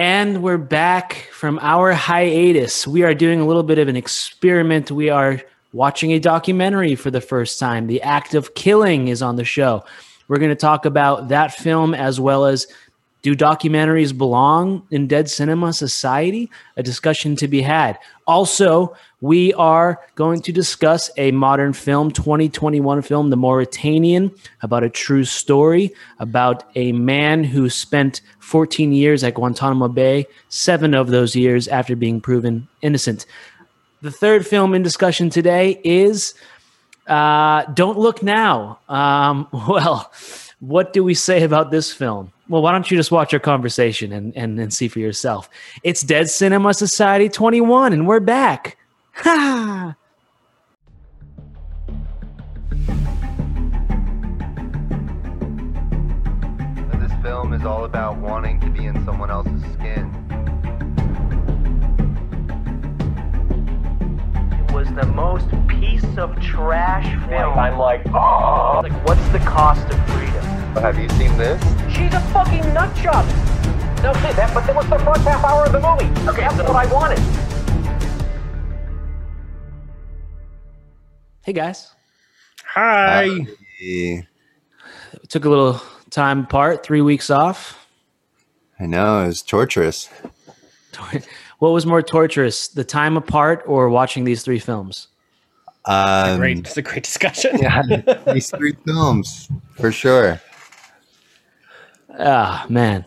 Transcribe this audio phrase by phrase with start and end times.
[0.00, 2.86] And we're back from our hiatus.
[2.86, 4.90] We are doing a little bit of an experiment.
[4.90, 5.42] We are
[5.74, 7.86] watching a documentary for the first time.
[7.86, 9.84] The Act of Killing is on the show.
[10.26, 12.66] We're going to talk about that film as well as
[13.20, 16.50] do documentaries belong in dead cinema society?
[16.78, 17.98] A discussion to be had.
[18.26, 24.32] Also, we are going to discuss a modern film, 2021 film, The Mauritanian,
[24.62, 30.94] about a true story about a man who spent 14 years at Guantanamo Bay, seven
[30.94, 33.26] of those years after being proven innocent.
[34.02, 36.34] The third film in discussion today is
[37.06, 38.78] uh, Don't Look Now.
[38.88, 40.10] Um, well,
[40.60, 42.32] what do we say about this film?
[42.48, 45.48] Well, why don't you just watch our conversation and, and, and see for yourself?
[45.84, 48.76] It's Dead Cinema Society 21, and we're back.
[49.22, 49.96] Ha!
[57.00, 60.06] This film is all about wanting to be in someone else's skin.
[64.68, 67.58] It was the most piece of trash film.
[67.58, 68.80] I'm like, oh.
[68.82, 70.44] Like, what's the cost of freedom?
[70.82, 71.60] Have you seen this?
[71.94, 73.24] She's a fucking nut job.
[74.02, 76.06] No shit, that, but that was the first half hour of the movie.
[76.28, 77.49] Okay, That's so- what I wanted.
[81.42, 81.90] Hey, guys.
[82.74, 83.28] Hi.
[83.78, 84.26] Hey,
[85.28, 87.88] Took a little time apart, three weeks off.
[88.78, 90.08] I know, it was torturous.
[91.60, 95.08] What was more torturous, the time apart or watching these three films?
[95.84, 96.58] Um, great.
[96.60, 97.58] It's a great discussion.
[97.60, 97.82] Yeah,
[98.32, 100.40] these three films, for sure.
[102.18, 103.04] Ah, man.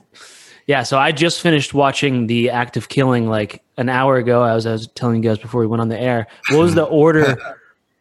[0.68, 4.44] Yeah, so I just finished watching The Act of Killing like an hour ago.
[4.44, 6.28] I was, I was telling you guys before we went on the air.
[6.50, 7.36] What was the order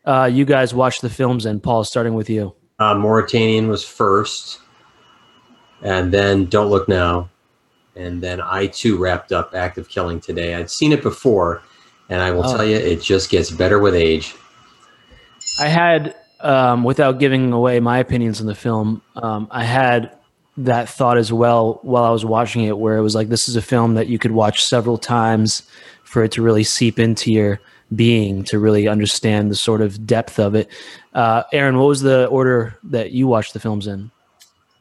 [0.04, 2.54] uh, you guys watched the films and Paul, starting with you.
[2.78, 4.58] Uh, Mauritanian was first,
[5.82, 7.28] and then Don't Look Now,
[7.94, 10.54] and then I too wrapped up Act of Killing today.
[10.54, 11.62] I'd seen it before,
[12.08, 12.56] and I will Oh.
[12.56, 14.34] tell you, it just gets better with age.
[15.60, 20.10] I had, um, without giving away my opinions on the film, um, I had
[20.56, 23.56] that thought as well while I was watching it, where it was like, this is
[23.56, 25.62] a film that you could watch several times
[26.04, 27.60] for it to really seep into your
[27.94, 30.68] being, to really understand the sort of depth of it.
[31.14, 34.10] Uh, Aaron, what was the order that you watched the films in?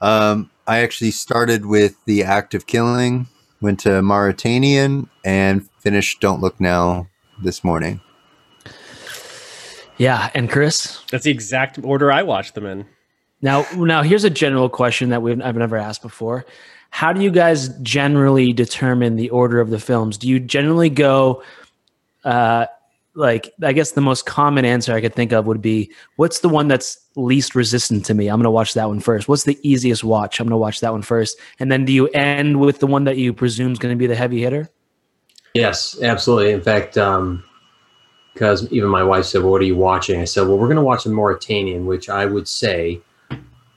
[0.01, 3.27] Um, I actually started with The Act of Killing,
[3.61, 7.07] went to Mauritanian, and finished Don't Look Now
[7.43, 8.01] this morning.
[9.97, 11.03] Yeah, and Chris.
[11.11, 12.85] That's the exact order I watched them in.
[13.41, 16.45] Now, now here's a general question that we've I've never asked before.
[16.91, 20.17] How do you guys generally determine the order of the films?
[20.17, 21.43] Do you generally go,
[22.23, 22.65] uh,
[23.15, 26.49] like I guess the most common answer I could think of would be, what's the
[26.49, 28.27] one that's least resistant to me?
[28.27, 29.27] I'm going to watch that one first.
[29.27, 30.39] What's the easiest watch?
[30.39, 31.37] I'm going to watch that one first.
[31.59, 34.07] And then do you end with the one that you presume is going to be
[34.07, 34.69] the heavy hitter?
[35.53, 36.51] Yes, absolutely.
[36.51, 37.43] In fact, um,
[38.33, 40.77] because even my wife said, well, "What are you watching?" I said, "Well, we're going
[40.77, 43.01] to watch the Mauritanian," which I would say,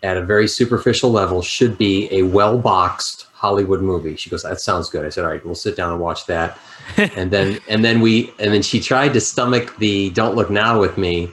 [0.04, 4.16] at a very superficial level, should be a well-boxed Hollywood movie.
[4.16, 6.59] She goes, "That sounds good." I said, "All right, we'll sit down and watch that."
[7.21, 10.81] and then and then we and then she tried to stomach the "Don't Look Now"
[10.81, 11.28] with me,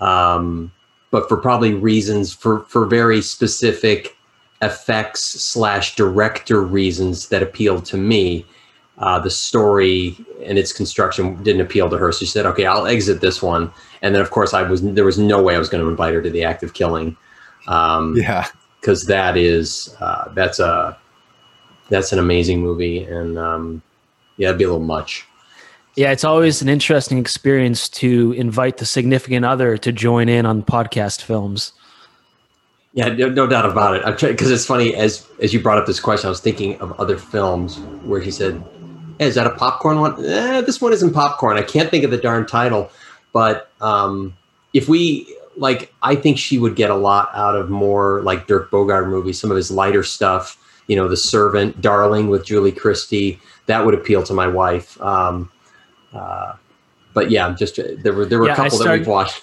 [0.00, 0.70] um,
[1.10, 4.16] but for probably reasons for for very specific
[4.62, 8.44] effects slash director reasons that appealed to me
[8.98, 12.12] uh, the story and its construction didn't appeal to her.
[12.12, 13.70] So she said, "Okay, I'll exit this one."
[14.02, 16.14] And then, of course, I was there was no way I was going to invite
[16.14, 17.16] her to the act of killing,
[17.68, 18.46] um, Yeah.
[18.80, 20.96] because that is uh, that's a
[21.88, 23.82] that's an amazing movie, and um,
[24.36, 25.26] yeah, it'd be a little much.
[25.96, 30.62] Yeah, it's always an interesting experience to invite the significant other to join in on
[30.62, 31.72] podcast films.
[32.92, 34.02] Yeah, no, no doubt about it.
[34.04, 36.28] I'm trying because it's funny as as you brought up this question.
[36.28, 38.62] I was thinking of other films where he said,
[39.18, 41.56] hey, "Is that a popcorn one?" Eh, this one isn't popcorn.
[41.56, 42.90] I can't think of the darn title,
[43.32, 44.36] but um,
[44.72, 48.70] if we like, I think she would get a lot out of more like Dirk
[48.70, 50.58] Bogarde movies, some of his lighter stuff.
[50.86, 53.40] You know, The Servant, Darling with Julie Christie.
[53.66, 55.00] That would appeal to my wife.
[55.02, 55.50] Um,
[56.14, 56.54] uh,
[57.14, 59.42] but yeah, just there were there were Yeah, a I couple that started- we've watched.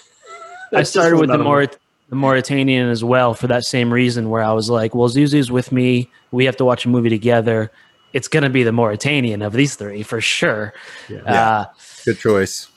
[0.72, 1.46] I started with the of them.
[1.46, 1.76] Maurit-
[2.10, 5.72] the Mauritanian as well for that same reason, where I was like, "Well, Zuzu's with
[5.72, 6.10] me.
[6.32, 7.70] We have to watch a movie together.
[8.12, 10.72] It's going to be the Mauritanian of these three for sure."
[11.08, 11.22] Yeah.
[11.24, 11.64] Uh,
[12.04, 12.68] Good choice.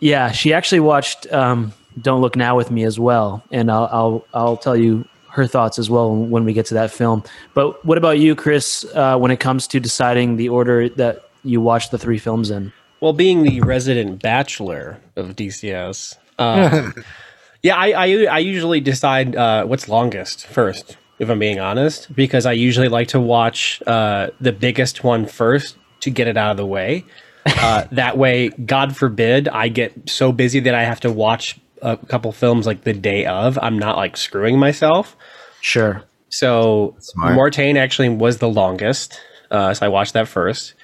[0.00, 4.24] yeah, she actually watched um, "Don't Look Now" with me as well, and I'll I'll
[4.34, 7.22] I'll tell you her thoughts as well when we get to that film.
[7.54, 8.84] But what about you, Chris?
[8.94, 12.72] Uh, when it comes to deciding the order that you watch the three films in?
[13.00, 16.90] Well, being the resident bachelor of DCS, uh,
[17.62, 20.96] yeah, I, I I usually decide uh, what's longest first.
[21.18, 25.76] if I'm being honest, because I usually like to watch uh, the biggest one first
[26.00, 27.04] to get it out of the way.
[27.46, 31.96] Uh, that way, God forbid, I get so busy that I have to watch a
[31.96, 33.58] couple films like the day of.
[33.60, 35.16] I'm not like screwing myself.
[35.60, 36.02] Sure.
[36.28, 37.34] So Smart.
[37.34, 39.20] Mortain actually was the longest.
[39.50, 40.74] Uh, so I watched that first.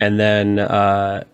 [0.00, 1.24] And then uh,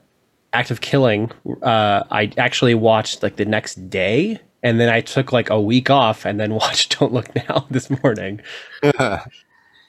[0.53, 1.31] Act of Killing,
[1.63, 4.41] uh, I actually watched like the next day.
[4.63, 7.91] And then I took like a week off and then watched Don't Look Now this
[8.03, 8.41] morning.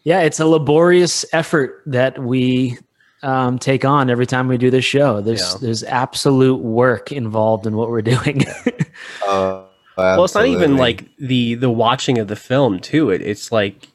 [0.06, 2.77] Yeah, it's a laborious effort that we
[3.25, 5.19] um, take on every time we do this show.
[5.22, 5.57] There's Yeah.
[5.62, 8.44] there's absolute work involved in what we're doing.
[9.27, 9.63] Uh,
[9.98, 13.10] Well, it's not even like the the watching of the film too.
[13.10, 13.88] It, it's like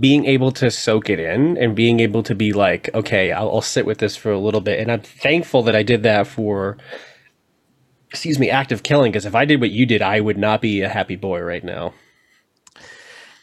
[0.00, 3.60] being able to soak it in and being able to be like, okay, I'll, I'll
[3.62, 4.80] sit with this for a little bit.
[4.80, 6.76] And I'm thankful that I did that for,
[8.10, 9.12] excuse me, act of killing.
[9.12, 11.62] Because if I did what you did, I would not be a happy boy right
[11.62, 11.94] now.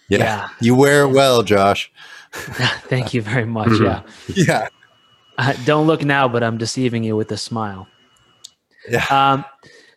[0.10, 0.18] yeah.
[0.20, 0.48] yeah.
[0.60, 1.90] you wear well, Josh.
[2.34, 3.80] Thank you very much.
[3.80, 4.02] Yeah.
[4.36, 4.68] Yeah,
[5.40, 7.88] Uh, don't look now, but I'm deceiving you with a smile.
[8.88, 9.04] yeah.
[9.10, 9.44] Um,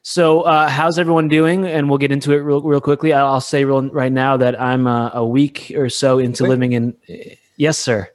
[0.01, 1.67] so, uh, how's everyone doing?
[1.67, 3.13] And we'll get into it real, real quickly.
[3.13, 6.49] I'll say real, right now that I'm uh, a week or so into Wait.
[6.49, 6.97] living in.
[7.57, 8.09] Yes, sir.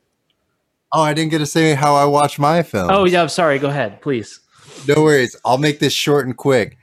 [0.93, 2.89] Oh, I didn't get to say how I watch my film.
[2.89, 3.21] Oh, yeah.
[3.21, 3.59] I'm sorry.
[3.59, 4.39] Go ahead, please.
[4.87, 5.35] No worries.
[5.45, 6.77] I'll make this short and quick.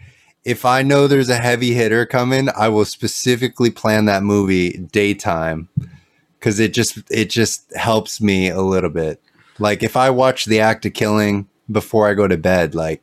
[0.44, 5.68] If I know there's a heavy hitter coming, I will specifically plan that movie daytime
[6.38, 9.20] because it just it just helps me a little bit.
[9.58, 13.02] Like if I watch the act of killing before I go to bed, like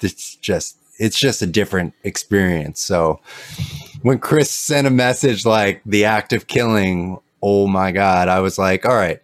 [0.00, 2.80] it's just it's just a different experience.
[2.80, 3.20] So
[4.02, 8.58] when Chris sent a message like the act of killing, oh my god, I was
[8.58, 9.20] like, all right,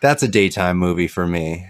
[0.00, 1.66] that's a daytime movie for me.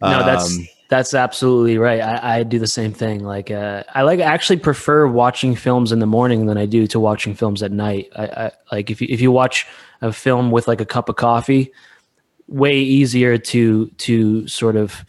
[0.00, 2.00] No, that's Um, that's absolutely right.
[2.00, 3.24] I, I do the same thing.
[3.24, 7.00] Like, uh, I like actually prefer watching films in the morning than I do to
[7.00, 8.08] watching films at night.
[8.14, 9.66] I, I like if you if you watch
[10.00, 11.72] a film with like a cup of coffee,
[12.48, 15.04] way easier to to sort of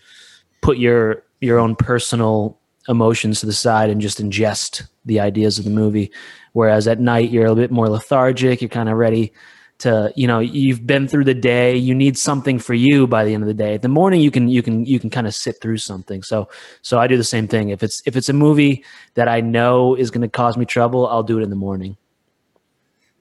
[0.62, 2.57] put your your own personal
[2.89, 6.12] emotions to the side and just ingest the ideas of the movie.
[6.54, 8.62] Whereas at night you're a bit more lethargic.
[8.62, 9.34] You're kind of ready
[9.80, 13.34] to you know you've been through the day you need something for you by the
[13.36, 15.62] end of the day the morning you can you can you can kind of sit
[15.62, 16.50] through something so
[16.81, 19.94] so i do the same thing if it's if it's a movie that i know
[19.94, 21.95] is going to cause me trouble i'll do it in the morning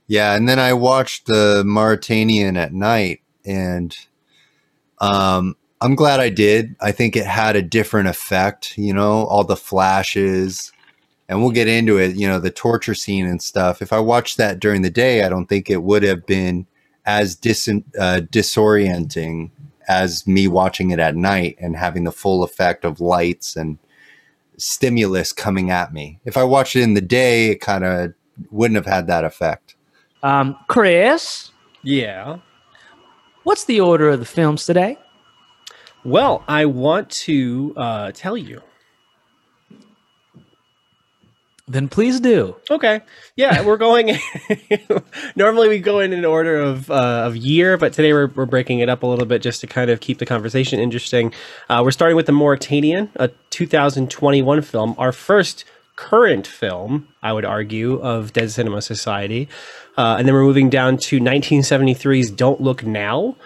[0.08, 3.96] Yeah, and then I watched the Mauritanian at night, and
[4.98, 6.74] um, I'm glad I did.
[6.80, 10.72] I think it had a different effect, you know, all the flashes,
[11.28, 13.82] and we'll get into it, you know, the torture scene and stuff.
[13.82, 16.66] If I watched that during the day, I don't think it would have been
[17.04, 19.50] as dis- uh, disorienting
[19.88, 23.78] as me watching it at night and having the full effect of lights and
[24.56, 26.18] stimulus coming at me.
[26.24, 28.14] If I watched it in the day, it kind of
[28.50, 29.76] wouldn't have had that effect.
[30.22, 31.52] um chris
[31.82, 32.38] Yeah.
[33.46, 34.98] What's the order of the films today
[36.04, 38.60] Well, I want to uh, tell you.
[41.68, 43.00] then please do Okay.
[43.36, 44.18] Yeah, we're going.
[45.36, 48.80] normally we go in an order of uh, of year, but today we're, we're breaking
[48.80, 51.32] it up a little bit just to kind of keep the conversation interesting.
[51.68, 55.64] Uh, we're starting with the Mauritanian, a 2021 film, our first
[55.96, 59.48] current film, I would argue, of Dead Cinema Society,
[59.96, 63.36] uh, and then we're moving down to 1973's Don't Look Now.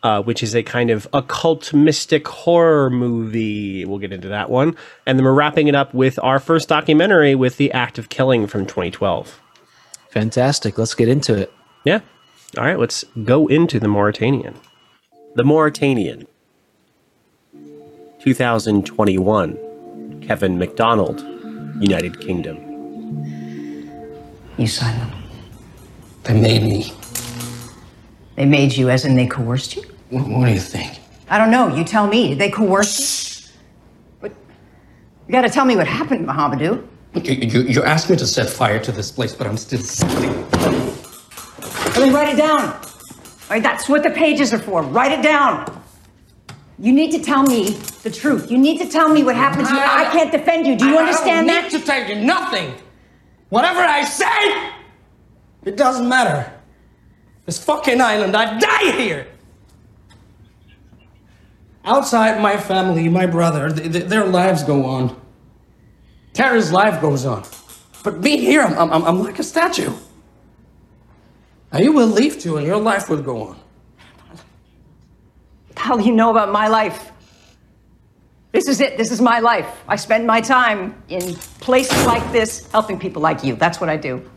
[0.00, 3.84] Uh, which is a kind of occult mystic horror movie.
[3.84, 4.76] We'll get into that one.
[5.06, 8.46] And then we're wrapping it up with our first documentary with The Act of Killing
[8.46, 9.40] from 2012.
[10.10, 11.52] fantastic let's get into it
[11.84, 11.98] Yeah.
[12.56, 14.54] All right, let's go into the Mauritanian.
[15.34, 16.28] The Mauritanian.
[18.20, 20.20] 2021.
[20.22, 21.24] Kevin MacDonald,
[21.80, 22.56] United Kingdom.
[24.56, 25.12] You signed them.
[26.24, 26.92] They made me.
[28.36, 29.82] They made you, as in they coerced you?
[30.10, 31.00] What, what do you think?
[31.28, 31.74] I don't know.
[31.74, 32.28] You tell me.
[32.30, 33.52] Did they coerce you?
[34.20, 34.32] But
[35.26, 36.86] you got to tell me what happened, Mohamedou.
[37.14, 40.50] You, you, you asked me to set fire to this place, but I'm still sitting.
[40.50, 42.60] Let me write it down.
[42.60, 44.82] All right, that's what the pages are for.
[44.82, 45.77] Write it down.
[46.80, 47.70] You need to tell me
[48.02, 48.50] the truth.
[48.50, 49.80] You need to tell me what happened to you.
[49.80, 50.76] I can't defend you.
[50.76, 51.60] Do you understand I that?
[51.62, 52.74] don't need to tell you nothing.
[53.48, 54.70] Whatever I say,
[55.64, 56.52] it doesn't matter.
[57.46, 59.26] This fucking island, I die here.
[61.84, 65.18] Outside my family, my brother, th- th- their lives go on.
[66.34, 67.42] Tara's life goes on.
[68.04, 69.92] But me here, I'm, I'm, I'm like a statue.
[71.72, 73.58] Now you will leave too, and your life will go on.
[75.78, 77.12] What the hell do you know about my life?
[78.50, 78.96] This is it.
[78.96, 79.84] This is my life.
[79.86, 83.54] I spend my time in places like this helping people like you.
[83.54, 84.28] That's what I do.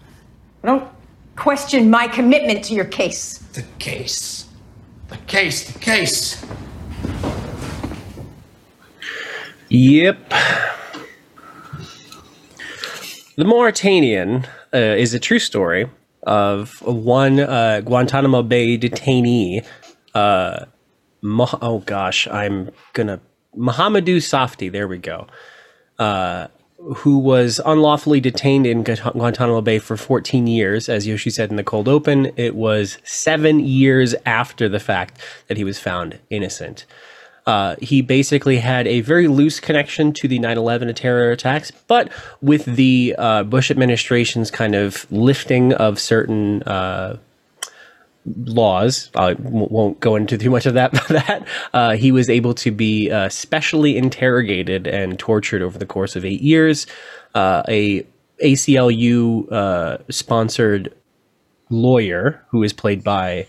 [0.64, 0.88] I don't
[1.38, 3.40] question my commitment to your case.
[3.54, 4.50] The case.
[5.08, 6.46] The case, the case.
[9.70, 10.30] Yep.
[13.36, 15.90] The Mauritanian uh, is a true story
[16.22, 19.66] of one uh, Guantanamo Bay detainee.
[20.14, 20.66] Uh,
[21.24, 23.20] Oh gosh, I'm gonna
[23.56, 24.70] Mohamedou Safti.
[24.72, 25.28] There we go.
[26.00, 26.48] Uh,
[26.96, 31.64] who was unlawfully detained in Guantanamo Bay for 14 years, as Yoshi said in the
[31.64, 32.32] cold open.
[32.38, 36.86] It was seven years after the fact that he was found innocent.
[37.46, 42.12] Uh, he basically had a very loose connection to the 9 11 terror attacks, but
[42.42, 47.18] with the uh, Bush administration's kind of lifting of certain uh,
[48.26, 52.72] laws, I won't go into too much of that, that uh, he was able to
[52.72, 56.88] be uh, specially interrogated and tortured over the course of eight years.
[57.34, 58.06] Uh, a
[58.44, 60.94] ACLU uh, sponsored
[61.70, 63.48] lawyer who is played by,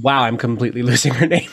[0.00, 1.50] wow, I'm completely losing her name.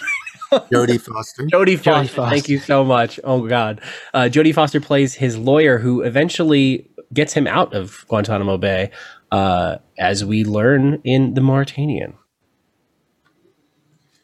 [0.51, 1.43] Jodie Foster.
[1.43, 2.15] Jodie Foster.
[2.15, 2.29] Foster.
[2.29, 3.19] Thank you so much.
[3.23, 3.81] Oh God,
[4.13, 8.91] uh, Jodie Foster plays his lawyer, who eventually gets him out of Guantanamo Bay,
[9.31, 12.13] uh, as we learn in the Mauritanian.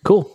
[0.04, 0.32] Cool.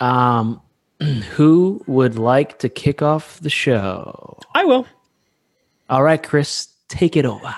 [0.00, 0.60] Um,
[1.36, 4.38] who would like to kick off the show?
[4.54, 4.86] I will.
[5.90, 7.54] All right, Chris, take it over.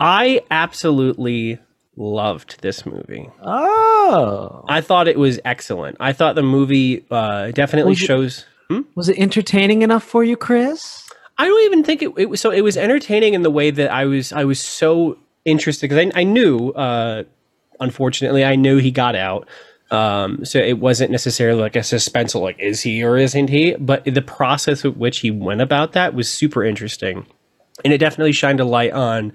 [0.00, 1.58] I absolutely
[1.96, 3.28] loved this movie.
[3.42, 5.96] Oh, I thought it was excellent.
[6.00, 8.44] I thought the movie uh, definitely Was it- shows.
[8.94, 11.02] was it entertaining enough for you, Chris?
[11.38, 12.50] I don't even think it, it was so.
[12.50, 14.32] It was entertaining in the way that I was.
[14.32, 16.70] I was so interested because I, I knew.
[16.70, 17.24] Uh,
[17.78, 19.46] unfortunately, I knew he got out.
[19.90, 23.74] Um, so it wasn't necessarily like a suspenseful, like is he or isn't he?
[23.76, 27.26] But the process with which he went about that was super interesting,
[27.84, 29.32] and it definitely shined a light on.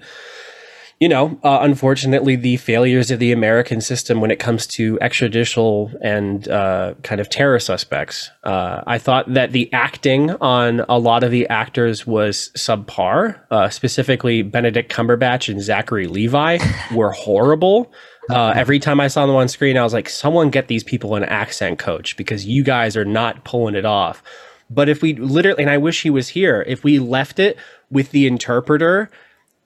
[1.00, 5.92] You know, uh, unfortunately, the failures of the American system when it comes to extrajudicial
[6.00, 8.30] and uh, kind of terror suspects.
[8.44, 13.40] Uh, I thought that the acting on a lot of the actors was subpar.
[13.50, 16.58] Uh, specifically, Benedict Cumberbatch and Zachary Levi
[16.94, 17.92] were horrible.
[18.30, 21.16] Uh, every time I saw them on screen, I was like, someone get these people
[21.16, 24.22] an accent coach because you guys are not pulling it off.
[24.70, 27.58] But if we literally, and I wish he was here, if we left it
[27.90, 29.10] with the interpreter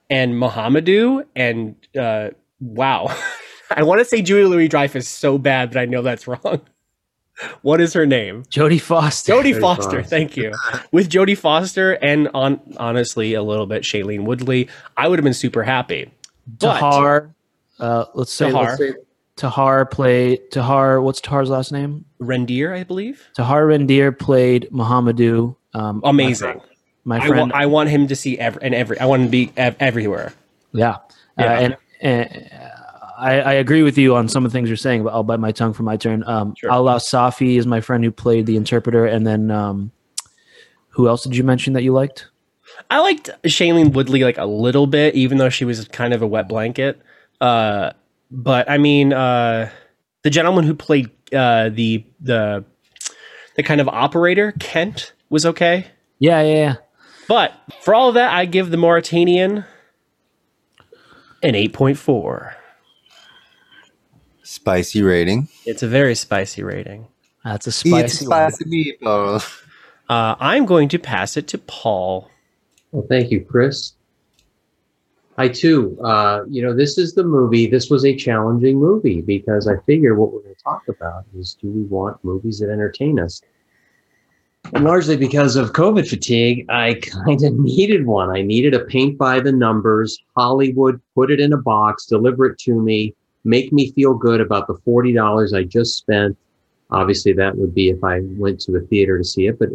[0.09, 3.15] and Mohamedou and uh, wow,
[3.71, 6.61] I want to say Julie Louis Dreyfus so bad, but I know that's wrong.
[7.61, 8.43] what is her name?
[8.43, 9.33] Jodie Foster.
[9.33, 10.03] Jodie Foster.
[10.03, 10.53] Thank you.
[10.91, 15.33] With Jodie Foster and on honestly a little bit Shailene Woodley, I would have been
[15.33, 16.11] super happy.
[16.47, 17.35] But Tahar.
[17.79, 18.63] Uh, let's say, Tahar.
[18.65, 18.93] let's say
[19.35, 21.01] Tahar played Tahar.
[21.01, 22.05] What's Tahar's last name?
[22.19, 23.23] Rendier, I believe.
[23.35, 25.55] Tahar Rendir played Mohamedou.
[25.73, 26.61] Um, Amazing.
[27.03, 27.51] My I, friend.
[27.53, 28.99] I want him to see every and every.
[28.99, 30.33] I want him to be ev- everywhere.
[30.73, 30.97] yeah.
[31.39, 32.49] Uh, and, and
[33.17, 35.39] I, I agree with you on some of the things you're saying, but I'll bite
[35.39, 36.23] my tongue for my turn.
[36.25, 36.71] Um, Sure.
[36.71, 39.91] Alaa Safi is my friend who played the interpreter, and then um,
[40.89, 42.27] who else did you mention that you liked?
[42.89, 46.27] I liked Shailene Woodley like a little bit, even though she was kind of a
[46.27, 46.99] wet blanket.
[47.39, 47.91] Uh,
[48.31, 49.69] but I mean, uh,
[50.23, 52.65] the gentleman who played uh, the the
[53.55, 55.87] the kind of operator Kent was okay.
[56.19, 56.75] Yeah, yeah, yeah.
[57.27, 59.65] But for all of that, I give the Mauritanian
[61.43, 62.55] an eight point four.
[64.43, 65.49] Spicy rating.
[65.65, 67.07] It's a very spicy rating.
[67.43, 68.51] That's a spicy one.
[68.51, 69.63] spicy meatball.
[70.09, 72.29] Uh, I'm going to pass it to Paul.
[72.91, 73.93] Well, thank you, Chris.
[75.39, 77.67] I too, uh, you know, this is the movie.
[77.67, 81.55] This was a challenging movie because I figure what we're going to talk about is
[81.61, 83.41] do we want movies that entertain us?
[84.73, 88.31] And largely because of COVID fatigue, I kind of needed one.
[88.31, 92.57] I needed a paint by the numbers, Hollywood, put it in a box, deliver it
[92.61, 93.13] to me,
[93.43, 96.35] make me feel good about the $40 I just spent.
[96.89, 99.69] Obviously, that would be if I went to a theater to see it, but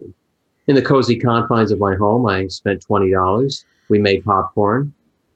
[0.66, 3.64] in the cozy confines of my home, I spent $20.
[3.88, 4.92] We made popcorn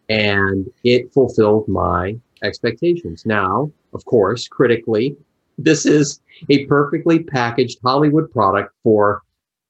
[0.09, 3.25] and it fulfilled my expectations.
[3.27, 5.17] Now, of course, critically,
[5.59, 6.21] this is
[6.51, 9.23] a perfectly packaged Hollywood product for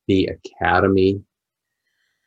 [0.09, 1.23] the Academy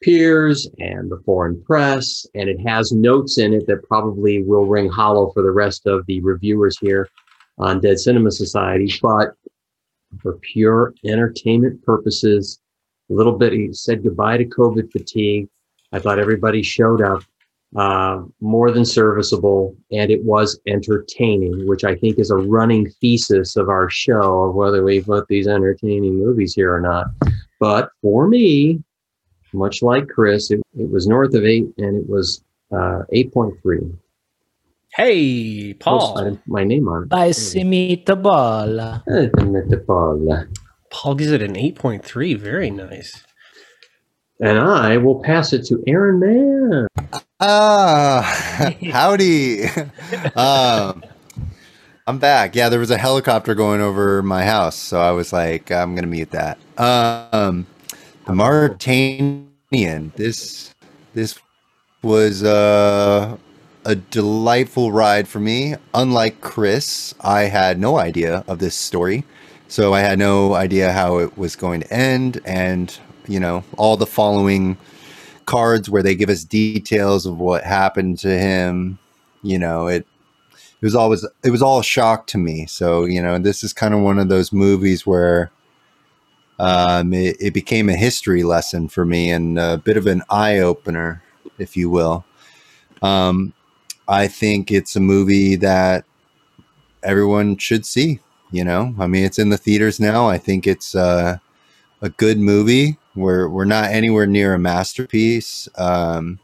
[0.02, 4.90] peers and the foreign press, and it has notes in it that probably will ring
[4.90, 7.10] hollow for the rest of the reviewers here
[7.58, 8.94] on Dead Cinema Society.
[9.02, 9.36] But
[10.22, 12.60] for pure entertainment purposes,
[13.10, 15.50] a little bit, he said goodbye to COVID fatigue.
[15.92, 17.24] I thought everybody showed up
[17.76, 23.56] uh, more than serviceable, and it was entertaining, which I think is a running thesis
[23.56, 27.08] of our show of whether we put these entertaining movies here or not.
[27.60, 28.84] But for me,
[29.54, 33.54] much like Chris, it, it was north of eight, and it was uh, eight point
[33.62, 33.82] three.
[34.96, 36.16] Hey, Paul.
[36.16, 37.10] Post my, my name on it.
[37.10, 39.04] By Simita Bola.
[39.08, 40.48] Eh, the meatball.
[40.90, 42.38] Paul gives it an 8.3.
[42.38, 43.24] Very nice.
[44.42, 46.88] And I will pass it to Aaron Mann.
[47.42, 48.22] Ah,
[48.92, 49.64] howdy.
[50.36, 51.04] um,
[52.06, 52.54] I'm back.
[52.56, 56.08] Yeah, there was a helicopter going over my house, so I was like, I'm gonna
[56.08, 56.58] mute that.
[56.78, 57.66] Um,
[58.26, 60.12] the Mauritanian.
[60.18, 60.74] This
[61.14, 61.40] this
[62.02, 63.38] was uh,
[63.86, 65.76] a delightful ride for me.
[65.94, 69.24] Unlike Chris, I had no idea of this story,
[69.70, 73.96] so I had no idea how it was going to end, and you know all
[73.96, 74.78] the following
[75.50, 79.00] cards where they give us details of what happened to him.
[79.42, 80.06] You know, it
[80.54, 82.68] it was always it was all a shock to me.
[82.68, 85.52] So you know, this is kind of one of those movies where
[86.60, 90.60] um, it, it became a history lesson for me and a bit of an eye
[90.60, 91.24] opener,
[91.58, 92.24] if you will.
[93.02, 93.54] Um,
[94.08, 96.06] I think it's a movie that
[97.02, 98.20] everyone should see.
[98.52, 100.28] You know, I mean, it's in the theaters now.
[100.28, 101.38] I think it's uh,
[102.02, 102.98] a good movie.
[103.16, 105.68] We're we're not anywhere near a masterpiece.
[105.76, 106.40] Um,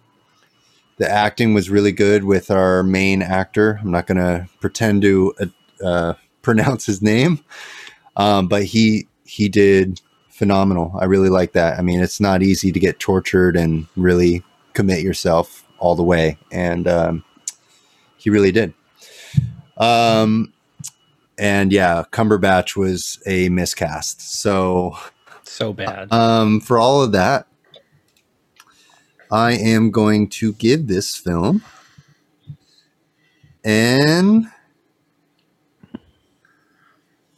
[0.97, 3.79] the acting was really good with our main actor.
[3.81, 7.43] I'm not going to pretend to uh, uh, pronounce his name,
[8.15, 10.93] um, but he he did phenomenal.
[10.99, 11.79] I really like that.
[11.79, 14.43] I mean, it's not easy to get tortured and really
[14.73, 17.23] commit yourself all the way, and um,
[18.17, 18.73] he really did.
[19.77, 20.53] Um,
[21.37, 24.21] and yeah, Cumberbatch was a miscast.
[24.21, 24.97] So
[25.45, 26.11] So bad.
[26.11, 27.47] um, for all of that,
[29.31, 31.63] I am going to give this film
[33.63, 34.51] an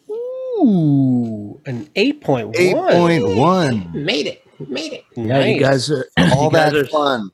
[0.10, 2.54] Ooh, an 8.1.
[2.56, 3.94] 8.1.
[3.94, 4.44] Made it.
[4.68, 5.06] Made it.
[5.16, 6.08] Yeah, you guys are.
[6.34, 7.30] All you that are- fun.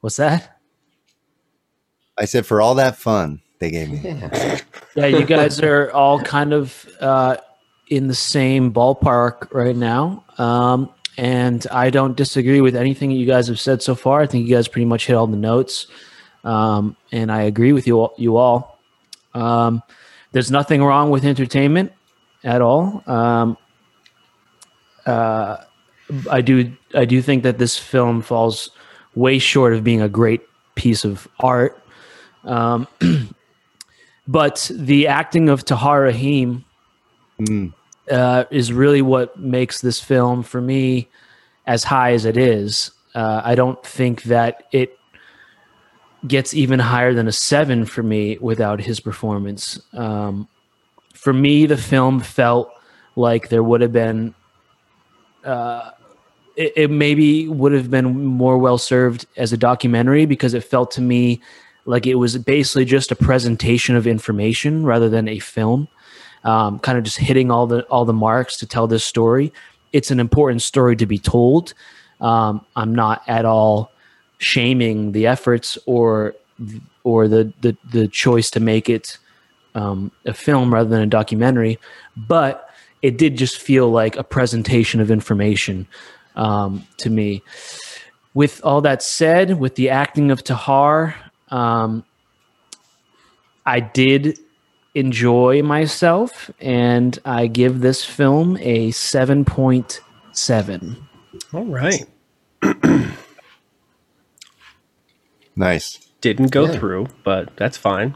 [0.00, 0.56] What's that?
[2.18, 4.00] I said for all that fun they gave me.
[4.96, 7.36] Yeah, you guys are all kind of uh,
[7.90, 10.24] in the same ballpark right now.
[10.38, 14.22] Um, and I don't disagree with anything you guys have said so far.
[14.22, 15.88] I think you guys pretty much hit all the notes.
[16.44, 18.14] Um, and I agree with you all.
[18.16, 18.78] You all.
[19.34, 19.82] Um,
[20.32, 21.92] there's nothing wrong with entertainment
[22.44, 23.02] at all.
[23.06, 23.58] Um,
[25.04, 25.58] uh,
[26.30, 28.70] I do I do think that this film falls
[29.14, 30.42] way short of being a great
[30.76, 31.80] piece of art.
[32.44, 32.86] Um,
[34.28, 36.64] but the acting of Tahar Rahim
[37.40, 37.72] Mm.
[38.10, 41.08] Uh, is really what makes this film for me
[41.66, 42.90] as high as it is.
[43.14, 44.98] Uh, I don't think that it
[46.26, 49.80] gets even higher than a seven for me without his performance.
[49.92, 50.48] Um,
[51.14, 52.70] for me, the film felt
[53.16, 54.34] like there would have been.
[55.44, 55.90] Uh,
[56.56, 60.90] it, it maybe would have been more well served as a documentary because it felt
[60.92, 61.40] to me
[61.86, 65.88] like it was basically just a presentation of information rather than a film
[66.44, 69.52] um, kind of just hitting all the all the marks to tell this story.
[69.92, 71.74] It's an important story to be told.
[72.20, 73.90] Um, I'm not at all
[74.38, 76.34] shaming the efforts or
[77.04, 79.18] or the the, the choice to make it
[79.74, 81.78] um, a film rather than a documentary,
[82.16, 82.70] but
[83.02, 85.86] it did just feel like a presentation of information
[86.36, 87.42] um, to me.
[88.34, 91.16] With all that said, with the acting of Tahar,
[91.48, 92.04] um,
[93.66, 94.38] I did
[94.94, 100.00] enjoy myself, and I give this film a seven point
[100.32, 101.08] seven.
[101.52, 102.04] All right.
[105.56, 105.98] Nice.
[106.20, 106.78] Didn't go Yeah.
[106.78, 108.14] through, but that's fine.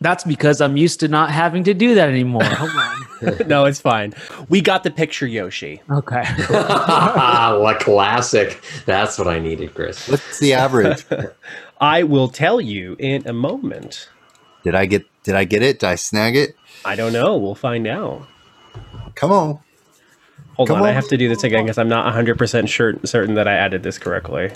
[0.00, 2.42] That's because I'm used to not having to do that anymore.
[2.44, 3.38] Hold on.
[3.48, 4.14] no, it's fine.
[4.48, 5.80] We got the picture, Yoshi.
[5.88, 6.24] Okay.
[6.48, 8.60] what classic.
[8.84, 10.08] That's what I needed, Chris.
[10.08, 11.04] What's the average?
[11.80, 14.08] I will tell you in a moment.
[14.64, 15.78] Did I get did I get it?
[15.80, 16.56] Did I snag it?
[16.84, 17.36] I don't know.
[17.36, 18.26] We'll find out.
[19.14, 19.60] Come on.
[20.54, 20.88] Hold Come on.
[20.88, 23.82] I have to do this again because I'm not 100% sure, certain that I added
[23.82, 24.50] this correctly.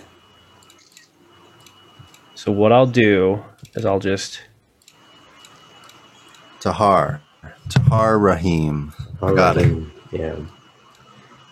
[2.34, 3.42] So, what I'll do
[3.74, 4.40] is I'll just.
[6.60, 7.22] Tahar.
[7.68, 8.92] Tahar Rahim.
[9.22, 9.76] I got it.
[10.12, 10.36] Yeah.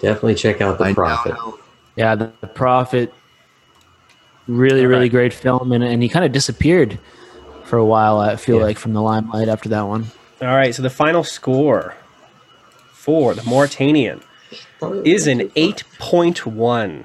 [0.00, 1.34] Definitely check out The I Prophet.
[1.34, 1.58] know-
[1.96, 3.14] yeah, the, the Prophet.
[4.46, 5.10] Really, really right.
[5.10, 6.98] great film, and, and he kind of disappeared
[7.74, 8.20] for a while.
[8.20, 8.62] I feel Yeah.
[8.62, 10.06] like from the limelight after that one.
[10.40, 10.72] All right.
[10.74, 11.94] So, the final score
[12.92, 14.20] for the Mauritanian
[15.04, 17.04] is an 8.1.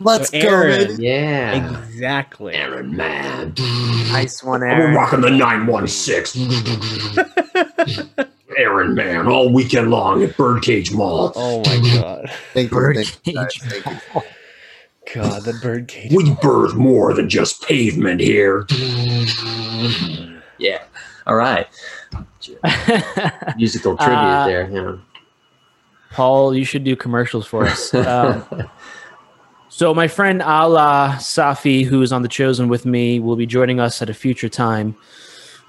[0.00, 0.48] Let's So go.
[0.48, 1.02] Aaron- baby.
[1.08, 1.74] Yeah.
[1.82, 2.54] Exactly.
[2.54, 3.52] Aaron, man.
[4.10, 4.92] Nice one, Aaron.
[4.94, 6.50] We're rocking the 916.
[8.56, 11.32] Aaron, man, all weekend long at Birdcage Mall.
[11.36, 12.30] Oh my God.
[12.54, 12.76] Thank you.
[12.76, 12.96] Bird
[15.14, 16.12] God, the bird cage.
[16.12, 18.66] We birth more than just pavement here.
[20.58, 20.82] yeah.
[21.26, 21.66] All right.
[23.56, 24.68] Musical tribute Uh, there.
[24.68, 25.00] You know.
[26.12, 27.92] Paul, you should do commercials for us.
[27.94, 28.44] Um,
[29.68, 33.78] so, my friend Alaa Safi, who is on The Chosen with me, will be joining
[33.80, 34.96] us at a future time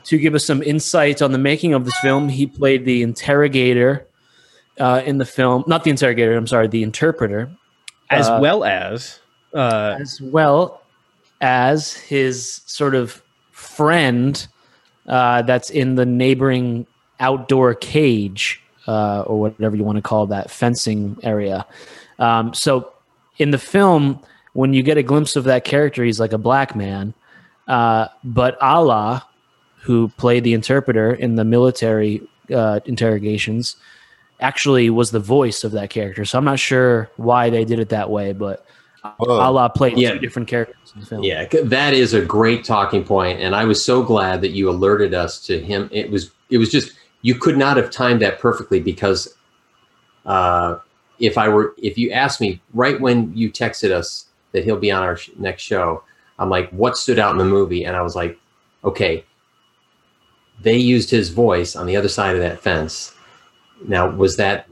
[0.06, 2.30] to give us some insight on the making of this film.
[2.30, 4.08] He played the interrogator
[4.80, 7.50] uh, in the film, not the interrogator, I'm sorry, the interpreter,
[8.10, 9.20] as Uh, well as
[9.54, 10.82] uh, as well
[11.42, 14.48] as his sort of friend
[15.08, 16.86] uh, that's in the neighboring
[17.20, 21.66] outdoor cage uh, or whatever you want to call that fencing area.
[22.20, 22.92] Um, so
[23.38, 24.20] in the film,
[24.54, 27.14] when you get a glimpse of that character, he's like a black man.
[27.68, 29.24] Uh, but Alaa,
[29.82, 32.22] who played the interpreter in the military
[32.54, 33.76] uh, interrogations,
[34.40, 36.26] actually was the voice of that character.
[36.26, 38.66] So I'm not sure why they did it that way, but
[39.18, 39.40] Whoa.
[39.40, 40.14] Alaa played Yeah.
[40.14, 41.24] two different characters in the film.
[41.24, 45.14] Yeah, that is a great talking point, and I was so glad that you alerted
[45.14, 45.90] us to him.
[45.92, 49.34] It was it was just you could not have timed that perfectly because
[50.26, 50.78] uh,
[51.20, 54.92] if I were if you asked me right when you texted us that he'll be
[54.92, 56.04] on our sh- next show,
[56.38, 57.84] I'm like, what stood out in the movie?
[57.86, 58.38] And I was like,
[58.84, 59.24] okay,
[60.62, 63.14] they used his voice on the other side of that fence.
[63.88, 64.68] Now, was that?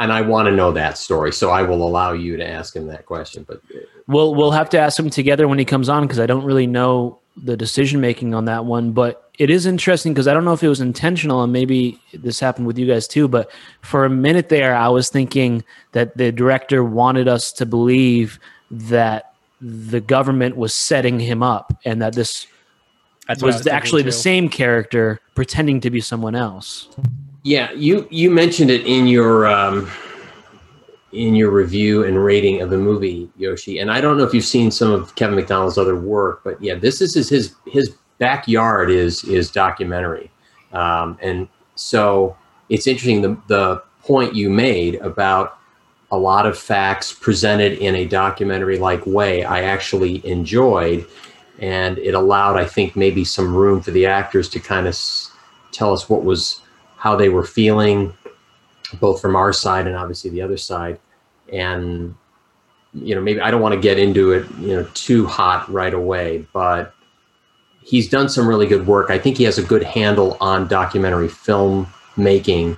[0.00, 2.86] And I want to know that story, so I will allow you to ask him
[2.86, 3.44] that question.
[3.46, 3.60] But
[4.06, 6.66] We'll we'll have to ask him together when he comes on because I don't really
[6.66, 8.90] know the decision making on that one.
[8.90, 12.40] But it is interesting because I don't know if it was intentional and maybe this
[12.40, 13.28] happened with you guys too.
[13.28, 13.50] But
[13.82, 19.34] for a minute there, I was thinking that the director wanted us to believe that
[19.60, 22.46] the government was setting him up and that this
[23.28, 26.88] that's what I was thinking actually the same character pretending to be someone else.
[27.42, 29.88] Yeah, you you mentioned it in your um,
[31.12, 33.78] in your review and rating of the movie, Yoshi.
[33.78, 36.74] And I don't know if you've seen some of Kevin MacDonald's other work, but yeah,
[36.74, 37.54] this is his his,
[38.18, 40.30] backyard is is documentary,
[40.72, 42.36] um, and so
[42.68, 45.58] it's interesting the the point you made about
[46.12, 49.44] a lot of facts presented in a documentary like way.
[49.44, 51.06] I actually enjoyed,
[51.60, 55.30] and it allowed, I think, maybe some room for the actors to kind of s-
[55.72, 56.60] tell us what was
[57.00, 58.12] how they were feeling,
[59.00, 60.98] both from our side and obviously the other side.
[61.52, 62.14] And
[62.92, 65.94] you know, maybe I don't want to get into it, you know, too hot right
[65.94, 66.92] away, but
[67.82, 69.10] he's done some really good work.
[69.10, 71.86] I think he has a good handle on documentary film
[72.16, 72.76] making.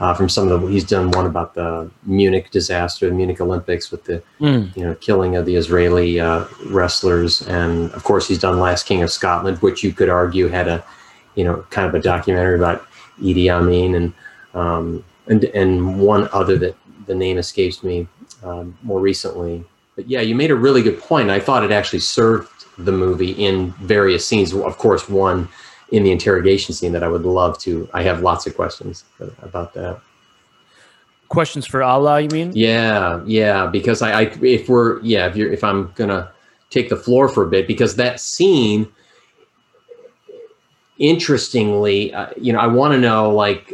[0.00, 3.90] Uh, from some of the, he's done one about the Munich disaster, the Munich Olympics,
[3.92, 4.76] with the Mm.
[4.76, 9.02] you know killing of the Israeli uh, wrestlers, and of course he's done Last King
[9.04, 10.84] of Scotland, which you could argue had a
[11.36, 12.84] you know kind of a documentary about
[13.20, 14.12] Idi Amin and
[14.54, 18.06] um, and and one other that the name escapes me
[18.42, 19.64] um, more recently.
[19.96, 21.30] But yeah, you made a really good point.
[21.30, 24.52] I thought it actually served the movie in various scenes.
[24.52, 25.48] Of course, one
[25.92, 27.88] in the interrogation scene that I would love to.
[27.94, 29.04] I have lots of questions
[29.42, 30.00] about that.
[31.28, 32.52] Questions for Alaa, you mean?
[32.54, 33.66] Yeah, yeah.
[33.66, 36.30] Because I, I if we're yeah, if you're if I'm gonna
[36.70, 38.88] take the floor for a bit, because that scene,
[40.98, 43.72] interestingly, uh, you know, I want to know like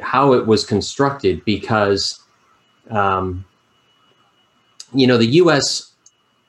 [0.00, 2.20] how it was constructed because,
[2.90, 3.44] um,
[4.94, 5.92] you know, the U.S.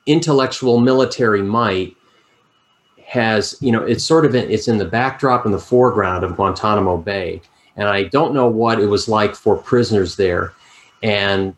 [0.06, 1.96] intellectual military might
[3.06, 6.34] has you know it's sort of in, it's in the backdrop and the foreground of
[6.34, 7.40] Guantanamo Bay,
[7.76, 10.52] and I don't know what it was like for prisoners there,
[11.02, 11.54] and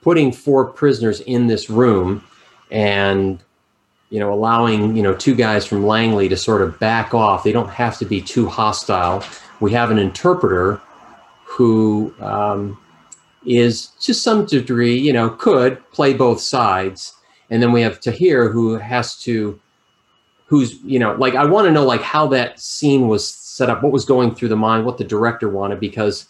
[0.00, 2.24] putting four prisoners in this room,
[2.70, 3.38] and
[4.10, 7.44] you know allowing you know two guys from Langley to sort of back off.
[7.44, 9.24] They don't have to be too hostile.
[9.60, 10.80] We have an interpreter
[11.44, 12.78] who um,
[13.44, 17.14] is to some degree you know could play both sides,
[17.50, 19.60] and then we have Tahar who has to
[20.46, 23.82] who's you know like i want to know like how that scene was set up
[23.82, 26.26] what was going through the mind what the director wanted because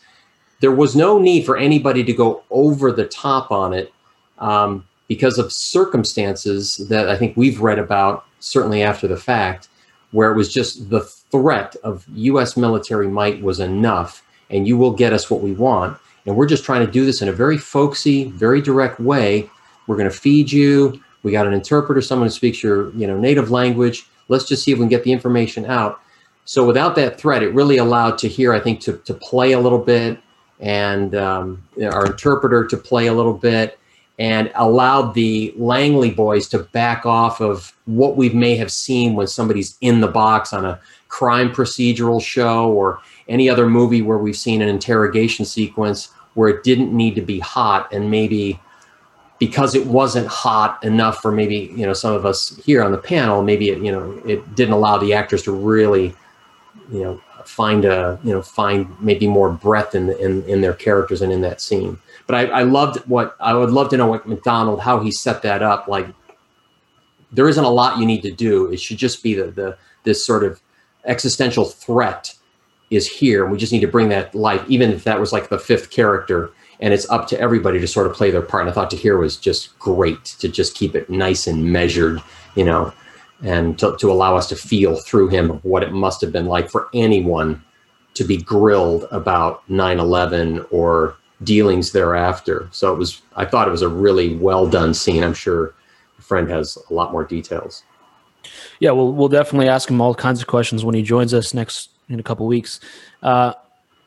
[0.61, 3.93] there was no need for anybody to go over the top on it
[4.39, 9.69] um, because of circumstances that i think we've read about certainly after the fact
[10.12, 14.92] where it was just the threat of us military might was enough and you will
[14.92, 17.59] get us what we want and we're just trying to do this in a very
[17.59, 19.49] folksy very direct way
[19.87, 23.19] we're going to feed you we got an interpreter, someone who speaks your you know
[23.19, 24.07] native language.
[24.29, 26.01] Let's just see if we can get the information out.
[26.45, 29.81] So without that threat, it really allowed Tahar, I think, to to play a little
[29.81, 30.21] bit,
[30.61, 33.77] and um, our interpreter to play a little bit,
[34.18, 39.26] and allowed the Langley boys to back off of what we may have seen when
[39.26, 44.37] somebody's in the box on a crime procedural show or any other movie where we've
[44.37, 48.59] seen an interrogation sequence where it didn't need to be hot and maybe
[49.38, 52.98] because it wasn't hot enough for maybe you know some of us here on the
[52.98, 56.14] panel, maybe it you know it didn't allow the actors to really
[56.90, 61.22] you know find a you know find maybe more breadth in in, in their characters
[61.22, 61.98] and in that scene.
[62.27, 65.43] But I, I loved what I would love to know what MacDonald how he set
[65.43, 65.89] that up.
[65.89, 66.09] Like
[67.33, 68.73] there isn't a lot you need to do.
[68.73, 70.61] It should just be the the this sort of
[71.05, 72.35] existential threat
[72.91, 75.49] is here, and we just need to bring that life, even if that was like
[75.49, 76.51] the fifth character.
[76.79, 78.62] And it's up to everybody to sort of play their part.
[78.62, 82.23] And I thought Tahar was just great to just keep it nice and measured,
[82.55, 82.93] you know,
[83.43, 86.71] and to, to allow us to feel through him what it must have been like
[86.71, 87.62] for anyone
[88.12, 93.83] to be grilled about 9-11 or dealings thereafter so it was i thought it was
[93.83, 95.75] a really well done scene i'm sure
[96.18, 97.83] a friend has a lot more details
[98.81, 101.90] Yeah, we'll we'll definitely ask him all kinds of questions when he joins us next
[102.09, 102.81] in a couple weeks.
[103.22, 103.55] Uh,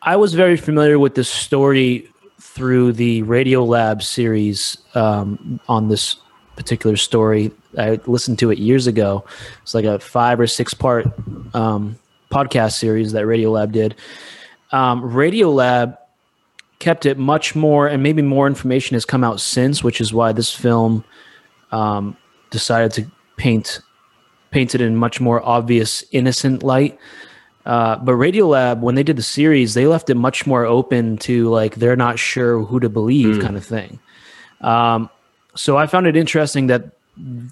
[0.02, 6.16] I was very familiar with this story through the Radiolab series um, on this
[6.56, 7.52] particular story.
[7.78, 9.26] I listened to it years ago.
[9.62, 11.06] It's like a five or six part
[11.54, 11.98] um,
[12.32, 13.96] podcast series that Radiolab did.
[14.72, 15.98] Um, Radiolab
[16.80, 20.32] kept it much more, and maybe more information has come out since, which is why
[20.32, 21.04] this film
[21.72, 22.16] um,
[22.50, 23.82] decided to paint
[24.52, 26.98] paint it in much more obvious, innocent light.
[27.66, 31.50] Uh, but Radiolab, when they did the series, they left it much more open to
[31.50, 34.00] like they're not sure who to believe, kind of thing.
[34.62, 35.10] Um,
[35.56, 36.92] so I found it interesting that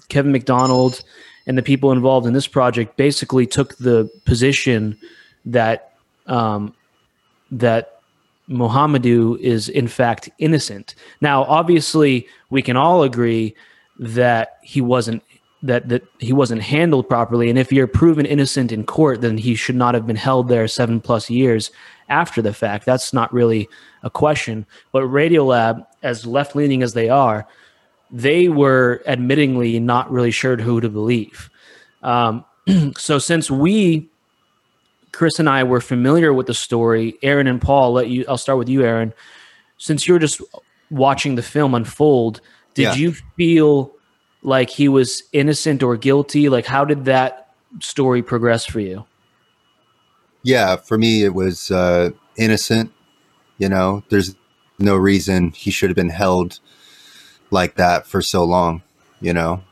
[0.08, 1.02] Kevin MacDonald
[1.46, 4.98] and the people involved in this project basically took the position
[5.44, 5.92] that
[6.26, 6.74] um,
[7.50, 7.97] that
[8.48, 10.94] Mohamedou is in fact innocent.
[11.20, 13.54] Now, obviously, we can all agree
[13.98, 15.22] that he wasn't
[15.62, 19.54] that that he wasn't handled properly, and if you're proven innocent in court, then he
[19.54, 21.70] should not have been held there seven plus years
[22.08, 22.86] after the fact.
[22.86, 23.68] That's not really
[24.02, 24.66] a question.
[24.92, 27.46] But Radiolab, as left leaning as they are,
[28.10, 31.50] they were admittingly not really sure who to believe.
[32.02, 32.44] Um,
[32.96, 34.08] so since we
[35.12, 37.16] Chris and I were familiar with the story.
[37.22, 38.24] Aaron and Paul, let you.
[38.28, 39.12] I'll start with you, Aaron.
[39.78, 40.40] Since you're just
[40.90, 42.40] watching the film unfold,
[42.74, 42.94] did Yeah.
[42.94, 43.92] you feel
[44.42, 46.48] like he was innocent or guilty?
[46.48, 49.04] Like, how did that story progress for you?
[50.42, 52.92] Yeah, for me, it was uh, innocent.
[53.58, 54.36] You know, there's
[54.78, 56.60] no reason he should have been held
[57.50, 58.82] like that for so long.
[59.20, 59.62] You know,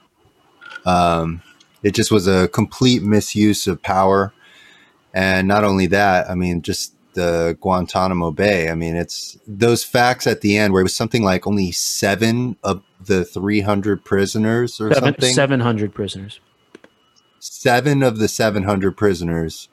[0.84, 1.42] um,
[1.82, 4.32] it just was a complete misuse of power.
[5.16, 8.68] And not only that, I mean, just the Guantanamo Bay.
[8.68, 12.54] I mean, it's those facts at the end where it was something like only seven
[12.62, 15.32] of the 300 prisoners or Seven, something.
[15.32, 16.38] 700 prisoners.
[17.40, 19.70] Seven of the 700 prisoners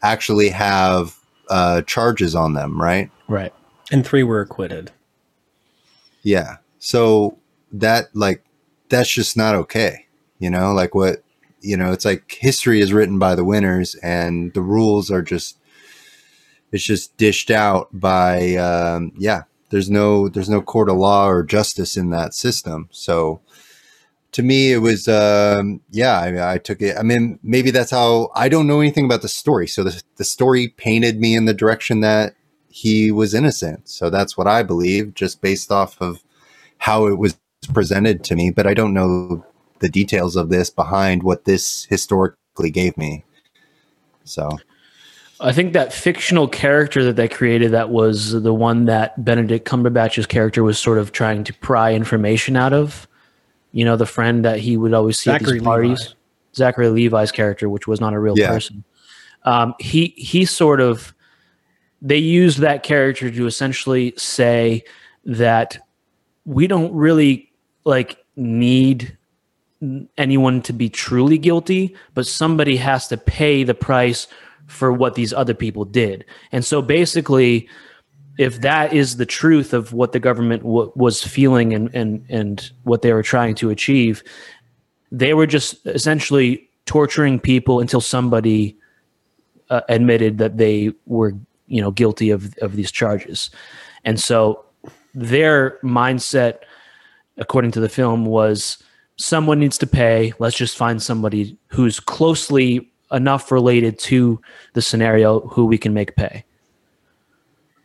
[0.00, 1.18] actually have
[1.50, 3.10] uh, charges on them, right?
[3.26, 3.52] Right.
[3.90, 4.92] And three were acquitted.
[6.22, 6.58] Yeah.
[6.78, 7.36] So
[7.72, 8.44] that like
[8.90, 10.06] that's just not okay.
[10.38, 11.23] You know, like what
[11.64, 15.58] you know, it's like history is written by the winners and the rules are just
[16.72, 21.42] it's just dished out by um yeah, there's no there's no court of law or
[21.42, 22.88] justice in that system.
[22.90, 23.40] So
[24.32, 28.30] to me it was um yeah, I I took it I mean maybe that's how
[28.34, 29.66] I don't know anything about the story.
[29.66, 32.34] So the the story painted me in the direction that
[32.68, 33.88] he was innocent.
[33.88, 36.24] So that's what I believe, just based off of
[36.78, 37.38] how it was
[37.72, 38.50] presented to me.
[38.50, 39.46] But I don't know
[39.84, 43.22] the details of this behind what this historically gave me.
[44.24, 44.48] So
[45.40, 50.24] I think that fictional character that they created that was the one that Benedict Cumberbatch's
[50.24, 53.06] character was sort of trying to pry information out of.
[53.72, 56.00] You know, the friend that he would always see at Zachary these parties.
[56.00, 56.14] Levi.
[56.56, 58.48] Zachary Levi's character, which was not a real Yeah.
[58.48, 58.84] person.
[59.44, 61.12] Um, he he sort of
[62.00, 64.84] they used that character to essentially say
[65.26, 65.78] that
[66.46, 67.50] we don't really
[67.84, 69.16] like need
[70.16, 74.26] anyone to be truly guilty, but somebody has to pay the price
[74.66, 76.24] for what these other people did.
[76.52, 77.68] And so basically,
[78.38, 82.70] if that is the truth of what the government w- was feeling and, and, and
[82.82, 84.22] what they were trying to achieve,
[85.12, 88.76] they were just essentially torturing people until somebody
[89.70, 91.34] uh, admitted that they were,
[91.68, 93.50] you know, guilty of, of these charges.
[94.04, 94.64] And so
[95.14, 96.58] their mindset,
[97.36, 98.82] according to the film, was
[99.16, 100.32] someone needs to pay.
[100.38, 104.40] Let's just find somebody who's closely enough related to
[104.72, 106.44] the scenario who we can make pay.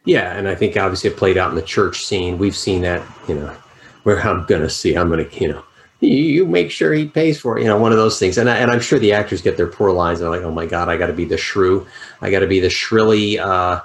[0.06, 2.38] Yeah, and I think obviously it played out in the church scene.
[2.38, 3.56] We've seen that, you know,
[4.04, 5.64] where I'm going to see, I'm going to, you know,
[6.00, 8.38] you, make sure he pays for it, you know, one of those things.
[8.38, 10.20] And, I, and I'm sure the actors get their poor lines.
[10.20, 11.86] They're like, oh my God, I got to be the shrew.
[12.22, 13.82] I got to be the shrilly uh,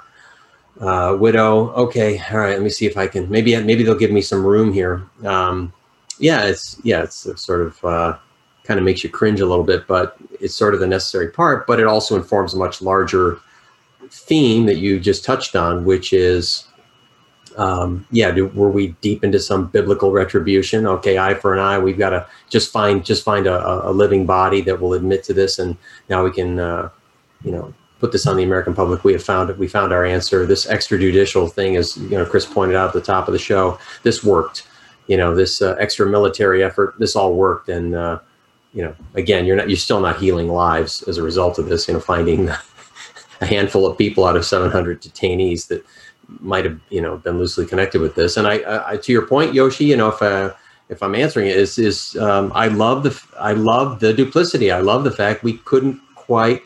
[0.79, 1.71] uh, widow.
[1.71, 4.45] Okay, all right, let me see if I can, maybe maybe they'll give me some
[4.45, 5.03] room here.
[5.23, 5.73] Um,
[6.19, 8.17] yeah, it's yeah, it's, sort of uh,
[8.63, 11.67] kind of makes you cringe a little bit, but it's sort of the necessary part.
[11.67, 13.39] But it also informs a much larger
[14.09, 16.65] theme that you just touched on, which is,
[17.57, 20.87] um, yeah, do, were we deep into some biblical retribution?
[20.87, 21.79] Okay, eye for an eye.
[21.79, 25.33] We've got to just find just find a, a living body that will admit to
[25.33, 25.77] this, and
[26.09, 26.89] now we can, uh,
[27.43, 29.03] you know, put this on the American public.
[29.03, 29.57] We have found it.
[29.57, 30.45] We found our answer.
[30.45, 33.79] This extrajudicial thing, as you know, Chris pointed out at the top of the show,
[34.03, 34.67] this worked.
[35.07, 38.19] You know, this uh, extra military effort, this all worked, and uh,
[38.73, 41.87] you know, again, you're not, you're still not healing lives as a result of this.
[41.87, 42.49] You know, finding
[43.41, 45.85] a handful of people out of 700 detainees that
[46.39, 48.35] might have, you know, been loosely connected with this.
[48.37, 50.53] And I, I to your point, Yoshi, you know, if uh,
[50.89, 54.71] if I'm answering it, is is um, I love the I love the duplicity.
[54.71, 56.61] I love the fact we couldn't quite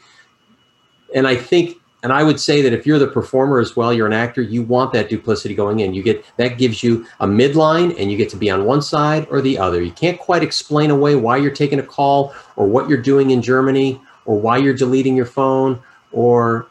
[1.14, 4.08] and I think, and I would say that if you're the performer as well, you're
[4.08, 5.94] an actor, you want that duplicity going in.
[5.94, 9.28] You get that gives you a midline, and you get to be on one side
[9.30, 9.82] or the other.
[9.82, 13.42] You can't quite explain away why you're taking a call or what you're doing in
[13.42, 15.82] Germany or why you're deleting your phone
[16.12, 16.68] or,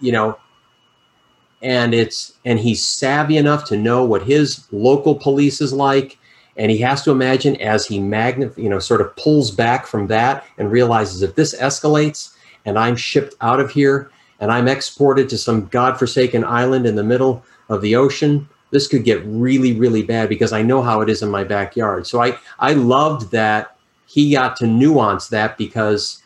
[0.00, 0.38] you know,
[1.60, 6.18] and it's and he's savvy enough to know what his local police is like
[6.56, 10.06] and he has to imagine as he magnet you know sort of pulls back from
[10.06, 14.10] that and realizes if this escalates and I'm shipped out of here
[14.44, 19.02] and I'm exported to some godforsaken island in the middle of the ocean, this could
[19.02, 22.06] get really, really bad because I know how it is in my backyard.
[22.06, 26.22] So I, I loved that he got to nuance that because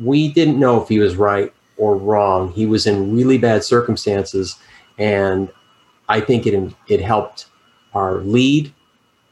[0.00, 2.50] we didn't know if he was right or wrong.
[2.50, 4.56] He was in really bad circumstances.
[4.96, 5.52] And
[6.08, 7.48] I think it, it helped
[7.92, 8.72] our lead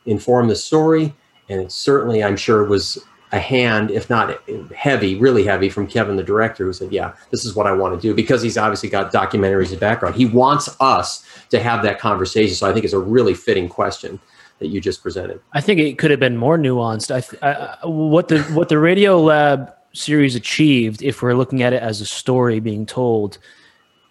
[0.04, 1.14] inform the story.
[1.48, 4.40] And it certainly, I'm sure, was a hand, if not
[4.72, 7.94] heavy, really heavy, from Kevin, the director, who said, "Yeah, this is what I want
[7.94, 10.14] to do," because he's obviously got documentaries in background.
[10.14, 12.54] He wants us to have that conversation.
[12.54, 14.18] So I think it's a really fitting question
[14.60, 15.40] that you just presented.
[15.52, 17.10] I think it could have been more nuanced.
[17.10, 22.00] I, I, what the what the Radiolab series achieved, if we're looking at it as
[22.00, 23.38] a story being told,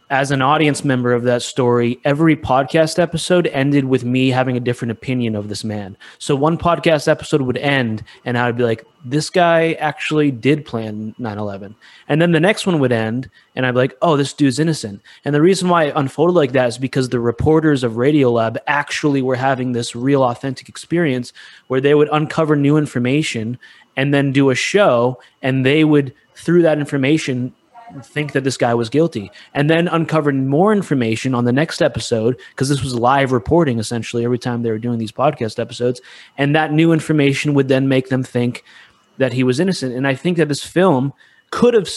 [0.09, 4.61] as an audience member of that story, every podcast episode ended with me having a
[4.61, 5.97] different opinion of this man.
[6.17, 11.13] So one podcast episode would end, and I'd be like, this guy actually did plan
[11.17, 11.75] 9 11.
[12.07, 15.01] And then the next one would end, and I'd be like, oh, this dude's innocent.
[15.25, 19.21] And the reason why it unfolded like that is because the reporters of Radiolab actually
[19.21, 21.33] were having this real authentic experience
[21.67, 23.59] where they would uncover new information
[23.97, 27.53] and then do a show, and they would, through that information,
[28.03, 29.31] think that this guy was guilty.
[29.53, 34.23] And then uncovered more information on the next episode because this was live reporting essentially
[34.25, 36.01] every time they were doing these podcast episodes.
[36.37, 38.63] And that new information would then make them think
[39.17, 39.95] that he was innocent.
[39.95, 41.13] And i think that this film
[41.49, 41.89] could have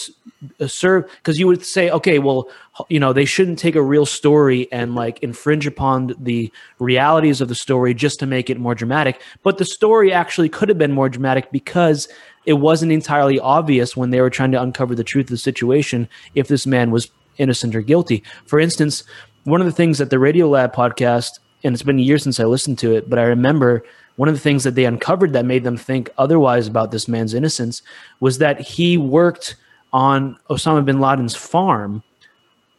[0.59, 2.47] uh, served because you would say okay well
[2.87, 7.49] you know they shouldn't take a real story and like infringe upon the realities of
[7.49, 9.21] the story just to make it more dramatic.
[9.43, 12.07] But the story actually could have been more dramatic because
[12.45, 16.07] it wasn't entirely obvious when they were trying to uncover the truth of the situation
[16.35, 18.23] if this man was innocent or guilty.
[18.45, 19.03] For instance,
[19.43, 22.79] one of the things that the Radiolab podcast, and it's been years since I listened
[22.79, 23.83] to it, but I remember
[24.15, 27.33] one of the things that they uncovered that made them think otherwise about this man's
[27.33, 27.81] innocence
[28.19, 29.55] was that he worked
[29.93, 32.03] on Osama bin Laden's farm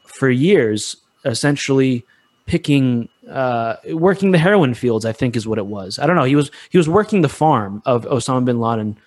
[0.05, 2.07] for years, essentially
[2.47, 5.99] picking uh, working the heroin fields, I think is what it was.
[5.99, 6.25] I don't know.
[6.25, 8.99] He was he was working the farm of Osama bin Laden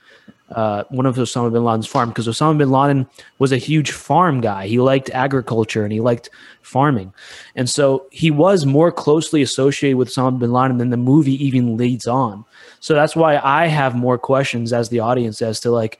[0.51, 3.07] uh, one of Osama bin Laden's farm because Osama bin Laden
[3.39, 4.67] was a huge farm guy.
[4.67, 6.29] He liked agriculture and he liked
[6.61, 7.13] farming.
[7.55, 11.77] And so he was more closely associated with Osama bin Laden than the movie even
[11.77, 12.45] leads on.
[12.79, 15.99] So that's why I have more questions as the audience as to like,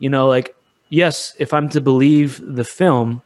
[0.00, 0.56] you know, like,
[0.88, 3.22] yes, if I'm to believe the film,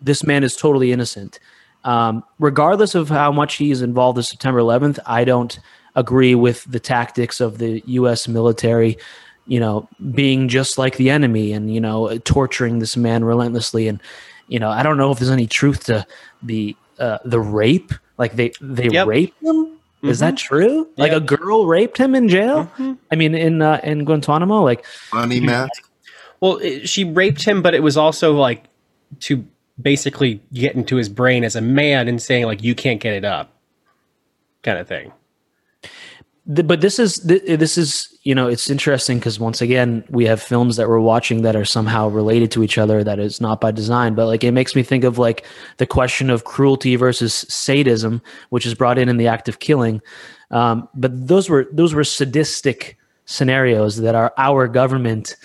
[0.00, 1.40] this man is totally innocent.
[1.84, 5.58] Um, regardless of how much he is involved in September 11th, I don't
[5.96, 8.28] agree with the tactics of the U.S.
[8.28, 8.98] military
[9.48, 13.88] you know, being just like the enemy and, you know, torturing this man relentlessly.
[13.88, 14.00] And,
[14.46, 16.06] you know, I don't know if there's any truth to
[16.42, 17.92] the, uh, the rape.
[18.18, 19.06] Like they, they yep.
[19.06, 19.66] raped him.
[19.66, 20.08] Mm-hmm.
[20.08, 20.54] Is that mm-hmm.
[20.54, 20.88] true?
[20.96, 21.22] Like yep.
[21.22, 22.64] a girl raped him in jail?
[22.64, 22.92] Mm-hmm.
[23.10, 24.84] I mean, in, uh, in Guantanamo, like.
[24.84, 25.70] Funny, Matt.
[26.40, 28.64] Well, it, she raped him, but it was also like
[29.20, 29.44] to
[29.80, 33.24] basically get into his brain as a man and saying like, you can't get it
[33.24, 33.52] up
[34.62, 35.12] kind of thing
[36.48, 40.76] but this is this is you know it's interesting because once again we have films
[40.76, 44.14] that we're watching that are somehow related to each other that is not by design
[44.14, 45.44] but like it makes me think of like
[45.76, 50.00] the question of cruelty versus sadism which is brought in in the act of killing
[50.50, 52.96] um, but those were those were sadistic
[53.26, 55.36] scenarios that our our government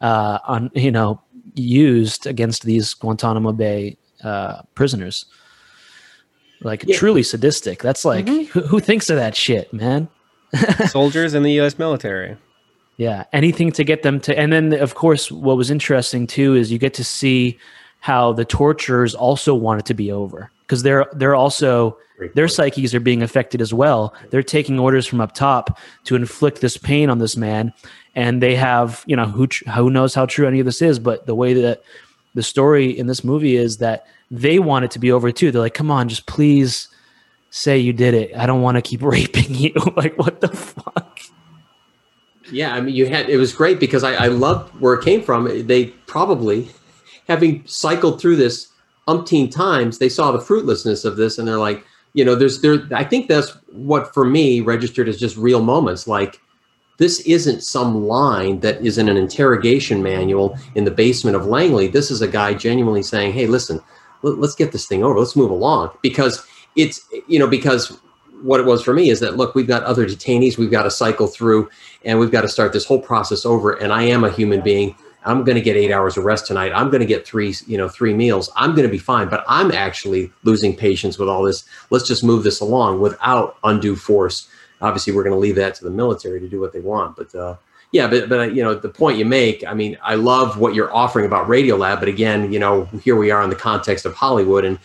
[0.00, 1.20] uh, on you know
[1.54, 5.24] used against these Guantanamo Bay uh, prisoners
[6.62, 6.96] like yeah.
[6.96, 8.42] truly sadistic that's like mm-hmm.
[8.46, 10.08] who, who thinks of that shit man
[10.88, 11.78] Soldiers in the U.S.
[11.78, 12.36] military.
[13.00, 14.36] Yeah, anything to get them to.
[14.36, 17.56] And then, of course, what was interesting too is you get to see
[18.00, 21.96] how the torturers also want it to be over because they're they're also
[22.34, 24.14] their psyches are being affected as well.
[24.30, 27.72] They're taking orders from up top to inflict this pain on this man,
[28.16, 31.26] and they have you know who who knows how true any of this is, but
[31.26, 31.82] the way that
[32.34, 35.50] the story in this movie is that they want it to be over too.
[35.50, 36.88] They're like, come on, just please
[37.50, 38.36] say you did it.
[38.36, 39.72] I don't want to keep raping you.
[39.96, 41.20] like, what the fuck?
[42.50, 45.22] Yeah, I mean, you had it was great because I, I loved where it came
[45.22, 45.66] from.
[45.66, 46.68] They probably,
[47.26, 48.68] having cycled through this
[49.06, 51.84] umpteen times, they saw the fruitlessness of this, and they're like,
[52.14, 52.88] you know, there's there.
[52.94, 56.06] I think that's what for me registered as just real moments.
[56.06, 56.40] Like,
[56.98, 61.86] this isn't some line that is in an interrogation manual in the basement of Langley.
[61.86, 63.80] This is a guy genuinely saying, "Hey, listen,
[64.22, 65.18] let, let's get this thing over.
[65.18, 66.46] Let's move along," because
[66.76, 67.98] it's you know because
[68.42, 70.90] what it was for me is that look we've got other detainees we've got to
[70.90, 71.68] cycle through
[72.04, 74.94] and we've got to start this whole process over and i am a human being.
[75.24, 76.72] I'm going to get eight hours of rest tonight.
[76.72, 78.50] I'm going to get three you know three meals.
[78.56, 81.64] I'm going to be fine but i'm actually losing patience with all this.
[81.90, 84.48] Let's just move this along without undue force.
[84.80, 87.34] Obviously we're going to leave that to the military to do what they want but
[87.34, 87.56] uh,
[87.92, 90.94] yeah but, but you know the point you make i mean i love what you're
[90.94, 94.64] offering about radiolab but again you know here we are in the context of hollywood
[94.64, 94.78] and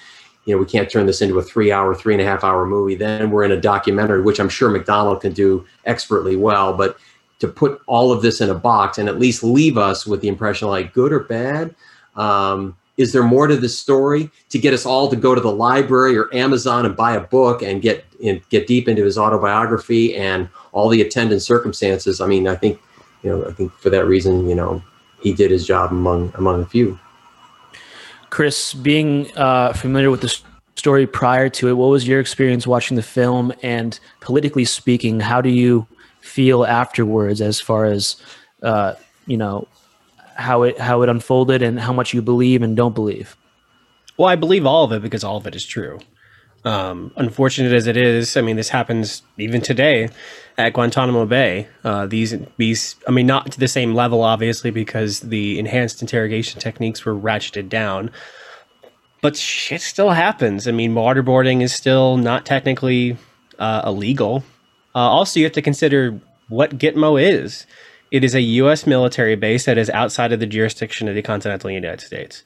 [0.46, 2.66] you know, we can't turn this into a three hour, three and a half hour
[2.66, 2.96] movie.
[2.96, 6.74] Then we're in a documentary, which I'm sure Macdonald can do expertly well.
[6.74, 6.98] But
[7.40, 10.28] to put all of this in a box and at least leave us with the
[10.28, 11.74] impression like good or bad,
[12.16, 15.52] um, is there more to this story to get us all to go to the
[15.52, 20.16] library or Amazon and buy a book and get and get deep into his autobiography
[20.16, 22.22] and all the attendant circumstances?
[22.22, 22.80] I mean, I think
[23.24, 24.84] you know, I think for that reason, you know,
[25.22, 27.00] he did his job among among a few.
[28.34, 30.42] Chris, being uh, familiar with the
[30.76, 33.54] story prior to it, what was your experience watching the film?
[33.62, 35.86] And politically speaking, how do you
[36.20, 38.16] feel afterwards, as far as
[38.64, 38.96] uh,
[39.28, 39.68] you know,
[40.36, 43.38] how it how it unfolded and how much you believe and don't believe?
[44.18, 46.00] Well, I believe all of it because all of it is true.
[46.66, 50.10] Um, unfortunate as it is, I mean, this happens even today
[50.58, 51.68] at Guantanamo Bay.
[51.84, 56.62] Uh, these these, I mean, not to the same level, obviously, because the enhanced interrogation
[56.62, 58.12] techniques were ratcheted down.
[59.22, 60.68] But shit still happens.
[60.68, 63.18] I mean, waterboarding is still not technically
[63.60, 64.44] uh, illegal.
[64.96, 67.66] Uh, also, you have to consider what Gitmo is.
[68.12, 68.86] It is a U.S.
[68.86, 72.44] military base that is outside of the jurisdiction of the continental United States.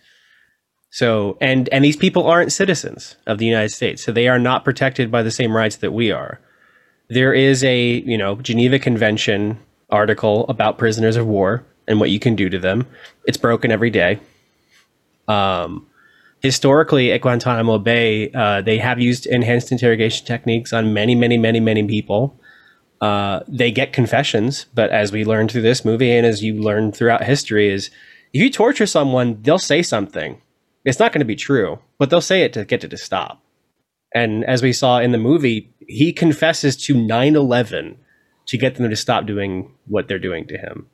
[0.90, 4.64] So, and and these people aren't citizens of the United States, so they are not
[4.64, 6.40] protected by the same rights that we are.
[7.10, 9.60] There is a you know Geneva Convention
[9.90, 12.86] article about prisoners of war and what you can do to them.
[13.26, 14.20] It's broken every day.
[15.28, 15.88] Um,
[16.42, 21.60] historically, at Guantanamo Bay, uh, they have used enhanced interrogation techniques on many, many, many,
[21.60, 22.40] many people.
[23.00, 26.92] Uh, they get confessions, but as we learned through this movie and as you learn
[26.92, 27.92] throughout history, is
[28.34, 30.42] if you torture someone, they'll say something
[30.88, 33.44] it's not going to be true, but they'll say it to get it to stop.
[34.16, 37.98] And as we saw in the movie, he confesses to 9 11
[38.46, 40.88] to get them to stop doing what they're doing to him.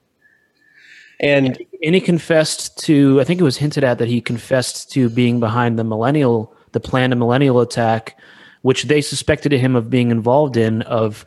[1.19, 5.09] And, and he confessed to, I think it was hinted at that he confessed to
[5.09, 8.17] being behind the millennial, the planned millennial attack,
[8.63, 11.23] which they suspected him of being involved in, of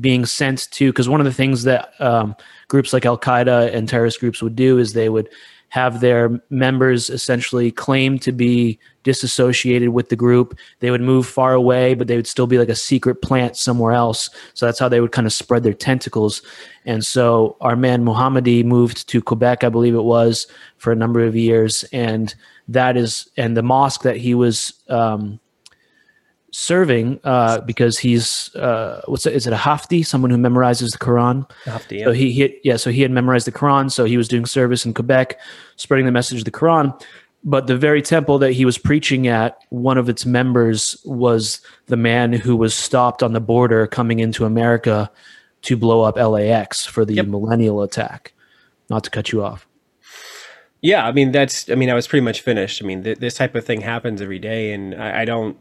[0.00, 2.36] being sent to, because one of the things that um,
[2.68, 5.28] groups like Al Qaeda and terrorist groups would do is they would
[5.74, 10.56] have their members essentially claim to be disassociated with the group.
[10.78, 13.90] They would move far away, but they would still be like a secret plant somewhere
[13.90, 14.30] else.
[14.54, 16.42] So that's how they would kind of spread their tentacles.
[16.84, 20.46] And so our man Mohamedou moved to Quebec, I believe it was,
[20.76, 21.84] for a number of years.
[21.92, 22.32] And
[22.68, 25.40] that is, and the mosque that he was um,
[26.54, 30.98] serving uh, because he's uh, what's it, is it a Hafti, someone who memorizes the
[30.98, 31.48] Quran?
[31.64, 32.04] Hafti, yeah.
[32.04, 34.86] So he, he yeah, so he had memorized the Quran, so he was doing service
[34.86, 35.38] in Quebec,
[35.76, 36.98] spreading the message of the Quran.
[37.42, 41.96] But the very temple that he was preaching at, one of its members was the
[41.96, 45.10] man who was stopped on the border coming into America
[45.62, 47.26] to blow up LAX for the yep.
[47.26, 48.32] millennial attack.
[48.88, 49.66] Not to cut you off.
[50.80, 51.68] Yeah, I mean that's.
[51.68, 52.82] I mean, I was pretty much finished.
[52.82, 55.56] I mean, th- this type of thing happens every day, and I, I don't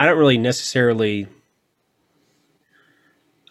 [0.00, 1.28] I don't really necessarily.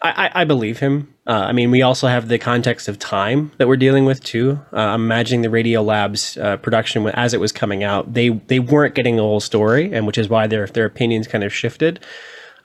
[0.02, 1.14] I, I, I believe him.
[1.24, 4.58] Uh, I mean, we also have the context of time that we're dealing with too.
[4.72, 8.96] Uh, I'm imagining the Radiolab's uh, production as it was coming out, they they weren't
[8.96, 12.04] getting the whole story, and which is why their their opinions kind of shifted.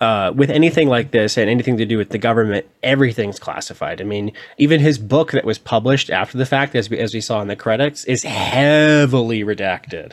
[0.01, 4.01] Uh, with anything like this and anything to do with the government, everything's classified.
[4.01, 7.21] I mean, even his book that was published after the fact, as we, as we
[7.21, 10.11] saw in the credits, is heavily redacted.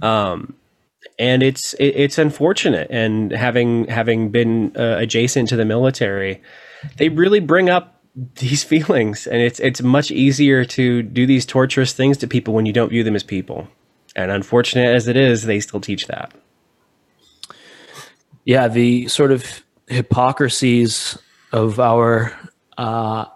[0.00, 0.54] Um,
[1.22, 2.88] and it's it, it's unfortunate.
[2.90, 6.42] And having having been uh, adjacent to the military,
[6.96, 8.02] they really bring up
[8.36, 12.66] these feelings, and it's it's much easier to do these torturous things to people when
[12.66, 13.68] you don't view them as people.
[14.16, 16.34] And unfortunate as it is, they still teach that.
[18.44, 21.16] Yeah, the sort of hypocrisies
[21.52, 22.36] of our
[22.78, 23.26] uh,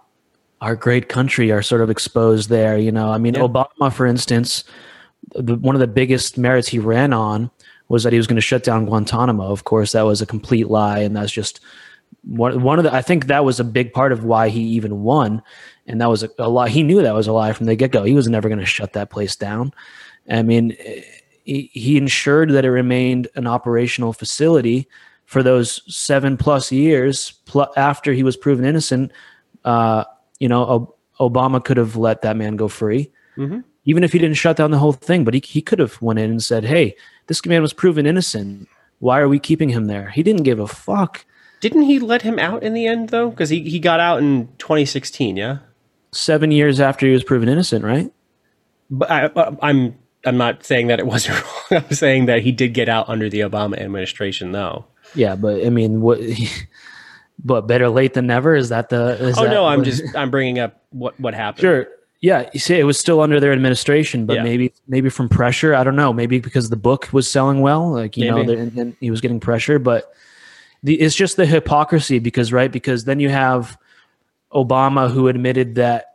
[0.59, 2.77] our great country are sort of exposed there.
[2.77, 3.47] You know, I mean, Yeah.
[3.47, 4.65] Obama, for instance,
[5.33, 7.49] the, one of the biggest merits he ran on
[7.89, 9.49] was that he was going to shut down Guantanamo.
[9.51, 11.59] Of course, that was a complete lie, and that's just
[12.23, 12.93] one one of the.
[12.93, 15.41] I think that was a big part of why he even won,
[15.85, 16.69] and that was a, a lie.
[16.69, 18.03] He knew that was a lie from the get go.
[18.03, 19.73] He was never going to shut that place down.
[20.29, 20.75] I mean,
[21.45, 24.87] he, he ensured that it remained an operational facility
[25.25, 29.11] for those seven plus years pl- after he was proven innocent.
[29.63, 30.03] Uh,
[30.39, 33.63] you know, Ob- Obama could have let that man go free, Mhm.
[33.85, 35.23] even if he didn't shut down the whole thing.
[35.23, 36.95] But he, he could have went in and said, "Hey,
[37.27, 38.67] this man was proven innocent.
[38.99, 41.25] Why are we keeping him there?" He didn't give a fuck.
[41.59, 43.29] Didn't he let him out in the end though?
[43.29, 45.59] Because he, he got out in 2016, yeah.
[46.11, 48.11] Seven years after he was proven innocent, right?
[48.89, 51.83] But I, but I'm I'm not saying that it wasn't wrong.
[51.83, 54.85] I'm saying that he did get out under the Obama administration, though.
[55.15, 56.19] Yeah, but I mean, what?
[57.43, 58.55] But better late than never.
[58.55, 59.11] Is that the?
[59.27, 61.61] Is oh that no, I'm just I'm bringing up what what happened.
[61.61, 61.87] Sure.
[62.19, 64.43] Yeah, you see, it was still under their administration, but Yeah.
[64.43, 65.75] maybe maybe from pressure.
[65.75, 66.11] I don't know.
[66.11, 68.55] Maybe because the book was selling well, like you know, Maybe.
[68.55, 69.77] the- and, and he was getting pressure.
[69.77, 70.11] But
[70.83, 73.77] the, it's just the hypocrisy because right because then you have
[74.53, 76.05] Obama who admitted that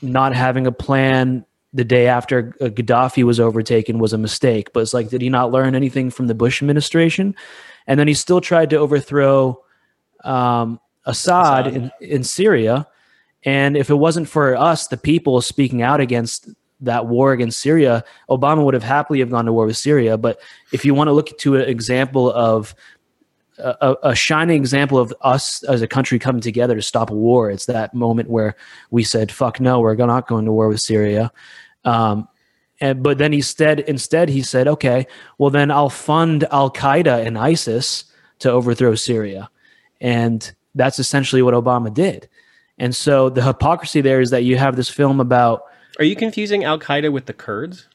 [0.00, 4.72] not having a plan the day after Gaddafi was overtaken was a mistake.
[4.72, 7.34] But it's like, did he not learn anything from the Bush administration?
[7.86, 9.62] And then he still tried to overthrow
[10.24, 11.76] um, Assad, Assad.
[11.76, 12.86] In, in Syria.
[13.44, 16.48] And if it wasn't for us, the people speaking out against
[16.80, 20.18] that war against Syria, Obama would have happily have gone to war with Syria.
[20.18, 20.40] But
[20.72, 22.74] if you want to look to an example of
[23.58, 27.50] a, a- shining example of us as a country coming together to stop a war,
[27.50, 28.56] it's that moment where
[28.90, 31.30] we said, "Fuck no, we're not going to war with Syria."
[31.84, 32.28] Um,
[32.80, 35.06] and but then instead, instead he said, "Okay,
[35.38, 38.04] well then I'll fund Al Qaeda and ISIS
[38.40, 39.50] to overthrow Syria,"
[40.00, 42.28] and that's essentially what Obama did.
[42.82, 45.62] And so the hypocrisy there is that you have this film about
[46.00, 47.86] Are you confusing Al Qaeda with the Kurds?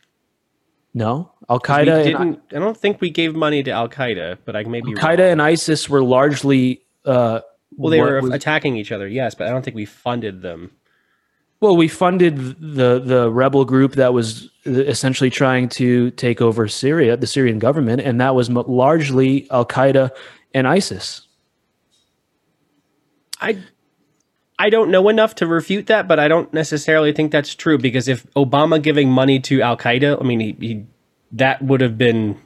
[0.93, 2.03] no Al Qaeda.
[2.05, 2.39] didn't.
[2.55, 5.29] I don't think we gave money to Al Qaeda, but I may be Al Qaeda
[5.31, 7.41] and ISIS were largely uh,
[7.75, 10.71] Well, they were was- attacking each other, yes, but I don't think we funded them.
[11.59, 17.17] Well, we funded the the rebel group that was essentially trying to take over Syria,
[17.17, 20.11] the Syrian government, and that was largely Al Qaeda
[20.53, 21.27] and ISIS.
[23.41, 23.57] I
[24.59, 28.07] I don't know enough to refute that, but I don't necessarily think that's true because
[28.07, 30.85] if Obama giving money to Al Qaeda, I mean, he, he
[31.33, 32.39] that would have been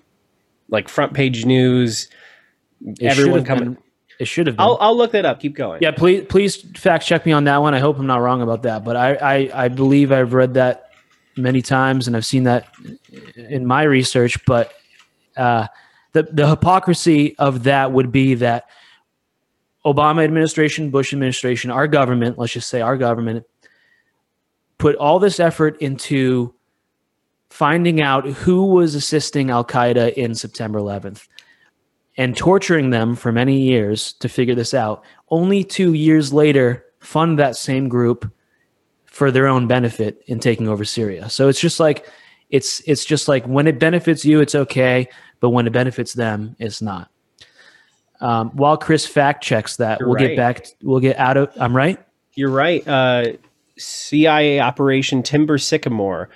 [0.70, 2.10] like front page news.
[2.86, 3.74] It everyone coming.
[3.74, 3.84] been-
[4.20, 4.62] It should have been.
[4.66, 5.40] I'll I'll look that up.
[5.40, 5.82] Keep going.
[5.82, 7.74] yeah, please please fact check me on that one.
[7.74, 10.90] I hope I'm not wrong about that, but I I, I believe I've read that
[11.38, 12.68] many times and I've seen that
[13.38, 14.44] in my research.
[14.46, 14.74] But
[15.38, 15.68] uh,
[16.12, 18.66] the the hypocrisy of that would be that
[19.86, 23.46] Obama administration, Bush administration, our government, let's just say our government,
[24.78, 26.54] put all this effort into
[27.50, 31.28] finding out who was assisting Al Qaeda in September 11th
[32.18, 35.04] and torturing them for many years to figure this out.
[35.30, 38.32] Only two years later, fund that same group
[39.06, 41.30] for their own benefit in taking over Syria.
[41.30, 42.08] So it's just like
[42.50, 45.10] it's it's just like when it benefits you, it's okay,
[45.40, 47.10] but when it benefits them, it's not.
[48.22, 50.28] Um, while Chris fact checks that, You're we'll right.
[50.30, 50.68] get back.
[50.82, 51.52] We'll get out of.
[51.60, 52.00] I'm right.
[52.36, 52.88] You're right.
[52.88, 53.34] Uh,
[53.82, 56.30] CIA Operation Timber Sycamore.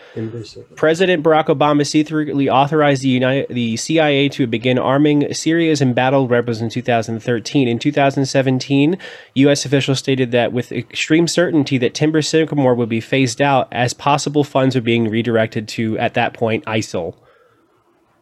[0.76, 6.62] President Barack Obama secretly authorized the United, the CIA to begin arming Syria's embattled rebels
[6.62, 7.68] in 2013.
[7.68, 8.98] In 2017,
[9.36, 9.66] U.S.
[9.66, 14.44] officials stated that with extreme certainty that Timber Sycamore would be phased out as possible
[14.44, 17.16] funds were being redirected to, at that point, ISIL.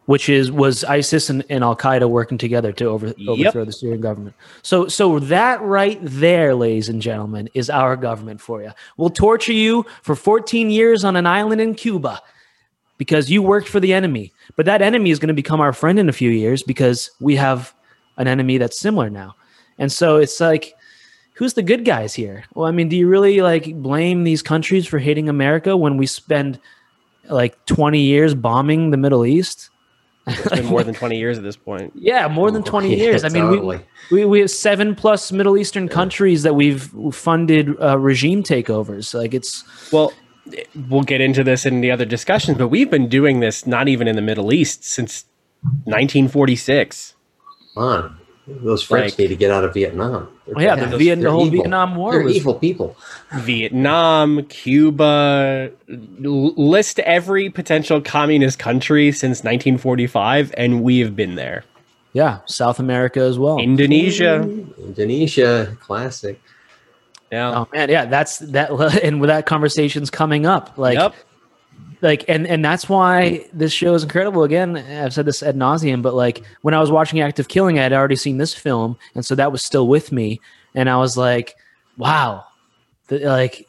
[0.06, 4.00] Which is was ISIS and, and Al Qaeda working together to over, overthrow the Syrian
[4.00, 4.36] government.
[4.62, 8.72] So so that right there, ladies and gentlemen, is our government for you.
[8.96, 12.20] We'll torture you for 14 years on an island in Cuba
[12.98, 14.32] because you worked for the enemy.
[14.56, 17.36] But that enemy is going to become our friend in a few years because we
[17.36, 17.74] have
[18.16, 19.34] an enemy that's similar now.
[19.78, 20.74] And so it's like
[21.34, 22.44] who's the good guys here?
[22.54, 26.06] Well, I mean, do you really like blame these countries for hating America when we
[26.06, 26.60] spend
[27.28, 29.70] like 20 years bombing the Middle East?
[30.26, 31.92] It's been more than 20 years at this point.
[31.96, 33.24] Yeah, more than 20 Yeah, years.
[33.24, 33.80] I mean, totally.
[34.10, 39.12] we, we, we have seven plus Middle Eastern countries that we've funded uh, regime takeovers.
[39.14, 40.12] Like it's, Well,
[40.88, 44.08] we'll get into this in the other discussions, but we've been doing this not even
[44.08, 45.24] in the Middle East since
[45.84, 47.14] 1946.
[47.74, 48.18] Come on.
[48.46, 50.28] Those French Like- need to get out of Vietnam.
[50.46, 50.98] They're Oh, yeah, the.
[50.98, 51.58] Viet- the whole evil.
[51.60, 52.94] Vietnam War They're was- evil people.
[53.36, 61.64] Vietnam, Cuba, l- list every potential communist country since 1945, and we have been there.
[62.12, 63.58] Yeah, South America as well.
[63.58, 64.42] Indonesia.
[64.78, 66.40] Indonesia, classic.
[67.32, 67.52] Yeah.
[67.60, 68.70] Oh man, yeah, that's that,
[69.02, 71.14] and with that conversation's coming up, like, Yep.
[72.04, 74.44] Like, and and that's why this show is incredible.
[74.44, 77.78] Again, I've said this ad nauseum, but like when I was watching Act of Killing,
[77.78, 80.38] I had already seen this film, and so that was still with me,
[80.74, 81.56] and I was like,
[81.96, 82.44] wow,
[83.08, 83.66] the, like.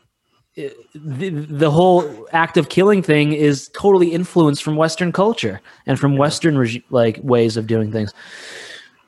[0.58, 6.16] The, the whole act of killing thing is totally influenced from Western culture and from
[6.16, 8.14] Western regi- like ways of doing things.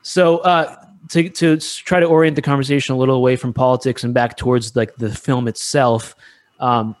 [0.02, 0.76] So uh,
[1.08, 4.76] to to try to orient the conversation a little away from politics and back towards
[4.76, 6.14] like the film itself,
[6.60, 6.94] um,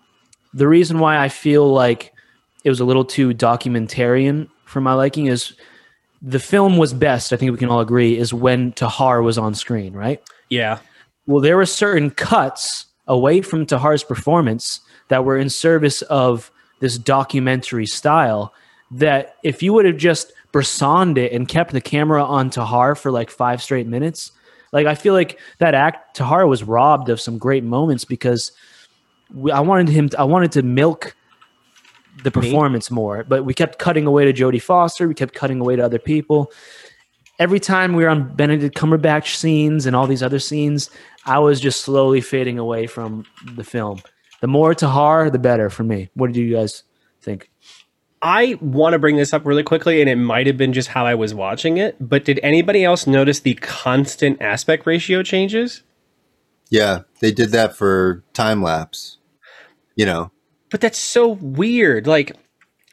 [0.54, 2.14] the reason why I feel like
[2.68, 5.54] it was a little too documentarian for my liking is
[6.20, 7.32] the film was best.
[7.32, 10.22] I think we can all agree is when Tahar was on screen, right?
[10.50, 10.80] Yeah.
[11.26, 16.50] Well, there were certain cuts away from Tahar's performance that were in service of
[16.80, 18.52] this documentary style.
[18.90, 23.10] That if you would have just Bressoned it and kept the camera on Tahar for
[23.10, 24.32] like five straight minutes,
[24.72, 28.52] like I feel like that act Tahar was robbed of some great moments because
[29.32, 30.10] we, I wanted him.
[30.18, 31.14] I wanted to milk
[32.22, 35.08] the performance more, but we kept cutting away to Jodie Foster.
[35.08, 36.52] We kept cutting away to other people
[37.38, 40.90] every time we were on Benedict Cumberbatch scenes and all these other scenes,
[41.24, 44.00] I was just slowly fading away from the film.
[44.40, 46.10] The more Tahar, the better for me.
[46.14, 46.84] What do you guys
[47.20, 47.50] think?
[48.20, 51.06] I want to bring this up really quickly, and it might have been just how
[51.06, 55.82] I was watching it, but did anybody else notice the constant aspect ratio changes?
[56.68, 59.18] Yeah, they did that for time lapse.
[59.94, 60.32] You know,
[60.70, 62.06] But that's so weird.
[62.06, 62.36] Like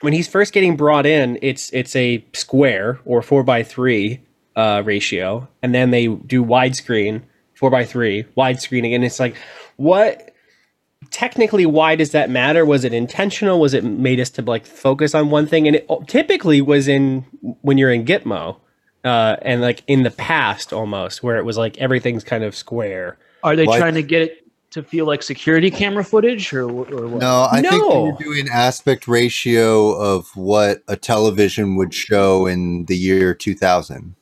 [0.01, 4.21] when he's first getting brought in, it's it's a square or four by three
[4.55, 7.23] uh, ratio, and then they do widescreen
[7.53, 9.03] four by three widescreen again.
[9.03, 9.36] It's like
[9.78, 10.32] what?
[11.11, 12.65] Technically, why does that matter?
[12.65, 13.59] Was it intentional?
[13.59, 15.67] Was it made us to like focus on one thing?
[15.67, 17.21] And it typically was in
[17.61, 18.57] when you're in Gitmo,
[19.03, 23.17] uh, and like in the past almost, where it was like everything's kind of square.
[23.43, 23.78] Are they What?
[23.78, 24.45] trying to get it
[24.76, 27.21] to feel like security camera footage or, or what?
[27.21, 28.03] no, I think No.
[28.05, 34.15] were doing aspect ratio of what a television would show in the year 2000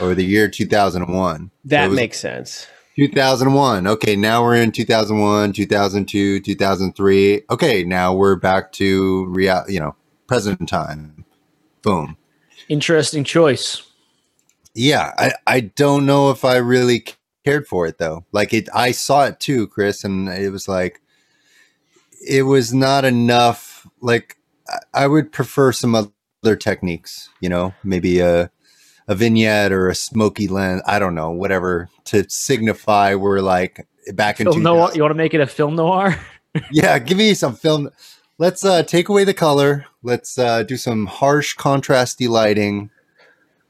[0.00, 1.50] or the year 2001.
[1.64, 2.66] That was makes sense.
[2.96, 3.86] 2001.
[3.86, 7.42] Okay, now we're in 2001, 2002, 2003.
[7.50, 9.94] Okay, now we're back to real, you know,
[10.26, 11.24] present time.
[11.82, 12.16] Boom.
[12.68, 13.82] Interesting choice.
[14.74, 17.04] Yeah, I, I don't know if I really
[17.44, 18.24] cared for it though.
[18.32, 21.00] Like it, I saw it too, Chris, and it was like,
[22.26, 23.86] it was not enough.
[24.00, 24.36] Like
[24.68, 28.50] I- I would prefer some other techniques, you know, maybe a,
[29.08, 30.82] a vignette or a smoky lens.
[30.86, 34.46] I don't know, whatever to signify we're like back in.
[34.46, 34.90] Film noir.
[34.94, 36.18] You want to make it a film noir?
[36.70, 37.88] Yeah, give me some film.
[38.36, 39.86] Let's uh, take away the color.
[40.02, 42.90] Let's uh, do some harsh, contrasty lighting.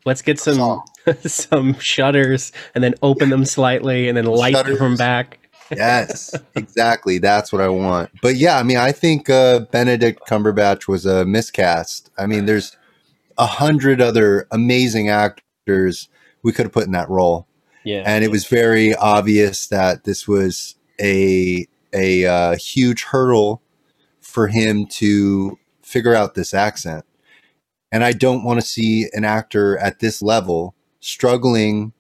[0.05, 0.83] Let's get some
[1.23, 5.39] some shutters and then open them slightly and then light them from back.
[5.71, 7.19] Yes, exactly.
[7.19, 8.11] That's what I want.
[8.21, 12.11] But yeah, I mean, I think uh, Benedict Cumberbatch was a miscast.
[12.19, 12.77] I mean, there's
[13.39, 16.09] a hundred other amazing actors
[16.43, 17.47] we could have put in that role,
[17.85, 18.03] Yeah.
[18.05, 23.63] and it was very obvious that this was a a uh, huge hurdle
[24.21, 27.05] for him to figure out this accent.
[27.91, 31.93] And I don't want to see an actor at this level struggling.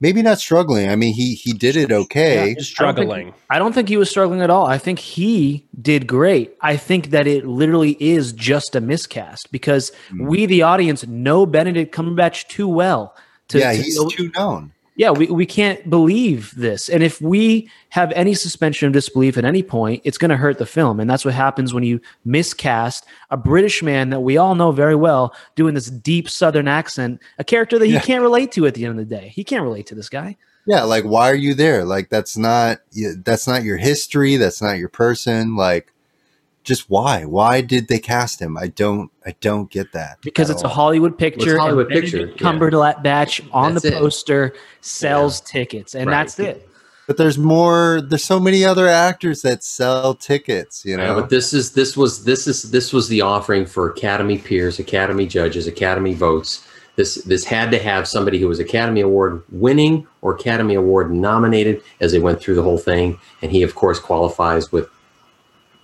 [0.00, 0.88] Maybe not struggling.
[0.90, 2.56] I mean, he he did it okay.
[2.58, 3.32] struggling.
[3.48, 4.66] I don't think he was struggling at all.
[4.66, 6.54] I think he did great.
[6.60, 10.26] I think that it literally is just a miscast because Hmm.
[10.26, 13.14] we, the audience, know Benedict Cumberbatch too well.
[13.48, 14.72] To, yeah, to he's know- too known.
[14.96, 16.88] Yeah, we, we can't believe this.
[16.88, 20.58] And if we have any suspension of disbelief at any point, it's going to hurt
[20.58, 21.00] the film.
[21.00, 24.94] And that's what happens when you miscast a British man that we all know very
[24.94, 28.00] well doing this deep Southern accent, a character that he Yeah.
[28.00, 29.32] can't relate to at the end of the day.
[29.34, 30.36] He can't relate to this guy.
[30.66, 31.84] Yeah, like why are you there?
[31.84, 32.78] Like that's not
[33.18, 34.36] that's not your history.
[34.36, 35.56] That's not your person.
[35.56, 35.92] Like,
[36.64, 37.24] just why?
[37.24, 38.56] Why did they cast him?
[38.56, 39.10] I don't.
[39.26, 40.68] I don't get that because at it's a.
[40.68, 41.46] Hollywood picture.
[41.46, 42.52] Well, it's Hollywood and Benedict picture, yeah.
[42.52, 44.00] Cumberbatch on That's the it.
[44.00, 46.16] poster sells tickets, and Right.
[46.24, 46.68] that's it.
[47.06, 48.00] But there's more.
[48.00, 50.84] There's so many other actors that sell tickets.
[50.86, 51.04] You know.
[51.04, 54.78] Yeah, but this is this was this is this was the offering for Academy peers,
[54.78, 56.66] Academy judges, Academy votes.
[56.96, 61.82] This this had to have somebody who was Academy Award winning or Academy Award nominated
[62.00, 64.88] as they went through the whole thing, and he of course qualifies with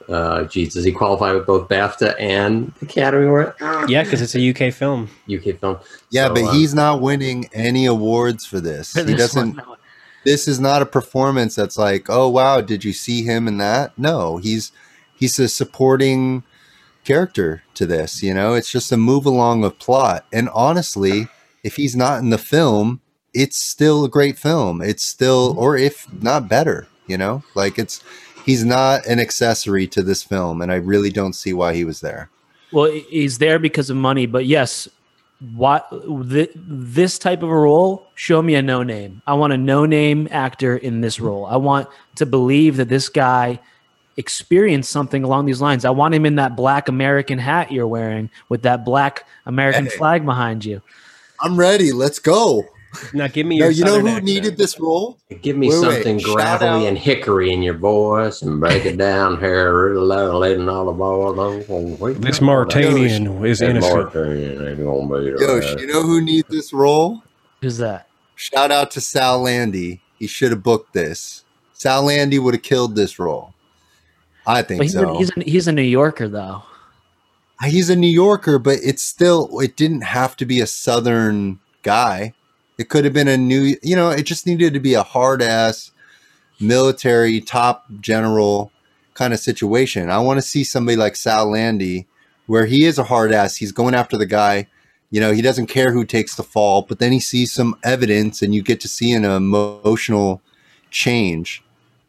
[0.09, 3.55] Uh, geez, does he qualify with both BAFTA and Academy Award?
[3.89, 5.09] Yeah, because it's a UK film.
[5.33, 5.79] UK film.
[6.11, 8.95] Yeah, So, but uh, he's not winning any awards for this.
[9.07, 9.61] He doesn't.
[10.25, 13.97] This is not a performance that's like, oh wow, did you see him in that?
[13.99, 14.73] No, he's
[15.15, 16.43] he's a supporting
[17.05, 18.23] character to this.
[18.23, 20.27] You know, it's just a move along of plot.
[20.33, 21.29] And honestly,
[21.63, 23.01] if he's not in the film,
[23.33, 24.83] it's still a great film.
[24.83, 28.03] It's still, or if not better, you know, like it's
[28.51, 32.01] he's not an accessory to this film, and I really don't see why he was
[32.01, 32.29] there.
[32.73, 34.89] Well, he's there because of money, but yes,
[35.55, 35.89] what
[36.29, 38.09] th- this type of a role?
[38.17, 39.23] Show me a no name.
[39.27, 41.47] I want a no name actor in this role.
[41.47, 43.61] I want to believe that this guy
[44.17, 45.85] experienced something along these lines.
[45.85, 49.97] I want him in that black American hat you're wearing with that black American Hey.
[49.97, 50.83] flag behind you.
[51.41, 51.93] I'm ready.
[51.93, 52.67] Let's go.
[53.13, 54.25] Now give me No, you know who accent.
[54.25, 55.19] needed this role?
[55.43, 58.85] Give me Wait, wait, something shout gravelly out- and hickory in your voice and break
[58.85, 61.33] it down here real loud, letting all the ball
[62.15, 64.13] This Mauritanian is innocent.
[64.13, 67.23] Yosh, you know who needs this role?
[67.61, 68.09] Who's that?
[68.35, 70.01] Shout out to Sal Landi.
[70.19, 71.45] He should have booked this.
[71.75, 73.55] Sal Landi would have killed this role.
[74.47, 75.15] I think he's, so.
[75.15, 76.63] a, he's, a, he's a New Yorker, though.
[77.65, 82.35] he's a New Yorker, but it's still it didn't have to be a Southern guy.
[82.81, 85.43] It could have been a new, you know, it just needed to be a hard
[85.43, 85.93] ass
[86.59, 88.73] military top general
[89.13, 90.09] kind of situation.
[90.09, 92.07] I want to see somebody like Sal Landi
[92.47, 93.57] where he is a hard ass.
[93.57, 94.67] He's going after the guy.
[95.11, 98.41] You know, he doesn't care who takes the fall, but then he sees some evidence
[98.41, 100.41] and you get to see an emotional
[100.91, 101.63] change.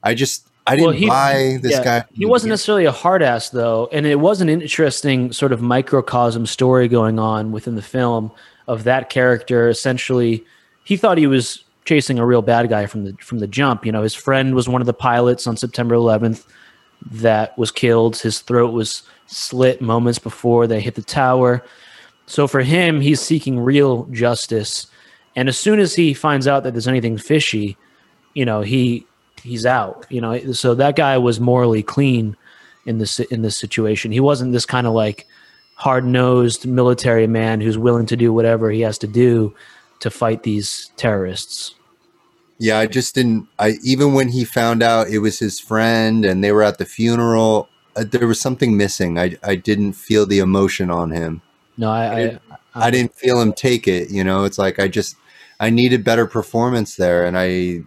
[0.03, 2.03] I just I didn't Well, he- buy this yeah, guy.
[2.13, 6.45] He wasn't necessarily a hard ass though, and it was an interesting sort of microcosm
[6.45, 8.32] story going on within the film
[8.69, 9.67] of that character.
[9.67, 10.45] Essentially,
[10.84, 13.86] he thought he was chasing a real bad guy from the from the jump.
[13.86, 16.45] You know, his friend was one of the pilots on September 11th
[17.11, 18.17] that was killed.
[18.17, 21.63] His throat was slit moments before they hit the tower.
[22.27, 24.88] So for him, he's seeking real justice.
[25.36, 27.77] And as soon as he finds out that there's anything fishy,
[28.34, 29.05] you know, he
[29.43, 30.05] he's out.
[30.09, 32.36] You know, so that guy was morally clean
[32.86, 34.11] in this in this situation.
[34.11, 35.25] He wasn't this kind of like
[35.75, 39.53] hard nosed military man who's willing to do whatever he has to do
[40.02, 41.76] to fight these terrorists.
[42.58, 43.47] Yeah, I just didn't.
[43.58, 46.86] I even when he found out it was his friend and they were at the
[46.86, 49.18] funeral, uh, there was something missing.
[49.18, 51.41] I I didn't feel the emotion on him.
[51.78, 52.39] No, I, I,
[52.76, 54.12] I didn't feel him take it.
[54.12, 55.16] You know, it's like I just
[55.60, 57.82] I needed better performance there, and I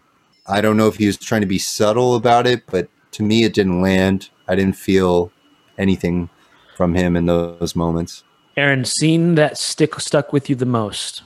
[0.46, 3.44] I don't know if he was trying to be subtle about it, but to me
[3.44, 4.30] it didn't land.
[4.48, 5.30] I didn't feel
[5.78, 6.30] anything
[6.76, 8.24] from him in those moments.
[8.56, 11.22] Aaron, scene that stick stuck with you the most.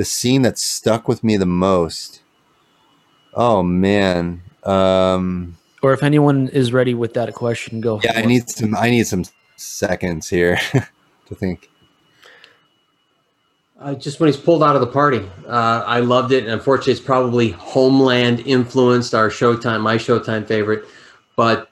[0.00, 2.22] The scene that stuck with me the most.
[3.34, 4.40] Oh man.
[4.64, 8.00] Um Or if anyone is ready with that question, go.
[8.02, 8.26] Yeah, for I it.
[8.26, 8.74] need some.
[8.74, 9.24] I need some
[9.56, 10.58] seconds here
[11.26, 11.68] to think.
[13.78, 16.94] Uh, just when he's pulled out of the party, uh, I loved it, and unfortunately,
[16.94, 20.86] it's probably Homeland influenced our Showtime, my Showtime favorite.
[21.36, 21.68] But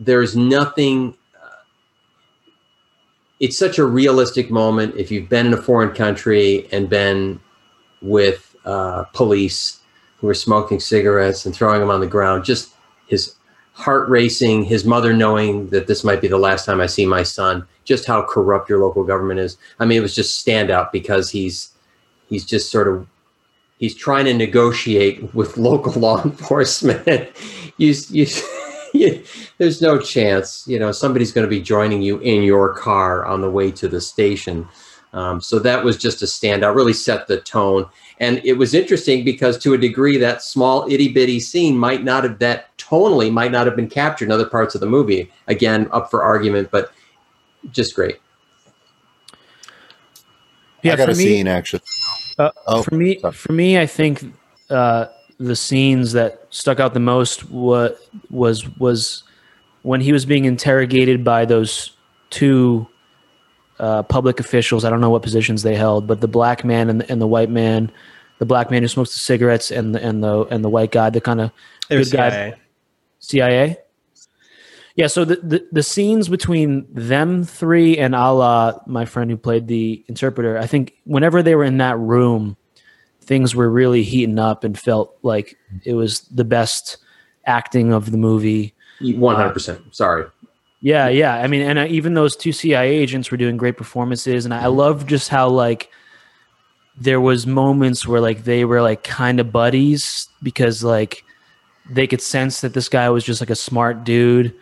[0.00, 1.16] there's nothing.
[1.40, 1.62] Uh,
[3.38, 4.96] it's such a realistic moment.
[4.96, 7.38] If you've been in a foreign country and been
[8.02, 9.80] with uh, police
[10.18, 12.74] who were smoking cigarettes and throwing them on the ground, just
[13.06, 13.34] his
[13.72, 17.22] heart racing, his mother knowing that this might be the last time I see my
[17.22, 19.56] son, just how corrupt your local government is.
[19.78, 21.70] I mean, it was just standout because he's
[22.28, 23.06] he's just sort of
[23.78, 27.06] he's trying to negotiate with local law enforcement.
[27.78, 28.26] you, you,
[28.94, 29.24] you,
[29.58, 33.40] there's no chance, you know, somebody's going to be joining you in your car on
[33.40, 34.68] the way to the station.
[35.12, 37.86] Um, so that was just a standout, really set the tone.
[38.20, 42.22] And it was interesting because to a degree, that small itty bitty scene might not
[42.24, 45.30] have, that tonally might not have been captured in other parts of the movie.
[45.48, 46.92] Again, up for argument, but
[47.72, 48.18] just great.
[50.82, 51.82] Yeah, I got for a me- scene actually.
[52.38, 53.34] Uh, Oh, for me, sorry.
[53.34, 54.32] for me, I think
[54.70, 55.06] uh,
[55.38, 57.92] the scenes that stuck out the most was
[58.30, 59.24] was was
[59.82, 61.92] when he was being interrogated by those
[62.30, 62.86] two
[63.80, 64.84] uh, public officials.
[64.84, 67.26] I don't know what positions they held, but the black man and the, and the
[67.26, 67.90] white man,
[68.38, 71.10] the black man who smokes the cigarettes, and the and the and the white guy,
[71.10, 71.50] the kind of
[71.88, 72.30] They were good guy.
[72.30, 72.54] CIA.
[73.18, 73.78] CIA.
[74.96, 79.66] Yeah, so the, the the scenes between them three and Alaa, my friend who played
[79.66, 82.56] the interpreter, I think whenever they were in that room,
[83.22, 86.98] things were really heating up and felt like it was the best
[87.46, 88.74] acting of the movie.
[89.00, 89.94] 100%.
[89.94, 90.26] Sorry.
[90.82, 91.34] Yeah, yeah.
[91.34, 94.66] I mean, and uh, even those two CIA agents were doing great performances, and I
[94.66, 95.90] love just how like
[96.96, 101.24] there was moments where like they were like kind of buddies because like
[101.90, 104.54] they could sense that this guy was just like a smart dude,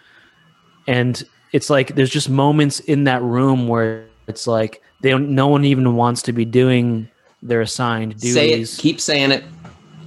[0.88, 5.46] and it's like there's just moments in that room where it's like they don't, no
[5.46, 7.08] one even wants to be doing
[7.42, 8.34] their assigned duties.
[8.34, 8.82] Say it.
[8.82, 9.44] Keep saying it.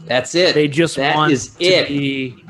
[0.06, 0.56] That's it.
[0.56, 1.88] they just That want is to it.
[1.88, 2.41] be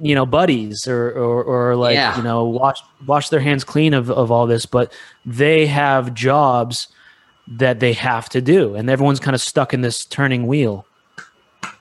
[0.00, 2.16] you know buddies or or, or like Yeah.
[2.16, 4.92] you know wash wash their hands clean of, of all this but
[5.26, 6.88] they have jobs
[7.46, 10.86] that they have to do and everyone's kind of stuck in this turning wheel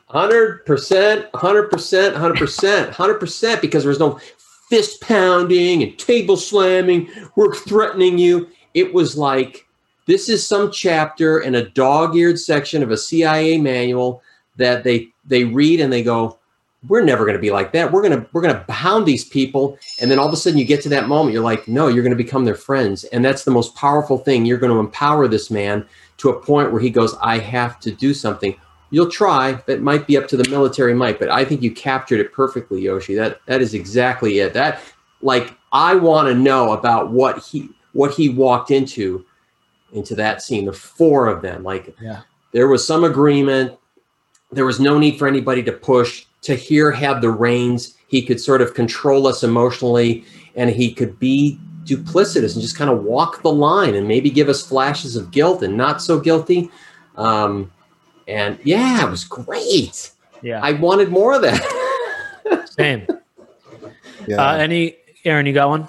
[0.07, 3.61] Hundred percent, hundred percent, hundred percent, hundred percent.
[3.61, 4.19] Because there was no
[4.69, 7.09] fist pounding and table slamming.
[7.37, 8.49] We're threatening you.
[8.73, 9.65] It was like
[10.07, 14.21] this is some chapter in a dog-eared section of a CIA manual
[14.57, 16.37] that they they read and they go,
[16.87, 17.91] "We're never going to be like that.
[17.91, 20.81] We're gonna we're gonna pound these people." And then all of a sudden, you get
[20.83, 21.33] to that moment.
[21.33, 24.45] You're like, "No, you're going to become their friends." And that's the most powerful thing.
[24.45, 25.85] You're going to empower this man
[26.17, 28.55] to a point where he goes, "I have to do something."
[28.93, 29.53] You'll try.
[29.67, 32.81] That might be up to the military might, but I think you captured it perfectly,
[32.81, 33.15] Yoshi.
[33.15, 34.53] That that is exactly it.
[34.53, 34.81] That
[35.21, 39.25] like I want to know about what he what he walked into
[39.93, 40.65] into that scene.
[40.65, 41.63] The four of them.
[41.63, 42.21] Like Yeah.
[42.51, 43.77] there was some agreement.
[44.51, 46.25] There was no need for anybody to push.
[46.41, 47.95] Tahar had the reins.
[48.07, 50.25] He could sort of control us emotionally,
[50.55, 54.49] and he could be duplicitous and just kind of walk the line and maybe give
[54.49, 56.69] us flashes of guilt and not so guilty.
[57.15, 57.71] Um,
[58.27, 60.11] and yeah, it was great.
[60.41, 61.61] yeah I wanted more of that.
[62.69, 63.07] same
[64.27, 64.37] Yeah.
[64.37, 65.87] uh, any aaron you got one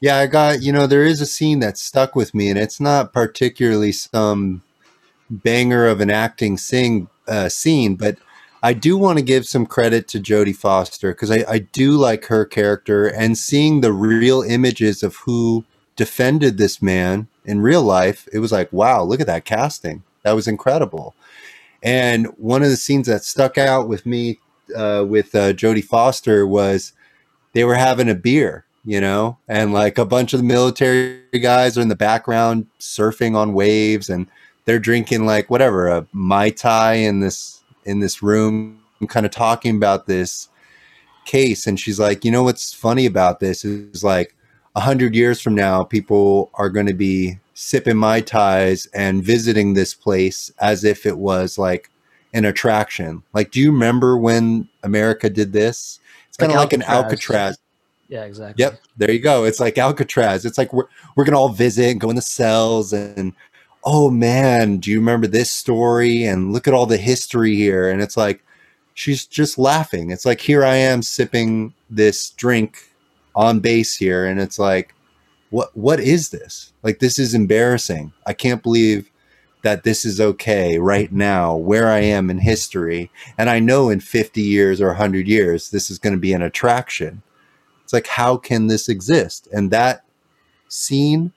[0.00, 2.80] Yeah, I got, you know, there is a scene that stuck with me, and it's
[2.80, 4.62] not particularly some
[5.30, 8.16] banger of an acting sing uh, scene, but
[8.64, 12.24] I do want to give some credit to Jodie Foster because I, I do like
[12.26, 18.26] her character and seeing the real images of who defended this man in real life.
[18.32, 20.02] It was like, wow, look at that casting.
[20.22, 21.14] That was incredible.
[21.82, 24.38] And one of the scenes that stuck out with me
[24.74, 26.94] uh, with uh, Jodie Foster was
[27.52, 31.76] they were having a beer, you know, and like a bunch of the military guys
[31.76, 34.26] are in the background surfing on waves and
[34.64, 39.76] they're drinking like whatever, a Mai Tai in this in this room, kind of talking
[39.76, 40.48] about this
[41.24, 41.66] case.
[41.66, 44.34] And she's like, you know what's funny about this is like
[44.76, 49.74] a hundred years from now, people are going to be sipping Mai Tais and visiting
[49.74, 51.90] this place as if it was like
[52.32, 53.22] an attraction.
[53.32, 56.00] Like, do you remember when America did this?
[56.28, 57.30] It's kind of Like like, an Alcatraz.
[57.30, 57.58] Alcatraz.
[58.08, 59.44] yeah exactly Yep, there you go.
[59.44, 60.44] It's like Alcatraz.
[60.44, 63.32] It's like we're we're gonna all visit and go in the cells and
[63.84, 66.24] oh man, do you remember this story?
[66.24, 67.90] And look at all the history here.
[67.90, 68.42] And it's like
[68.94, 70.10] she's just laughing.
[70.10, 72.90] It's like here I am sipping this drink
[73.34, 74.94] on base here, and it's like,
[75.50, 76.72] what what is this?
[76.82, 78.12] Like this is embarrassing.
[78.26, 79.10] I can't believe
[79.62, 83.10] that this is okay right now where I am in history.
[83.38, 86.42] And I know in 50 years or 100 years, this is going to be an
[86.42, 87.22] attraction.
[87.82, 89.48] It's like, how can this exist?
[89.54, 90.04] And that
[90.68, 91.32] scene,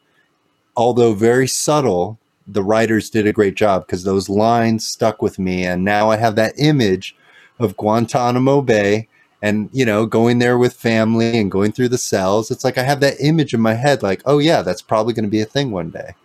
[0.76, 5.66] although very subtle, the writers did a great job because those lines stuck with me.
[5.66, 7.16] And now I have that image
[7.60, 9.08] of Guantanamo Bay
[9.42, 12.50] and, you know, going there with family and going through the cells.
[12.50, 15.26] It's like I have that image in my head, like, oh, yeah, that's probably going
[15.26, 16.16] to be a thing one day.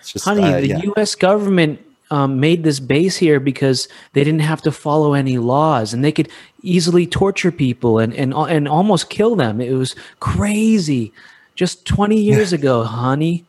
[0.00, 0.90] It's just, honey uh, the yeah.
[0.96, 1.80] us government
[2.10, 6.12] um, made this base here because they didn't have to follow any laws and they
[6.12, 6.28] could
[6.62, 11.12] easily torture people and, and, and almost kill them it was crazy
[11.54, 13.44] just 20 years ago honey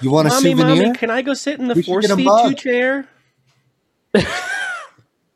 [0.00, 0.66] You want a souvenir?
[0.86, 2.48] mommy, can I go sit in the We should force get a feed mug.
[2.50, 3.08] two chair?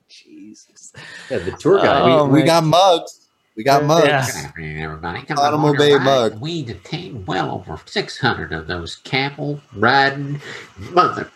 [0.09, 0.93] Jesus.
[1.31, 2.03] Yeah, the tour guide.
[2.03, 3.15] Oh, we my- got mugs.
[3.57, 4.07] We got mugs.
[4.07, 4.25] Yeah.
[4.25, 5.23] Good afternoon, everybody.
[5.23, 6.05] Come Guantanamo Bay ride.
[6.05, 6.41] mug.
[6.41, 10.41] We detained well over 600 of those camel riding
[10.79, 11.29] mother.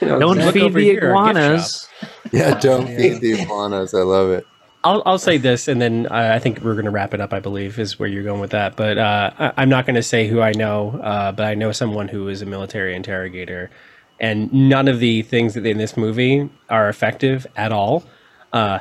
[0.00, 1.88] You don't feed the here, a gift iguanas
[2.32, 3.94] Yeah, don't feed the iguanas.
[3.94, 4.46] I love it.
[4.84, 7.32] I'll, I'll say this, and then I, I think we're going to wrap it up.
[7.32, 8.74] I believe is where you're going with that.
[8.76, 11.72] But uh, I, I'm not going to say who I know, uh, but I know
[11.72, 13.70] someone who is a military interrogator,
[14.18, 18.04] and none of the things that in this movie are effective at all.
[18.52, 18.80] Uh,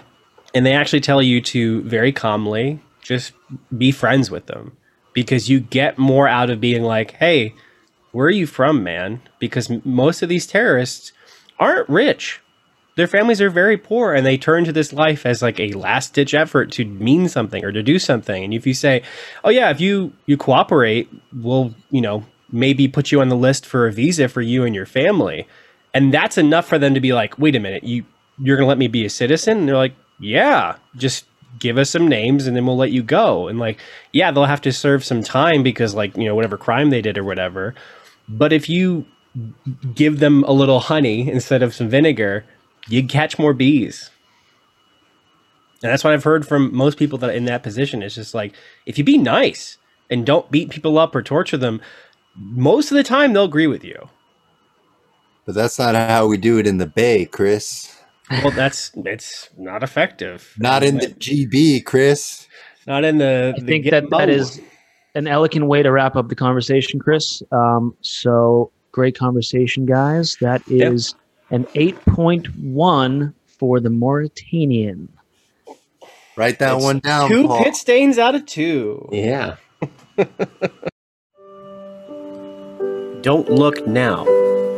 [0.55, 3.33] and they actually tell you to very calmly just
[3.77, 4.75] be friends with them
[5.13, 7.53] because you get more out of being like, "Hey,
[8.11, 11.11] where are you from, man?" Because most of these terrorists
[11.59, 12.41] aren't rich
[12.95, 16.13] their families are very poor and they turn to this life as like a last
[16.13, 18.43] ditch effort to mean something or to do something.
[18.43, 19.03] And if you say
[19.43, 23.65] oh yeah if you you cooperate we'll you know maybe put you on the list
[23.65, 25.47] for a visa for you and your family
[25.93, 28.03] and that's enough for them to be like wait a minute you
[28.39, 29.59] you're gonna let me be a citizen?
[29.59, 31.25] And they're like yeah just
[31.59, 33.47] give us some names and then we'll let you go.
[33.47, 33.79] And like
[34.11, 37.17] yeah they'll have to serve some time because like you know whatever crime they did
[37.17, 37.75] or whatever.
[38.27, 39.05] But if you
[39.95, 42.45] give them a little honey instead of some vinegar,
[42.87, 44.09] you catch more bees.
[45.83, 48.03] And that's what I've heard from most people that are in that position.
[48.03, 48.53] It's just like
[48.85, 49.77] if you be nice
[50.09, 51.81] and don't beat people up or torture them,
[52.35, 54.09] most of the time they'll agree with you.
[55.45, 57.97] But that's not how we do it in the Bay, Chris.
[58.29, 60.53] Well, that's it's not effective.
[60.57, 62.47] Not in the GB, Chris.
[62.87, 63.53] Not in the.
[63.57, 64.61] I think that that is
[65.15, 67.41] an elegant way to wrap up the conversation, Chris.
[67.51, 70.37] Um, so great conversation, guys.
[70.41, 70.93] That is Yep.
[70.93, 71.15] is
[71.51, 75.09] an 8.1 for the Mauritanian.
[76.35, 77.29] Write that It's one down.
[77.29, 77.63] two Paul.
[77.63, 79.07] pit stains out of two.
[79.11, 79.55] Yeah.
[83.21, 84.23] Don't Look Now,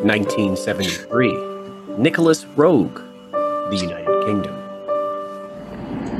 [0.03, 1.31] 1973.
[1.97, 2.93] Nicholas Roeg,
[3.69, 4.59] The United Kingdom.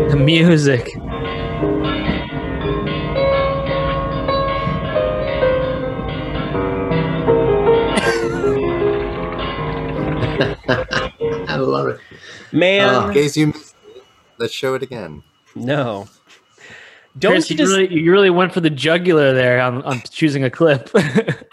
[0.10, 0.90] The music.
[11.58, 12.00] I love it.
[12.52, 14.04] Man, In case you missed it,
[14.38, 15.24] let's show it again.
[15.56, 16.08] no.
[17.18, 20.02] Don't Chris, you you, just really, you really went for the jugular there on, on
[20.12, 20.92] choosing a clip.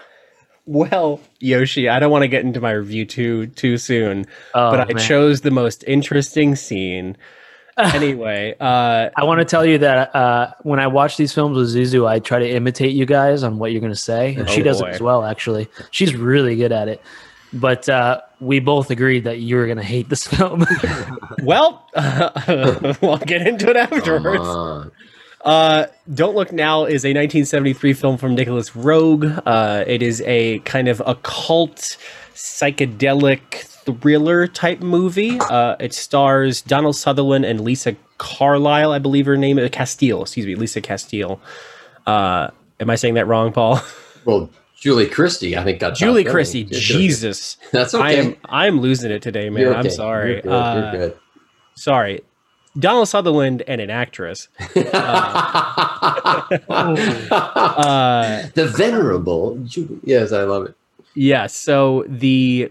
[0.66, 1.88] well, Yoshi?
[1.88, 4.98] I don't want to get into my review too too soon, Oh, but I man.
[5.02, 7.16] chose the most interesting scene.
[7.76, 11.74] Anyway, uh, I want to tell you that uh, when I watch these films with
[11.74, 14.36] Zuzu, I try to imitate you guys on what you're going to say.
[14.36, 14.90] And Oh, she does boy.
[14.90, 15.66] it as well, actually.
[15.90, 17.02] She's really good at it.
[17.54, 20.66] But uh, we both agreed that you were going to hate this film.
[21.42, 21.88] well,
[23.00, 24.90] we'll get into it afterwards.
[25.44, 29.42] Uh, Don't Look Now is a 1973 film from Nicholas Roeg.
[29.44, 31.98] Uh, it is a kind of occult,
[32.34, 35.38] psychedelic thriller type movie.
[35.38, 40.22] Uh, it stars Donald Sutherland and Lisa Carlisle, I believe her name is Castile.
[40.22, 41.40] Excuse me, Lisa Castile.
[42.06, 42.48] Uh,
[42.80, 43.80] am I saying that wrong, Paul?
[44.24, 44.48] Well,
[44.84, 46.24] Julie Christie, I think got Julie.
[46.24, 46.62] Christie.
[46.64, 48.04] Jesus, That's okay.
[48.04, 49.62] I am I am losing it today, man.
[49.62, 50.32] You're I'm sorry.
[50.34, 50.52] You're good.
[50.52, 51.18] Uh, You're good.
[51.74, 52.20] Sorry.
[52.78, 54.48] Donald Sutherland and an actress.
[57.30, 59.56] Uh, the venerable.
[59.64, 60.74] Ju- Yes, I love it.
[61.14, 61.46] Yeah.
[61.46, 62.70] So the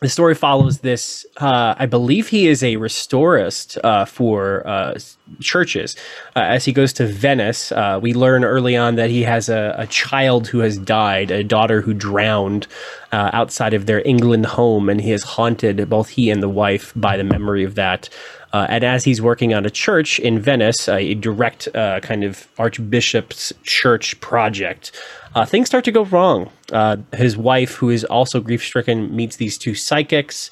[0.00, 1.26] the story follows this.
[1.36, 4.98] Uh, I believe he is a restorist uh, for uh,
[5.40, 5.94] churches.
[6.34, 9.74] Uh, as he goes to Venice, uh, we learn early on that he has a,
[9.76, 12.66] a child who has died, a daughter who drowned
[13.12, 16.92] uh, outside of their England home, and he is haunted, both he and the wife,
[16.96, 18.08] by the memory of that.
[18.52, 22.24] Uh, and as he's working on a church in Venice, uh, a direct uh, kind
[22.24, 24.92] of archbishop's church project,
[25.34, 26.50] uh, things start to go wrong.
[26.72, 30.50] Uh, his wife, who is also grief stricken, meets these two psychics.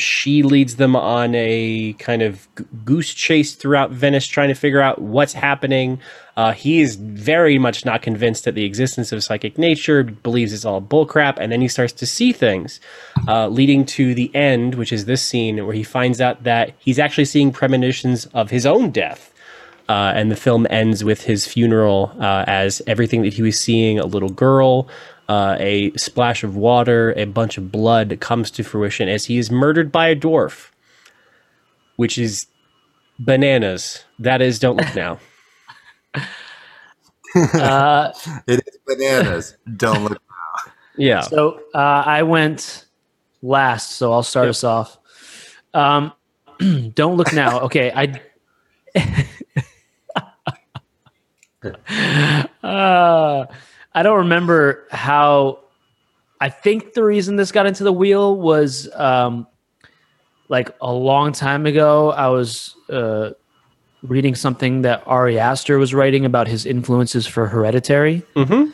[0.00, 2.48] She leads them on a kind of
[2.84, 6.00] goose chase throughout Venice, trying to figure out what's happening.
[6.36, 10.64] Uh, he is very much not convinced at the existence of psychic nature, believes it's
[10.64, 12.80] all bullcrap, and then he starts to see things,
[13.28, 16.98] uh, leading to the end, which is this scene where he finds out that he's
[16.98, 19.32] actually seeing premonitions of his own death.
[19.90, 23.98] Uh, and the film ends with his funeral uh, as everything that he was seeing
[23.98, 24.86] a little girl,
[25.30, 29.48] uh, a splash of water, a bunch of blood comes to fruition as he is
[29.48, 30.70] murdered by a dwarf,
[31.94, 32.46] which is
[33.20, 34.02] bananas.
[34.18, 35.20] That is Don't Look Now.
[37.54, 38.10] uh,
[38.48, 39.56] It is bananas.
[39.76, 40.12] Don't look.
[40.14, 40.72] Now.
[40.96, 41.20] Yeah.
[41.20, 42.86] So uh, I went
[43.40, 44.98] last, so I'll start us off.
[45.72, 46.12] Um,
[46.94, 47.60] don't look now.
[47.60, 48.20] Okay, I.
[52.64, 53.46] uh,
[53.94, 55.60] I don't remember how.
[56.40, 59.46] I think the reason this got into the wheel was um,
[60.48, 62.10] like a long time ago.
[62.12, 63.30] I was uh,
[64.02, 68.22] reading something that Ari Aster was writing about his influences for Hereditary.
[68.34, 68.70] Mm-hmm.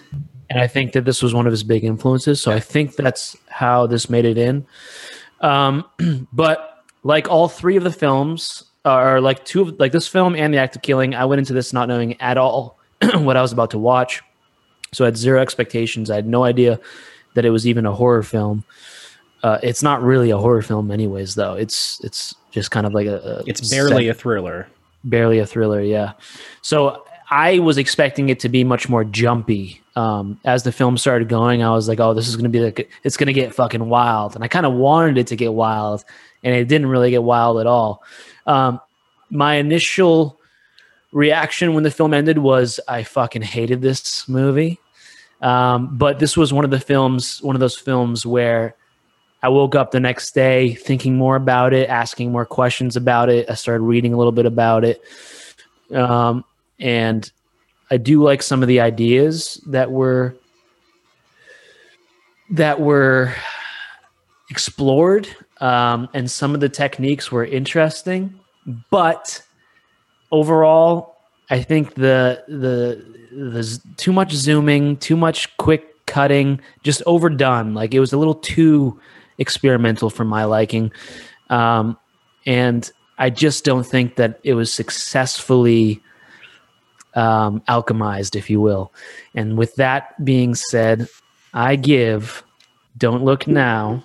[0.49, 2.41] And I think that this was one of his big influences.
[2.41, 4.67] So I think that's how this made it in.
[5.41, 5.85] Um,
[6.33, 10.55] but like all three of the films, or like two of like this film and
[10.55, 12.79] the act of killing, I went into this not knowing at all
[13.15, 14.23] what I was about to watch.
[14.93, 16.11] So I had zero expectations.
[16.11, 16.79] I had no idea
[17.35, 18.65] that it was even a horror film.
[19.43, 21.35] Uh, it's not really a horror film, anyways.
[21.35, 24.67] Though it's it's just kind of like a, a It's barely set- a thriller.
[25.05, 26.13] barely a thriller yeah
[26.63, 29.83] so I was expecting it to be much more jumpy.
[29.97, 32.61] Um, as the film started going, I was like, "Oh, this is going to be
[32.61, 35.53] like it's going to get fucking wild," and I kind of wanted it to get
[35.53, 36.05] wild,
[36.45, 38.05] and it didn't really get wild at all.
[38.47, 38.79] Um,
[39.31, 40.36] my initial
[41.17, 44.79] reaction when the film ended was I fucking hated this movie.
[45.41, 48.77] Um, but this was one of the films, one of those films where
[49.43, 53.49] I woke up the next day thinking more about it, asking more questions about it.
[53.49, 55.03] I started reading a little bit about it.
[55.91, 56.45] Um,
[56.79, 57.31] and
[57.91, 60.37] I do like some of the ideas that were
[62.51, 63.35] that were
[64.51, 65.29] explored
[65.63, 68.39] um, and some of the techniques were interesting
[68.91, 69.46] but
[70.31, 71.17] overall
[71.51, 77.75] i think the the the too much zooming too much quick cutting just overdone.
[77.75, 78.99] Like it was a little too
[79.39, 80.91] experimental for my liking.
[81.51, 81.99] Um,
[82.47, 86.03] and i just don't think that it was successfully
[87.15, 88.93] um, alchemized if you will.
[89.35, 91.09] And with that being said
[91.55, 92.43] i give
[92.99, 94.05] don't look now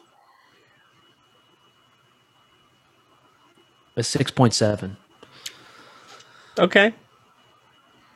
[3.97, 4.95] a 6.7
[6.59, 6.93] Okay.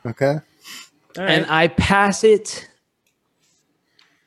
[0.06, 0.26] Okay.
[0.26, 1.30] All right.
[1.30, 2.68] and I pass it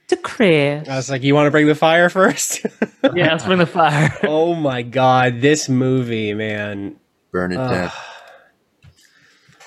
[0.09, 0.89] to Chris.
[0.89, 2.65] I was like, you want to bring the fire first?
[3.15, 4.11] yeah, let's bring the fire.
[4.25, 6.97] oh my god, this movie, man.
[7.31, 7.71] Burn it Ugh.
[7.71, 7.91] down.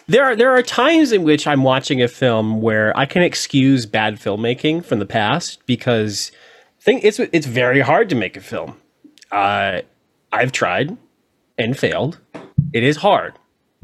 [0.08, 3.86] There are there are times in which I'm watching a film where I can excuse
[3.86, 6.32] bad filmmaking from the past because
[6.80, 8.78] I think it's it's very hard to make a film.
[9.32, 9.82] Uh,
[10.34, 10.98] I've tried
[11.58, 12.20] and failed.
[12.74, 13.36] It is hard.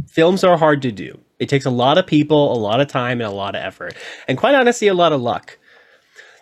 [0.07, 1.19] Films are hard to do.
[1.39, 3.95] It takes a lot of people, a lot of time, and a lot of effort,
[4.27, 5.57] and quite honestly, a lot of luck.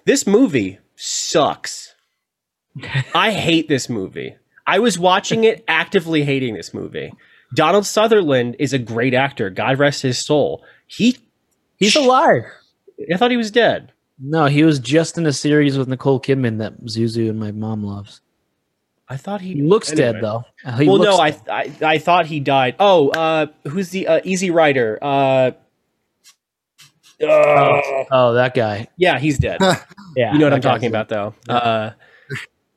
[0.06, 1.96] This movie sucks.
[3.14, 4.36] I hate this movie.
[4.68, 7.14] I was watching it actively hating this movie.
[7.54, 9.50] Donald Sutherland is a great actor.
[9.50, 10.64] God rest his soul.
[10.88, 11.18] He
[11.78, 12.44] He's alive.
[13.14, 13.92] I thought he was dead.
[14.18, 17.84] No, he was just in a series with Nicole Kidman that Zuzu and my mom
[17.84, 18.22] loves.
[19.08, 20.14] I thought he, He looks anyway.
[20.14, 20.44] dead though.
[20.66, 21.84] Uh, he well, looks no, I, dead.
[21.84, 22.76] I I thought he died.
[22.80, 24.98] Oh, uh, who's the uh, Easy Rider?
[25.02, 25.52] Uh,
[27.22, 27.82] uh,
[28.12, 28.88] oh, that guy.
[28.98, 29.60] yeah, he's dead.
[30.18, 31.34] Yeah, you know what I'm talking about, though.
[31.50, 31.92] Uh,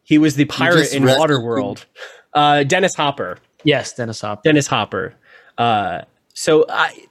[0.03, 1.85] he was the pirate in rested- Waterworld.
[2.35, 3.39] Uh, Dennis Hopper.
[3.63, 4.41] Yes, Dennis Hopper.
[4.43, 5.15] Dennis Hopper.
[5.57, 6.03] Uh,
[6.35, 7.07] so I,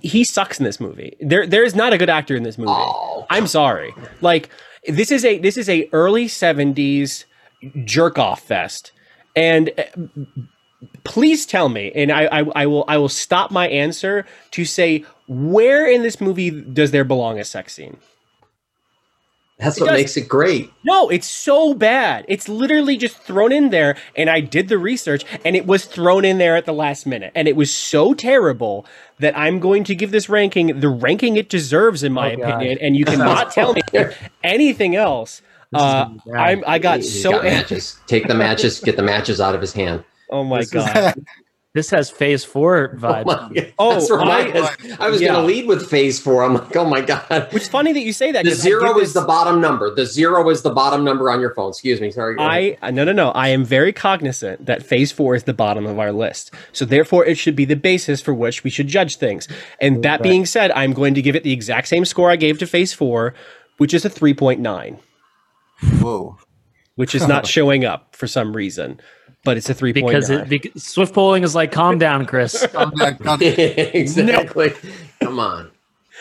[0.00, 1.18] he sucks in this movie.
[1.20, 2.70] There, there is not a good actor in this movie.
[2.72, 3.26] Oh.
[3.28, 3.92] I'm sorry.
[4.22, 4.48] Like
[4.88, 7.26] this is a this is a early '70s
[7.84, 8.92] jerk off fest,
[9.36, 9.82] and uh,
[11.04, 15.04] please tell me, and I, I, I will I will stop my answer to say
[15.28, 17.96] where in this movie does there belong a sex scene?
[19.58, 20.70] That's It what does- makes it great.
[20.84, 22.24] No, it's so bad.
[22.26, 23.96] It's literally just thrown in there.
[24.16, 27.30] And I did the research and it was thrown in there at the last minute.
[27.36, 28.84] And it was so terrible
[29.20, 32.48] that I'm going to give this ranking the ranking it deserves, in my Oh, God.
[32.56, 32.78] opinion.
[32.80, 33.82] And you cannot tell me
[34.42, 35.42] anything else.
[35.72, 36.40] Uh, gonna be bad.
[36.40, 37.98] I'm, I got He's so got matches.
[38.06, 38.80] Take the matches.
[38.80, 40.04] Get the matches out of his hand.
[40.30, 41.14] Oh my This is- God.
[41.74, 43.24] This has Phase four vibes.
[43.24, 43.72] my God.
[43.78, 44.40] Oh, That's where my
[45.00, 45.28] I- I was yeah.
[45.28, 46.42] going to lead with phase four.
[46.44, 47.48] I'm like, oh my god.
[47.50, 48.44] Which is funny that you say that.
[48.44, 49.88] The 'cause I zero give is the bottom number.
[49.94, 51.70] The zero is the bottom number on your phone.
[51.70, 52.10] Excuse me.
[52.10, 52.36] Sorry.
[52.38, 53.30] I no no no.
[53.30, 56.50] I am very cognizant that phase four is the bottom of our list.
[56.72, 59.48] So therefore it should be the basis for which we should judge things.
[59.80, 62.58] And that being said, I'm going to give it the exact same score I gave
[62.58, 63.32] to phase four,
[63.78, 64.98] which is a 3.9,
[66.00, 66.38] Whoa.
[66.96, 69.00] which is not showing up for some reason.
[69.44, 69.94] But it's a 3.9.
[69.94, 72.64] because it because Swift polling is like, calm down, Chris.
[72.72, 73.50] Calm down, calm down.
[73.58, 74.72] exactly.
[75.20, 75.72] Come on.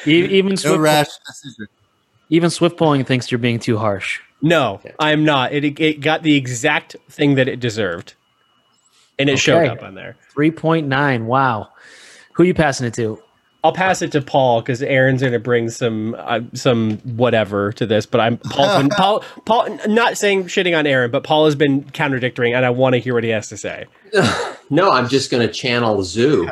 [0.08, 1.68] E- even No Swift, rash decision.
[2.32, 4.20] even Swift polling thinks you're being too harsh.
[4.42, 5.54] no, I'm not.
[5.54, 8.16] It, it got the exact thing that it deserved.
[9.20, 10.16] And it showed up on there.
[10.34, 11.28] Three point nine.
[11.28, 11.70] Wow.
[12.34, 13.22] Who are you passing it to?
[13.64, 17.86] I'll pass it to Paul because Aaron's going to bring some uh, some whatever to
[17.86, 18.06] this.
[18.06, 21.84] But I'm Paul's been, Paul Paul not saying shitting on Aaron, but Paul has been
[21.92, 23.86] contradicting, and I want to hear what he has to say.
[24.74, 26.50] No, I'm just going to channel Zoo.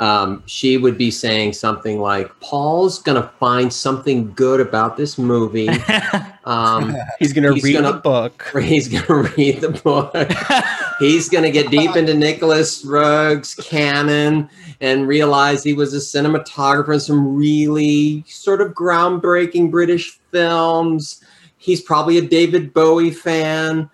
[0.00, 5.16] Um, she would be saying something like, "Paul's going to find something good about this
[5.16, 5.68] movie.
[6.50, 8.50] Um, He's going to He's read gonna- the book.
[8.60, 10.14] he's going to read the book.
[10.98, 14.48] he's going to get deep into Nicholas Roeg's canon
[14.80, 21.22] and realize he was a cinematographer in some really sort of groundbreaking British films.
[21.58, 23.88] He's probably a David Bowie fan.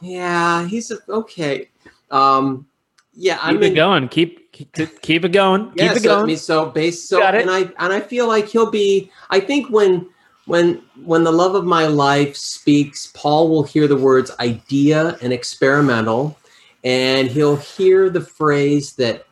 [0.00, 1.68] Yeah, he's a, okay.
[2.10, 2.66] Um,
[3.14, 4.08] yeah, Keep I'm it in, going.
[4.08, 5.70] Keep keep, keep it going.
[5.76, 6.26] yeah, keep it so, I going.
[6.26, 7.42] mean, so based so Got it.
[7.42, 10.08] and I and I feel like he'll be I think when
[10.50, 15.32] when when the love of my life speaks, Paul will hear the words idea and
[15.32, 16.36] experimental,
[16.82, 19.26] and he'll hear the phrase that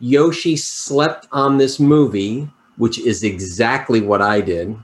[0.00, 4.74] Yoshi slept on this movie, which is exactly what I did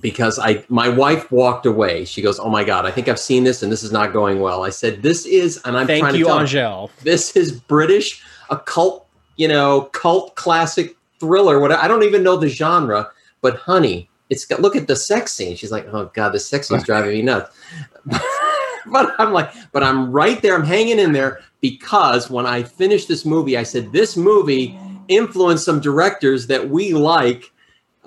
[0.00, 2.04] because I my wife walked away.
[2.04, 4.38] She goes, "Oh my god, I think I've seen this and this is not going
[4.40, 6.90] well." I said, "This is," and I'm Thank trying you, to tell Angel.
[7.02, 9.06] this is British, a cult,
[9.36, 11.58] you know, cult classic thriller.
[11.58, 13.10] What I don't even know the genre,
[13.42, 15.56] but honey, it's got look at the sex scene.
[15.56, 17.54] She's like, oh god, the sex scene's driving me nuts.
[18.86, 20.54] but I'm like, but I'm right there.
[20.54, 24.78] I'm hanging in there because when I finished this movie, I said this movie
[25.08, 27.50] influenced some directors that we like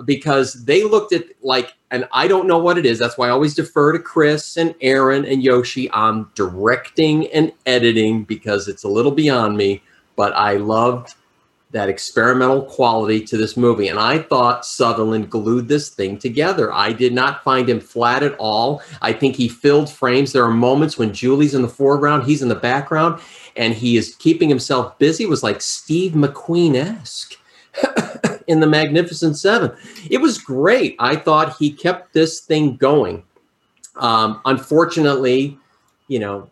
[0.06, 2.98] because they looked at like, and I don't know what it is.
[2.98, 8.24] That's why I always defer to Chris and Aaron and Yoshi on directing and editing
[8.24, 9.84] because it's a little beyond me.
[10.16, 11.16] But I loved
[11.74, 13.88] that experimental quality to this movie.
[13.88, 16.72] And I thought Sutherland glued this thing together.
[16.72, 18.82] I did not find him flat at all.
[19.02, 20.32] I think he filled frames.
[20.32, 23.20] There are moments when Julie's in the foreground, he's in the background,
[23.56, 25.24] and he is keeping himself busy.
[25.24, 27.38] It was like Steve McQueen esque.
[28.48, 29.72] in the Magnificent Seven.
[30.12, 30.96] It was great.
[31.00, 33.24] I thought he kept this thing going.
[33.96, 35.58] Um, unfortunately,
[36.08, 36.50] you know,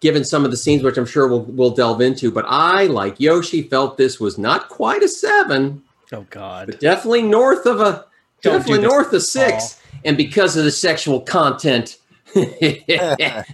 [0.00, 3.18] given some of the scenes, which I'm sure we'll, we'll delve into, but I, like
[3.18, 6.68] Yoshi, felt this was not quite a seven, Oh God.
[6.68, 8.06] but definitely north of a
[8.42, 9.80] Don't do definitely north of six.
[10.04, 11.98] And because of the sexual content,
[12.34, 13.44] the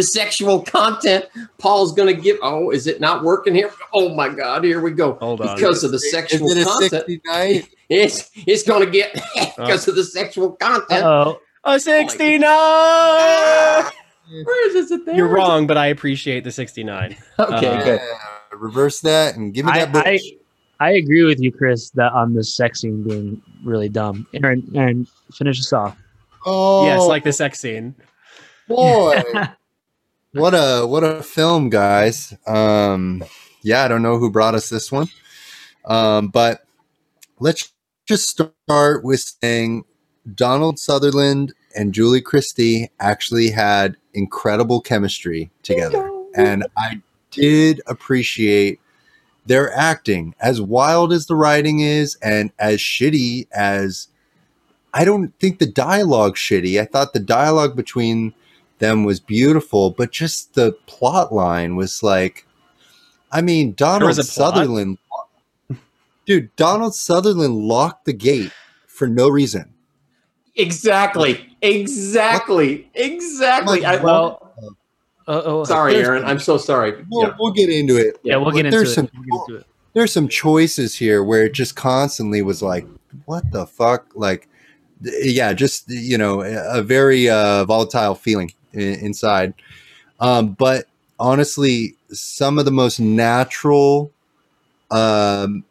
[0.00, 1.26] sexual content,
[1.58, 2.38] Paul's going to give.
[2.42, 3.70] Oh, is it not working here?
[3.92, 4.64] Oh my God!
[4.64, 5.14] Here we go.
[5.14, 5.54] Hold on.
[5.54, 7.62] Because of the sexual Is it a content, 69?
[7.90, 9.50] it's it's going to get uh-huh.
[9.58, 11.04] because of the sexual content.
[11.04, 12.40] Oh, A 69.
[14.32, 14.84] Where is this?
[14.86, 15.14] Is it there?
[15.16, 17.16] You're wrong, but I appreciate the 69.
[17.38, 18.00] Okay, Uh, good.
[18.52, 20.04] Reverse that and give me I, that book.
[20.06, 20.20] I
[20.80, 24.26] I agree with you, Chris, that on the sex scene being really dumb.
[24.34, 25.96] Aaron, Aaron, finish us off.
[26.44, 27.94] oh, Yes, like the sex scene.
[28.68, 29.22] boy.
[30.32, 32.34] what a what a film, guys.
[32.46, 33.22] Um,
[33.62, 35.08] yeah, I don't know who brought us this one,
[35.84, 36.64] um, but
[37.38, 37.72] let's
[38.06, 39.84] just start with saying
[40.34, 47.00] Donald Sutherland and Julie Christie actually had incredible chemistry together, and I
[47.30, 48.80] did appreciate
[49.46, 50.34] their acting.
[50.40, 54.08] As wild as the writing is, and as shitty as
[54.94, 56.80] I don't think the dialogue shitty.
[56.80, 58.34] I thought the dialogue between
[58.78, 62.46] them was beautiful, but just the plot line was like,
[63.30, 64.54] I mean, Donald was a plot?
[64.54, 64.98] Sutherland,
[66.26, 68.52] dude, Donald Sutherland locked the gate
[68.86, 69.71] for no reason.
[70.56, 71.56] Exactly.
[71.62, 72.88] Exactly.
[72.94, 73.84] Exactly.
[73.84, 74.52] I, Well,
[75.28, 76.24] uh, oh, sorry, Aaron.
[76.24, 77.04] I'm so sorry.
[77.10, 77.34] We'll, Yeah.
[77.38, 78.18] we'll get into it.
[78.22, 78.94] yeah, we'll But get into there's it.
[78.94, 79.66] some- We'll get into it.
[79.94, 82.86] There's some choices here where it just constantly was like,
[83.26, 84.06] what the fuck?
[84.14, 84.48] Like,
[85.02, 89.52] yeah, just, you know, a a very uh, volatile feeling i- inside.
[90.18, 90.86] Um, but
[91.20, 94.10] honestly, some of the most natural
[94.90, 95.64] um,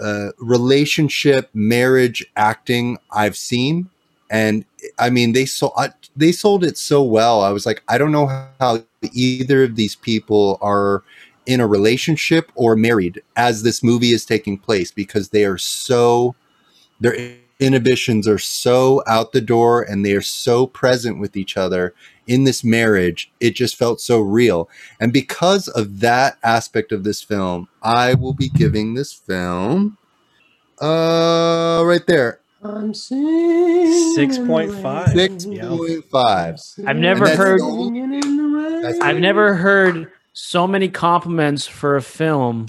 [0.00, 3.88] uh, relationship, marriage acting I've seen.
[4.30, 4.64] And
[4.98, 5.74] I mean, they sold
[6.16, 7.42] they sold it so well.
[7.42, 8.26] I was like, I don't know
[8.60, 8.82] how
[9.12, 11.02] either of these people are
[11.46, 16.34] in a relationship or married as this movie is taking place because they are so
[17.00, 17.16] their
[17.58, 21.94] inhibitions are so out the door and they are so present with each other
[22.26, 24.68] in this marriage it just felt so real
[25.00, 29.96] and because of that aspect of this film i will be giving this film
[30.80, 35.12] uh right there I'm singing 6.5.
[35.14, 35.68] six Yeah.
[35.68, 36.56] point five
[36.86, 37.60] I've never heard.
[37.60, 42.68] the only- that's- I've never heard so many compliments for a film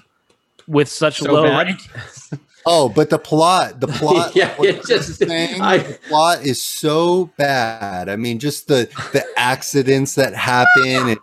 [0.67, 1.67] with such So low bad?
[1.67, 1.79] rank.
[2.65, 6.61] Oh, but the plot, the plot, Yeah, what it just- saying, I- the plot is
[6.61, 8.07] so bad.
[8.07, 11.17] I mean, just the the accidents that happen and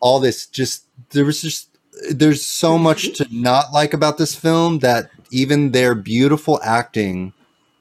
[0.00, 0.46] all this.
[0.46, 1.68] Just there was just
[2.10, 7.32] there's so much to not like about this film that even their beautiful acting,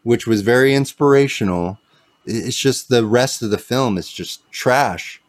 [0.03, 1.79] which was very inspirational,
[2.25, 5.21] it's just the rest of the film is just trash.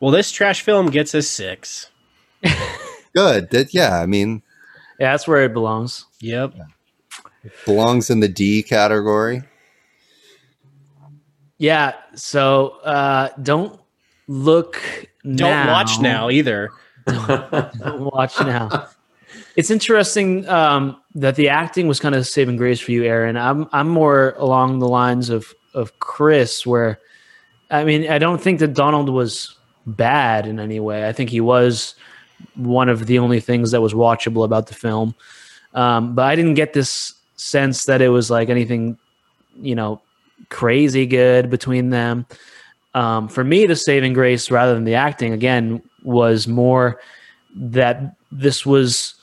[0.00, 1.90] Well, this trash film gets a six.
[3.14, 4.00] Good, that yeah.
[4.00, 4.42] I mean,
[4.98, 6.06] Yeah, that's where it belongs.
[6.20, 6.54] Yep.
[7.66, 9.42] belongs in the D category.
[11.58, 11.94] Yeah.
[12.14, 13.78] So uh, don't
[14.28, 14.80] look.
[15.34, 16.70] Don't watch now either.
[17.06, 18.88] Don't watch now.
[19.60, 23.36] It's interesting um, that the acting was kind of saving grace for you, Aaron.
[23.36, 26.98] I'm I'm more along the lines of of Chris, where
[27.70, 29.54] I mean, I don't think that Donald was
[29.84, 31.06] bad in any way.
[31.06, 31.94] I think he was
[32.54, 35.14] one of the only things that was watchable about the film.
[35.74, 38.96] Um, but I didn't get this sense that it was like anything,
[39.60, 40.00] you know,
[40.48, 42.24] crazy good between them.
[42.94, 46.98] Um, for me, the saving grace rather than the acting again was more
[47.54, 49.19] that this was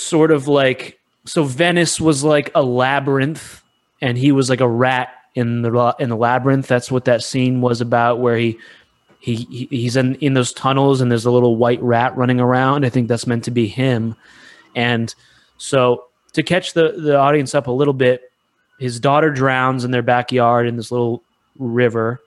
[0.00, 3.62] sort of like so Venice was like a labyrinth,
[4.00, 6.66] and he was like a rat in the in the labyrinth.
[6.66, 8.58] That's what that scene was about, where he
[9.20, 12.84] he he- he's in in those tunnels, and there's a little white rat running around.
[12.84, 14.16] I think that's meant to be him,
[14.74, 15.14] and
[15.58, 18.22] so to catch the the audience up a little bit,
[18.78, 21.22] his daughter drowns in their backyard in this little
[21.58, 22.20] river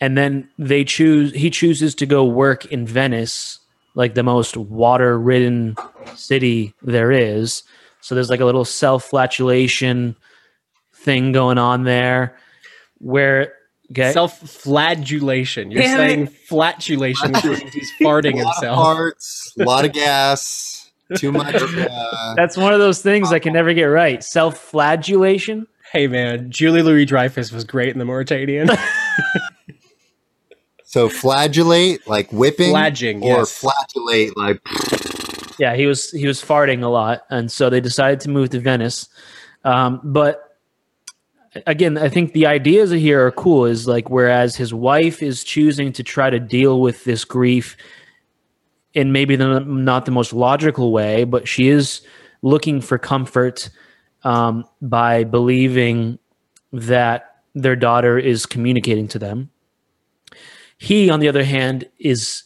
[0.00, 3.59] and then they choose he chooses to go work in Venice,
[3.94, 5.76] like the most water-ridden
[6.14, 7.62] city there is.
[8.00, 10.16] So there's like a little self-flatulation
[10.94, 12.36] thing going on there
[12.98, 13.54] where
[13.90, 15.70] okay, Self-flagellation.
[15.70, 18.76] You're Damn saying flatulation, which means he's farting a lot of himself.
[18.76, 21.56] parts, a lot of gas, too much.
[21.56, 24.22] Uh, that's one of those things I can never get right.
[24.22, 25.66] Self-flagellation.
[25.92, 28.68] Hey man, Julie Louis Dreyfus was great in the Mauritanian.
[30.90, 33.56] so flagellate, like whipping, Flaging, or yes.
[33.56, 34.60] flatulate, like
[35.56, 38.58] Yeah, he was he was farting a lot, and so they decided to move to
[38.58, 39.08] Venice.
[39.62, 40.58] Um, but
[41.64, 43.66] again, I think the ideas here are cool.
[43.66, 47.76] Is like whereas his wife is choosing to try to deal with this grief
[48.92, 52.00] in maybe the, not the most logical way, but she is
[52.42, 53.70] looking for comfort
[54.24, 56.18] um, by believing
[56.72, 59.50] that their daughter is communicating to them.
[60.80, 62.42] He, on the other hand, is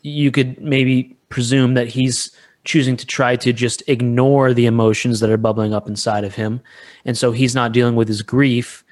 [0.00, 2.34] you could maybe presume that he's
[2.64, 6.62] choosing to try to just ignore the emotions that are bubbling up inside of him.
[7.04, 8.84] And so he's not dealing with his grief,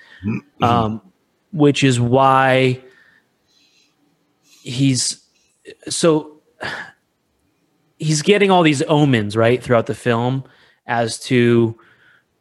[0.62, 1.00] um,
[1.52, 2.82] which is why
[4.62, 5.22] he's
[5.88, 6.40] so
[7.98, 10.44] he's getting all these omens right throughout the film
[10.86, 11.78] as to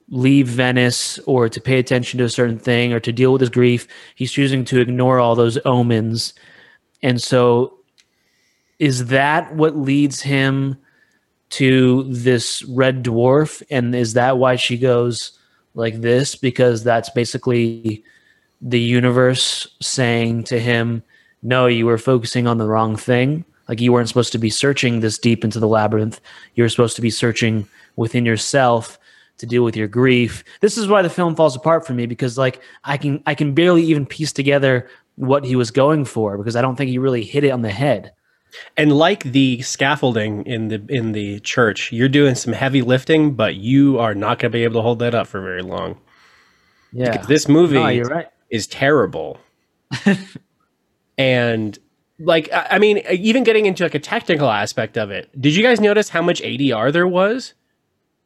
[0.10, 3.50] leave Venice or to pay attention to a certain thing or to deal with his
[3.50, 3.88] grief.
[4.16, 6.34] He's choosing to ignore all those omens.
[7.02, 7.80] And so
[8.80, 10.78] is that what leads him
[11.52, 15.38] to this red dwarf and is that why she goes
[15.74, 18.04] like this because that's basically
[18.62, 21.04] the universe saying to him
[21.44, 25.00] no you were focusing on the wrong thing like you weren't supposed to be searching
[25.00, 26.20] this deep into the labyrinth
[26.56, 28.98] you were supposed to be searching within yourself
[29.38, 32.38] to deal with your grief this is why the film falls apart for me because
[32.38, 36.56] like i can i can barely even piece together what he was going for because
[36.56, 38.12] i don't think he really hit it on the head
[38.78, 43.56] And like the scaffolding in the in the church, you're doing some heavy lifting, but
[43.56, 45.98] you are not going to be able to hold that up for very long.
[46.94, 49.40] yeah Because this movie No, you're right is terrible.
[51.18, 51.78] and
[52.20, 55.64] like I I mean, even getting into like a technical aspect of it, did you
[55.64, 57.54] guys notice how much ADR there was?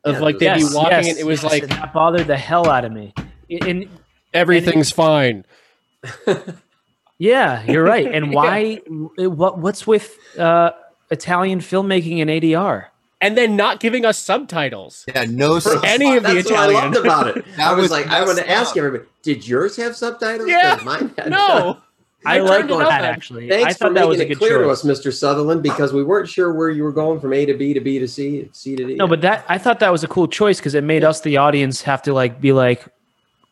[0.05, 1.93] Of Yeah, like they'd Yes, be walking yes, and it was yes, like and that
[1.93, 3.13] bothered the hell out of me
[3.49, 3.89] in
[4.33, 5.45] everything's fine.
[7.17, 8.07] Yeah, you're right.
[8.13, 8.75] And why?
[9.17, 9.57] What?
[9.59, 10.71] What's with uh,
[11.11, 12.85] Italian filmmaking and ADR?
[13.21, 15.03] And then not giving us subtitles.
[15.13, 15.55] yeah, no.
[15.55, 16.93] For subs- any of the That's what I Italian.
[16.93, 17.45] loved about it.
[17.59, 20.47] I was was like, I want to ask everybody, did yours have subtitles?
[20.47, 20.77] Yeah.
[20.77, 21.79] 'Cause mine had- No.
[22.25, 22.91] I, I like that up.
[22.91, 23.47] actually.
[23.47, 24.81] Thanks I for thought that was a good clear choice.
[24.81, 25.13] to us, Mr.
[25.13, 27.97] Sutherland, because we weren't sure where you were going from A to B to B
[27.97, 28.95] to C, C to D.
[28.95, 31.37] No, but that I thought that was a cool choice because it made us, the
[31.37, 32.85] audience, have to like be like,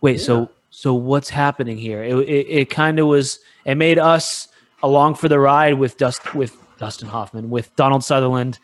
[0.02, 2.03] wait, so so what's happening here?
[2.03, 3.39] It it, it kind of was.
[3.65, 4.49] It made us
[4.84, 8.60] along for the ride with Dust with Dustin Hoffman with Donald Sutherland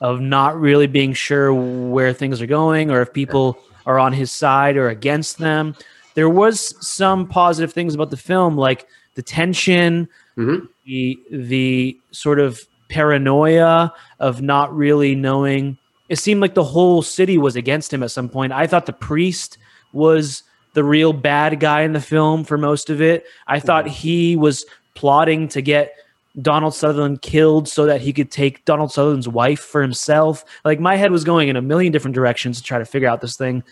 [0.00, 4.32] of not really being sure where things are going or if people are on his
[4.32, 5.74] side or against them.
[6.14, 10.68] There was some positive things about the film, like the tension, Mhm.
[10.86, 15.78] the the sort of paranoia of not really knowing.
[16.08, 18.52] It seemed like the whole city was against him at some point.
[18.52, 19.58] I thought the priest
[19.92, 20.42] was
[20.74, 23.24] the real bad guy in the film for most of it.
[23.46, 24.64] I thought he was
[24.94, 25.94] plotting to get
[26.40, 30.44] Donald Sutherland killed so that he could take Donald Sutherland's wife for himself.
[30.64, 33.20] Like my head was going in a million different directions to try to figure out
[33.20, 33.64] this thing.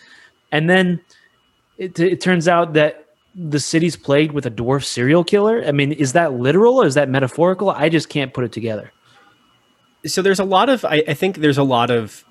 [0.51, 0.99] And then
[1.77, 5.63] it, it turns out that the city's plagued with a dwarf serial killer.
[5.65, 7.69] I mean, is that literal or is that metaphorical?
[7.69, 8.91] I just can't put it together.
[10.05, 12.23] so there's a lot of I, I think there's a lot of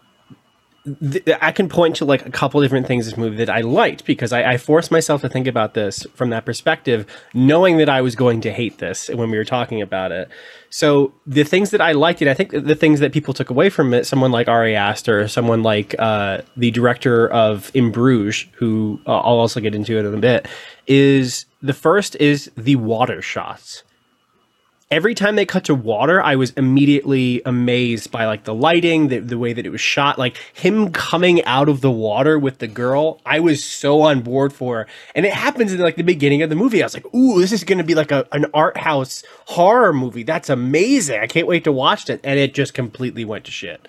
[1.00, 4.04] th- I can point to like a couple different things this movie that I liked
[4.04, 8.00] because I, I forced myself to think about this from that perspective, knowing that I
[8.00, 10.28] was going to hate this when we were talking about it.
[10.70, 13.70] So the things that I liked, and I think the things that people took away
[13.70, 19.00] from it, someone like Ari Aster, someone like uh, the director of In Bruges, who
[19.06, 20.46] uh, I'll also get into it in a bit,
[20.86, 23.82] is the first is the water shots
[24.90, 29.18] every time they cut to water, I was immediately amazed by like the lighting, the,
[29.18, 32.66] the way that it was shot, like him coming out of the water with the
[32.66, 33.20] girl.
[33.26, 36.56] I was so on board for, and it happens in like the beginning of the
[36.56, 36.82] movie.
[36.82, 39.92] I was like, "Ooh, this is going to be like a, an art house horror
[39.92, 40.22] movie.
[40.22, 41.20] That's amazing!
[41.20, 43.86] I can't wait to watch it." And it just completely went to shit.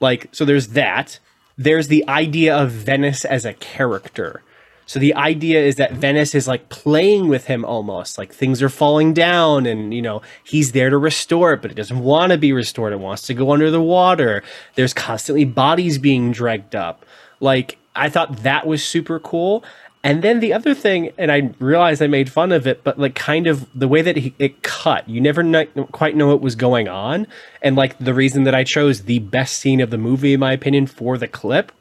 [0.00, 1.18] Like, so there's that.
[1.58, 4.42] There's the idea of Venice as a character.
[4.86, 8.68] So the idea is that Venice is like playing with him almost, like things are
[8.68, 12.38] falling down and, you know, he's there to restore it, but it doesn't want to
[12.38, 12.92] be restored.
[12.92, 14.44] It wants to go under the water.
[14.76, 17.04] There's constantly bodies being dragged up.
[17.40, 19.64] Like, I thought that was super cool.
[20.04, 23.16] And then the other thing, and I realized I made fun of it, but like
[23.16, 26.54] kind of the way that he, it cut, you never kn- quite know what was
[26.54, 27.26] going on.
[27.60, 30.52] And like the reason that I chose the best scene of the movie, in my
[30.52, 31.72] opinion, for the clip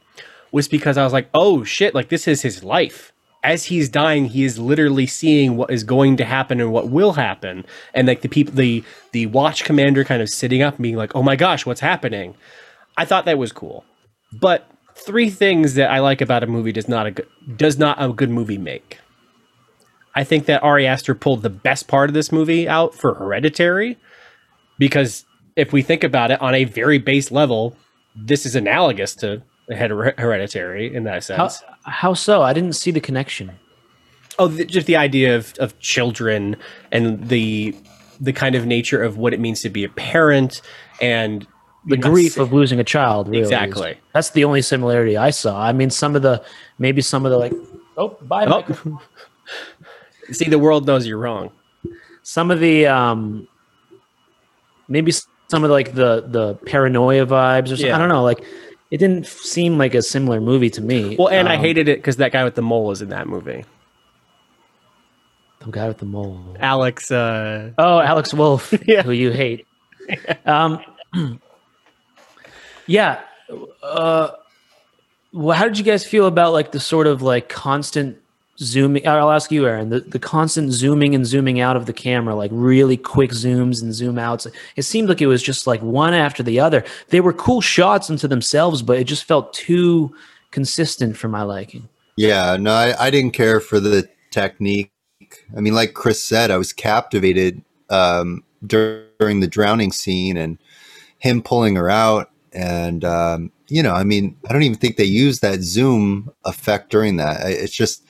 [0.56, 3.12] was because I was like, oh shit, like this is his life.
[3.44, 7.12] As he's dying, he is literally seeing what is going to happen and what will
[7.12, 7.66] happen.
[7.94, 11.14] And like the people, the the watch commander kind of sitting up and being like,
[11.14, 12.36] oh my gosh, what's happening?
[12.96, 13.84] I thought that was cool.
[14.32, 14.66] But
[14.96, 17.28] three things that I like about a movie does not a good,
[17.58, 19.00] does not a good movie make.
[20.16, 23.98] I think that Ari Aster pulled the best part of this movie out for Hereditary,
[24.80, 25.26] because
[25.58, 27.76] if we think about it on a very base level,
[28.16, 31.64] this is analogous to Her- Hereditary in that sense.
[31.84, 32.42] how so?
[32.42, 33.52] I didn't see the connection.
[34.38, 36.58] Oh, the, just the idea of, of children
[36.92, 37.76] and the
[38.20, 40.62] the kind of nature of what it means to be a parent
[41.02, 41.46] and
[41.86, 43.28] The grief of losing a child.
[43.28, 43.98] Really is- Exactly.
[44.14, 45.62] That's the only similarity I saw.
[45.62, 46.44] I mean, some of the
[46.80, 47.54] maybe some of the like,
[47.98, 48.46] oh, bye.
[48.48, 49.02] Oh.
[50.32, 51.52] See, the world knows you're wrong.
[52.24, 53.48] Some of the um,
[54.88, 57.88] maybe some of the, like the the paranoia vibes or something.
[57.88, 57.96] Yeah.
[57.96, 58.24] I don't know.
[58.24, 58.44] Like,
[58.92, 61.16] it didn't seem like a similar movie to me.
[61.18, 63.28] Well, and I Um, hated it because that guy with the mole is in that
[63.28, 63.66] movie.
[65.60, 66.56] the guy with the mole.
[66.60, 67.10] Alex.
[67.12, 69.02] Uh, Oh, Alex Wolff, Yeah.
[69.02, 69.66] who you hate.
[70.46, 70.80] Um,
[72.88, 73.22] yeah.
[73.82, 74.30] Uh,
[75.34, 78.18] well, how did you guys feel about like the sort of like constant
[78.60, 79.08] zooming?
[79.08, 79.90] I'll ask you, Aaron.
[79.90, 83.94] The, the constant zooming and zooming out of the camera, like really quick zooms and
[83.94, 84.48] zoom outs.
[84.76, 86.84] It seemed like it was just like one after the other.
[87.10, 90.16] They were cool shots unto themselves, but it just felt too
[90.52, 91.90] consistent for my liking.
[92.18, 94.92] Yeah, no, I, I didn't care for the technique.
[95.56, 100.58] I mean, like Chris said, I was captivated um, dur- during the drowning scene and
[101.18, 102.32] him pulling her out.
[102.54, 106.90] And, um, you know, I mean, I don't even think they used that zoom effect
[106.90, 107.42] during that.
[107.50, 108.05] It's just,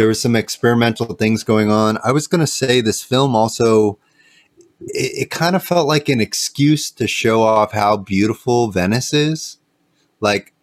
[0.00, 1.98] there was some experimental things going on.
[2.02, 3.98] I was going to say this film also,
[4.80, 9.58] it, it kind of felt like an excuse to show off how beautiful Venice is.
[10.18, 10.54] Like,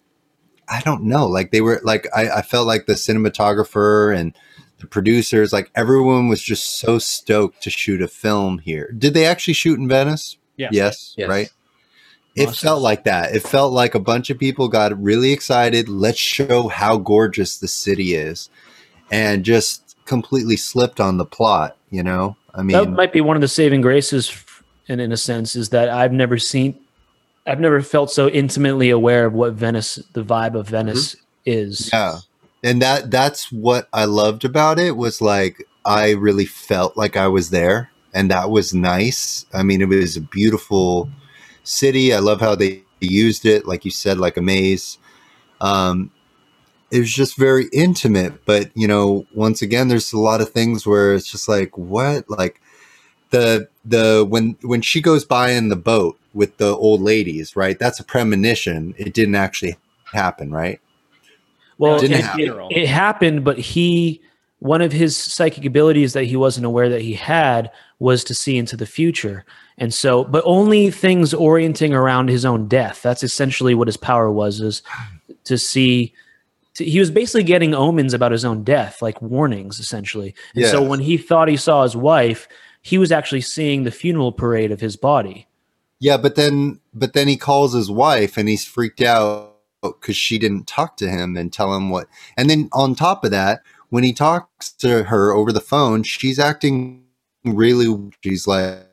[0.68, 1.27] I don't know.
[1.27, 4.35] Like they were like I, I felt like the cinematographer and
[4.80, 8.91] the producers, like everyone was just so stoked to shoot a film here.
[8.97, 10.38] Did they actually shoot in Venice?
[10.55, 10.69] Yeah.
[10.72, 11.14] Yes.
[11.15, 11.30] Yes.
[11.30, 11.51] Right.
[12.35, 13.35] It felt like that.
[13.35, 15.88] It felt like a bunch of people got really excited.
[15.89, 18.49] Let's show how gorgeous the city is,
[19.11, 21.77] and just completely slipped on the plot.
[21.89, 25.11] You know, I mean, that might be one of the saving graces f- in, in
[25.11, 26.77] a sense is that i've never seen
[27.45, 31.15] i've never felt so intimately aware of what venice the vibe of venice
[31.45, 32.19] is Yeah.
[32.63, 37.27] And that that's what I loved about it was like I really felt like I
[37.27, 39.45] was there and that was nice.
[39.53, 41.09] I mean it was a beautiful
[41.63, 42.13] city.
[42.13, 44.97] I love how they used it like you said like a maze.
[45.61, 46.11] Um
[46.91, 50.85] it was just very intimate, but you know, once again there's a lot of things
[50.85, 52.61] where it's just like what like
[53.31, 57.77] the the when when she goes by in the boat with the old ladies, right?
[57.80, 58.95] That's a premonition.
[58.97, 59.76] It didn't actually
[60.14, 60.80] happen, right?
[61.77, 62.47] well Didn't it, happen.
[62.72, 64.22] it- it happened but he
[64.59, 67.69] one of his psychic abilities that he wasn't aware that he had
[67.99, 69.45] was to see into the future
[69.77, 74.31] and so but only things orienting around his own death that's essentially what his power
[74.31, 74.81] was is
[75.43, 76.26] to see to,
[76.77, 80.99] he was basically getting omens about his own death like warnings essentially and so when
[80.99, 82.47] he thought he saw his wife
[82.81, 85.47] he was actually seeing the funeral parade of his body
[85.99, 90.37] Yeah, but then but then he calls his wife and he's freaked out because she
[90.37, 92.07] didn't talk to him and tell him what.
[92.35, 96.39] And then on top of that, when he talks to her over the phone, she's
[96.39, 97.05] acting
[97.43, 98.11] really.
[98.23, 98.86] She's like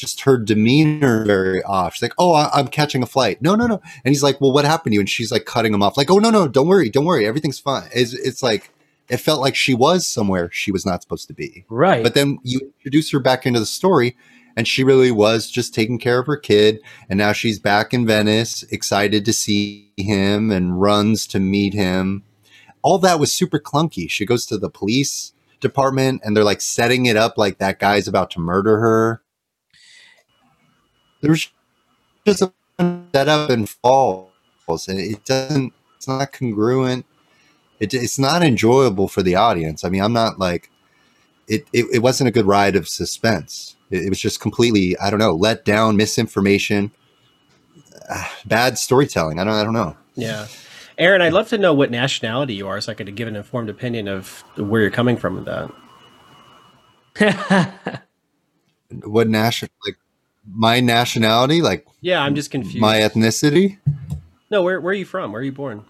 [0.00, 1.94] just her demeanor very off.
[1.94, 3.80] She's like, "Oh, I, I'm catching a flight." No, no, no.
[4.04, 6.10] And he's like, "Well, what happened to you?" And she's like cutting him off, like,
[6.10, 8.72] "Oh, no, no, don't worry, don't worry, everything's fine." It's, it's like
[9.08, 11.64] it felt like she was somewhere she was not supposed to be.
[11.68, 14.16] right But then you introduce her back into the story,
[14.56, 16.80] and she really was just taking care of her kid.
[17.08, 22.24] And now she's back in Venice, excited to see him and runs to meet him.
[22.82, 24.08] All that was super clunky.
[24.08, 28.08] She goes to the police department and they're like setting it up like that guy's
[28.08, 29.22] about to murder her.
[31.20, 31.50] There's
[32.26, 32.52] just a
[33.12, 37.06] setup and falls, and it doesn't, it's not congruent.
[37.78, 39.84] It, it's not enjoyable for the audience.
[39.84, 40.70] I mean, I'm not like,
[41.48, 43.76] it, it, it wasn't a good ride of suspense.
[43.90, 46.92] It, it was just completely, I don't know, let down, misinformation.
[48.46, 49.38] bad storytelling.
[49.38, 49.96] I don't I don't know.
[50.14, 50.46] Yeah.
[50.98, 53.70] Aaron, I'd love to know what nationality you are so I could give an informed
[53.70, 55.46] opinion of where you're coming from with
[57.16, 57.92] that.
[59.04, 59.96] What nation like
[60.52, 62.78] my nationality, like Yeah, I'm just confused.
[62.80, 63.78] my ethnicity?
[64.50, 65.32] no, where, where are you from?
[65.32, 65.84] Where are you born?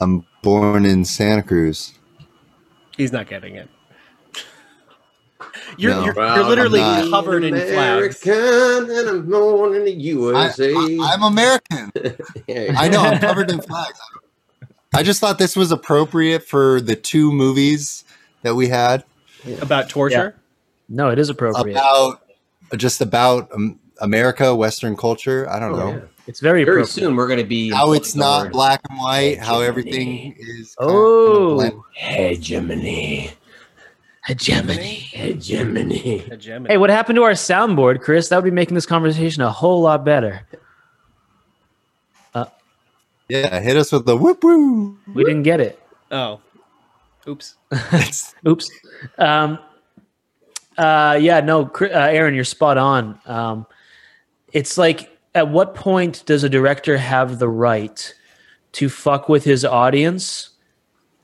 [0.00, 1.94] I'm born in Santa Cruz.
[2.96, 3.68] He's not getting it.
[5.76, 6.04] You're, No.
[6.04, 8.24] you're, Well, you're literally I'm covered in flags.
[8.26, 10.74] American and I'm born in the I, USA.
[10.74, 11.92] am American.
[12.76, 13.98] I know I'm covered in flags.
[14.92, 18.04] I just thought this was appropriate for the two movies
[18.42, 19.04] that we had
[19.60, 20.36] About torture?
[20.94, 21.74] No, it is appropriate.
[21.76, 22.20] about
[22.76, 25.48] just about um, America, Western culture.
[25.50, 26.00] I don't Oh, know yeah.
[26.26, 29.38] it's very Very soon we're going to be how it's not word black and white,
[29.38, 30.74] how everything is.
[30.76, 33.30] kind of Oh, blend- hegemony.
[34.24, 34.94] hegemony.
[34.94, 36.18] Hegemony.
[36.18, 36.68] Hegemony.
[36.72, 38.28] Hey, what happened to our soundboard, Chris?
[38.28, 40.46] That would be making this conversation a whole lot better.
[43.28, 44.98] yeah, hit us with the whoop whoop.
[45.14, 45.80] We didn't get it.
[46.10, 46.40] Oh.
[47.26, 47.54] Oops.
[48.46, 48.70] Oops.
[49.18, 49.58] Um,
[50.78, 53.18] uh, yeah, no, uh, Aaron, you're spot on.
[53.26, 53.66] Um,
[54.52, 58.14] it's like, at what point does a director have the right
[58.72, 60.50] to fuck with his audience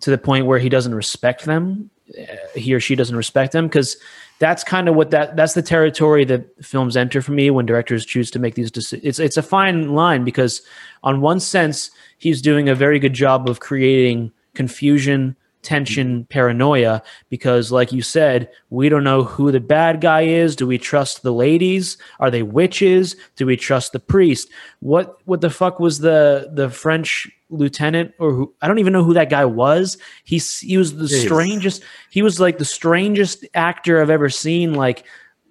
[0.01, 1.91] to the point where he doesn't respect them?
[2.19, 2.25] Uh,
[2.55, 3.97] he or she doesn't respect them because
[4.41, 8.05] that's kind of what that that's the territory that films enter for me when directors
[8.05, 9.07] choose to make these decisions.
[9.07, 10.63] It's it's a fine line because
[11.05, 17.71] on one sense he's doing a very good job of creating confusion, tension, paranoia because
[17.71, 20.57] like you said, we don't know who the bad guy is.
[20.57, 21.99] Do we trust the ladies?
[22.19, 23.17] Are they witches?
[23.37, 24.49] Do we trust the priest?
[24.81, 29.05] What what the fuck was the the French lieutenant or who I don't even know
[29.05, 29.99] who that guy was.
[30.25, 31.25] He's he was the Jeez.
[31.25, 35.05] strangest he was like the strangest actor I've ever seen like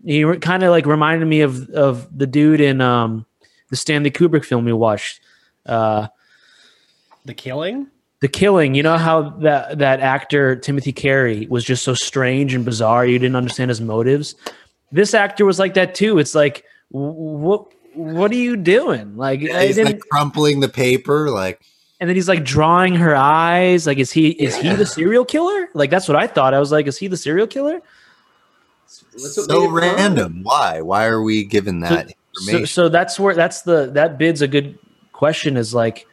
[0.06, 3.26] he kind of like reminded me of of the dude in um
[3.70, 5.20] the Stanley Kubrick film we watched
[5.66, 6.08] uh
[7.26, 7.88] The killing?
[8.22, 12.66] The killing you know how that that actor timothy carey was just so strange and
[12.66, 14.36] bizarre you didn't understand his motives
[14.92, 19.68] this actor was like that too it's like what what are you doing like I
[19.68, 21.62] He's like crumpling the paper, like
[22.00, 25.70] and then he's like drawing her eyes like is he is he the serial killer
[25.74, 27.82] like that's what i thought i was like is he the serial killer
[28.86, 29.74] That's so made it fun.
[29.74, 30.44] random.
[30.44, 30.82] Why?
[30.82, 32.68] Why are we given that so, information?
[32.68, 34.78] so that's where that's the that bid's a good
[35.12, 36.08] question is like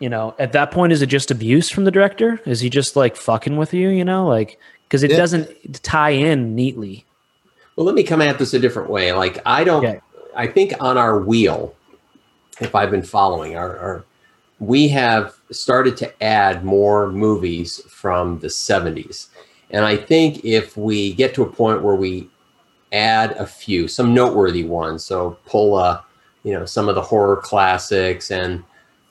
[0.00, 2.96] you know at that point is it just abuse from the director is he just
[2.96, 4.58] like fucking with you you know like
[4.88, 5.16] because it Yeah.
[5.18, 7.04] doesn't tie in neatly
[7.76, 9.12] Well, let me come at this a different way.
[9.12, 9.84] Like I don't.
[9.84, 10.00] Okay.
[10.36, 11.74] I think on our wheel,
[12.60, 14.04] if I've been following, our, our
[14.60, 19.26] we have started to add more movies from the '70s,
[19.70, 22.28] and I think if we get to a point where we
[22.92, 26.04] add a few, some noteworthy ones, so pull a,
[26.44, 28.62] you know, some of the horror classics and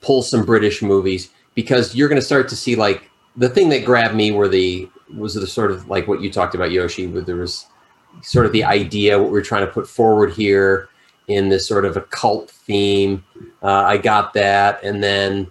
[0.04, 3.84] pull some British movies, because you're going to start to see like the thing that
[3.84, 7.22] grabbed me were the was the sort of like what you talked about, Yoshi, where
[7.22, 7.66] there was
[8.22, 10.88] sort of the idea what we're trying to put forward here
[11.28, 13.24] in this sort of a cult theme.
[13.62, 15.48] Uh, I got that, and then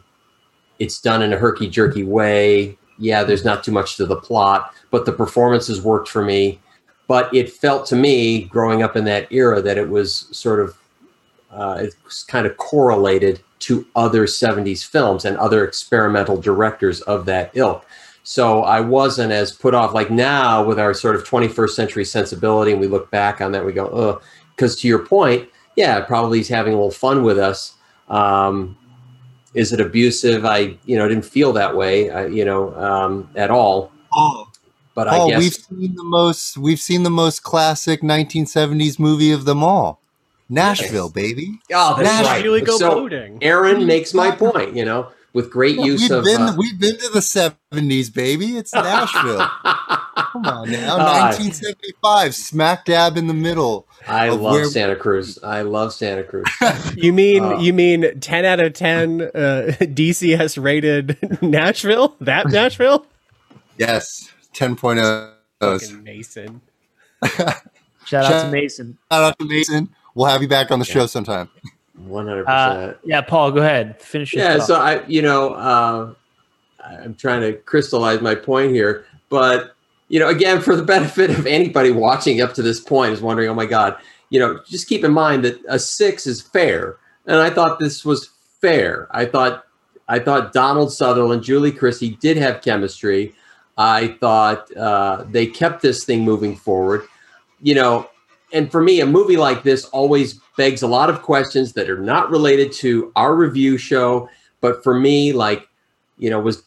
[0.80, 2.78] it's done in a herky jerky way.
[3.00, 6.60] Yeah, there's not too much to the plot, but the performances worked for me.
[7.08, 10.78] But it felt to me, growing up in that era, that it was sort of
[11.54, 17.26] uh, it was kind of correlated to other 70s films and other experimental directors of
[17.26, 17.86] that ilk.
[18.24, 19.94] So I wasn't as put off.
[19.94, 23.66] Like now, with our sort of 21st century sensibility, and we look back on that,
[23.66, 24.22] we go, oh,
[24.56, 27.74] because to your point, yeah, probably he's having a little fun with us.
[28.10, 28.78] Um,
[29.54, 30.46] is it abusive?
[30.46, 33.92] I, you know, didn't feel that way, I, you know, um, at all.
[34.14, 34.48] Oh,
[34.94, 39.32] But Paul, I guess we've seen the most we've seen the most classic 1970s movie
[39.32, 40.03] of them all.
[40.50, 41.60] Nashville, baby.
[41.74, 42.32] Oh, that's Nashville.
[42.32, 42.44] right.
[42.44, 43.40] Really go so boating.
[43.42, 46.24] Aaron makes my point, you know, with great use we've of.
[46.24, 48.58] been uh, we've been to the 70s, baby.
[48.58, 49.48] It's Nashville.
[49.64, 50.98] Come on now.
[51.00, 51.30] Ah.
[51.32, 53.88] 1975, smack dab in the middle.
[54.08, 55.40] I love where- Santa Cruz.
[55.44, 56.46] I love Santa Cruz.
[56.96, 59.28] You mean Uh, you mean ten out of ten uh,
[59.80, 62.16] DCS rated Nashville?
[62.22, 63.06] That Nashville?
[63.78, 65.32] Yes, 10.0.
[65.60, 66.62] Fucking Mason.
[68.06, 69.90] shout out to mason Shout out to Mason.
[70.16, 71.50] We'll have you back on the show sometime.
[71.96, 72.98] One hundred uh, percent.
[73.04, 74.60] yeah paul go ahead finish Yeah.
[74.60, 76.14] So I, you know, uh,
[76.84, 79.76] I'm trying to crystallize my point here, but
[80.10, 83.50] you know, again, for the benefit of anybody watching up to this point, is wondering,
[83.50, 83.98] oh my god,
[84.30, 88.04] you know, just keep in mind that a six is fair, and I thought this
[88.04, 88.30] was
[88.60, 89.08] fair.
[89.12, 89.66] I thought,
[90.08, 93.34] I thought Donald Sutherland, Julie Christie did have chemistry.
[93.78, 97.04] I thought uh, they kept this thing moving forward.
[97.62, 98.10] You know,
[98.54, 102.00] and for me, a movie like this always begs a lot of questions that are
[102.00, 104.30] not related to our review show.
[104.62, 105.68] But for me, like,
[106.18, 106.64] you know, was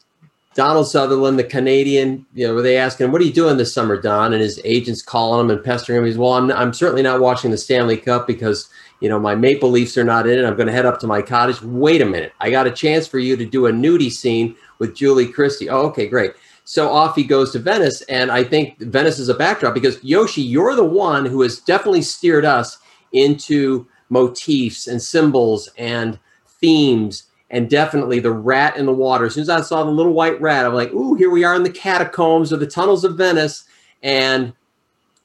[0.53, 3.73] Donald Sutherland, the Canadian, you know, were they asking, him, what are you doing this
[3.73, 4.33] summer, Don?
[4.33, 6.05] And his agents calling him and pestering him.
[6.05, 8.69] He's, well, I'm, I'm certainly not watching the Stanley Cup because,
[8.99, 10.45] you know, my Maple Leafs are not in it.
[10.45, 11.61] I'm going to head up to my cottage.
[11.61, 12.33] Wait a minute.
[12.39, 15.69] I got a chance for you to do a nudie scene with Julie Christie.
[15.69, 16.33] Oh, okay, great.
[16.67, 18.01] So off he goes to Venice.
[18.03, 22.01] And I think Venice is a backdrop because Yoshi, you're the one who has definitely
[22.01, 22.77] steered us
[23.13, 26.19] into motifs and symbols and
[26.59, 29.27] themes and definitely the rat in the water.
[29.27, 31.55] As soon as I saw the little white rat, I'm like, ooh, here we are
[31.55, 33.63] in the catacombs or the tunnels of Venice.
[34.03, 34.51] And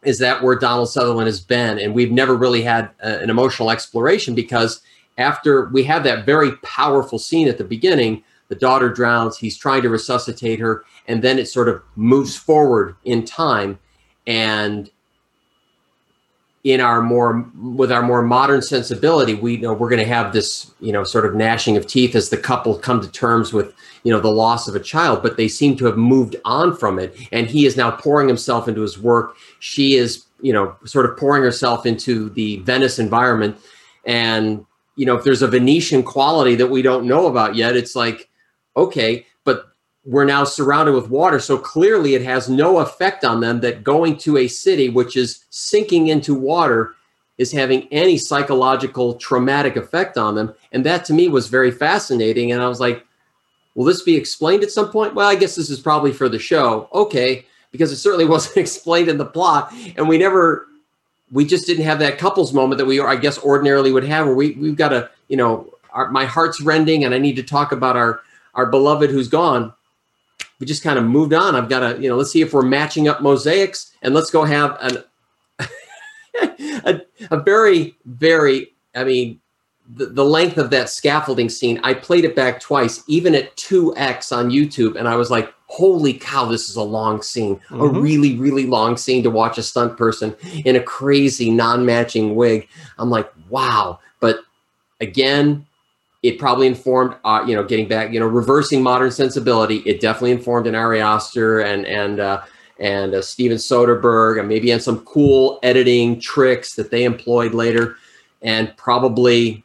[0.04, 1.80] is that where Donald Sutherland has been?
[1.80, 4.80] And we've never really had a, an emotional exploration because
[5.18, 9.80] after we have that very powerful scene at the beginning, the daughter drowns, he's trying
[9.80, 13.78] to resuscitate her, and then it sort of moves forward in time.
[14.26, 14.90] And
[16.64, 20.72] in our more with our more modern sensibility we know we're going to have this
[20.78, 23.74] you know sort of gnashing of teeth as the couple come to terms with
[24.04, 25.22] you know the loss of a child.
[25.22, 27.16] But they seem to have moved on from it.
[27.32, 29.34] And he is now pouring himself into his work.
[29.60, 33.56] She is you know sort of pouring herself into the venice environment.
[34.04, 34.66] And
[34.96, 38.28] you know if there's a venetian quality that we don't know about yet it's like
[38.76, 39.72] okay but
[40.04, 41.38] we're now surrounded with water.
[41.38, 45.44] So clearly it has no effect on them that going to a city which is
[45.50, 46.94] sinking into water
[47.38, 50.54] is having any psychological traumatic effect on them.
[50.72, 52.52] And that to me was very fascinating.
[52.52, 53.06] And I was like,
[53.74, 55.14] will this be explained at some point?
[55.14, 56.88] Well, I guess this is probably for the show.
[56.92, 57.46] Okay.
[57.70, 59.72] Because it certainly wasn't explained in the plot.
[59.96, 60.66] And we never,
[61.30, 64.34] we just didn't have that couples moment that we, I guess, ordinarily would have where
[64.34, 67.70] we, we've got to, you know, our, my heart's rending and I need to talk
[67.70, 68.20] about our,
[68.54, 69.72] our beloved who's gone
[70.62, 71.56] we just kind of moved on.
[71.56, 74.44] I've got to, you know, let's see if we're matching up mosaics and let's go
[74.44, 75.02] have an
[76.84, 77.00] a,
[77.32, 79.40] a very, very, I mean,
[79.92, 84.30] the, the length of that scaffolding scene, I played it back twice, even at 2x
[84.30, 87.80] on YouTube, and I was like, holy cow, this is a long scene, mm-hmm.
[87.80, 90.32] a really, really long scene to watch a stunt person
[90.64, 92.68] in a crazy non-matching wig.
[92.98, 93.98] I'm like, wow.
[94.20, 94.38] But
[95.00, 95.66] again,
[96.22, 99.78] it probably informed, uh, you know, getting back, you know, reversing modern sensibility.
[99.78, 102.42] It definitely informed an Ari Aster and and uh,
[102.78, 107.96] and uh, Steven Soderbergh, and maybe and some cool editing tricks that they employed later,
[108.40, 109.64] and probably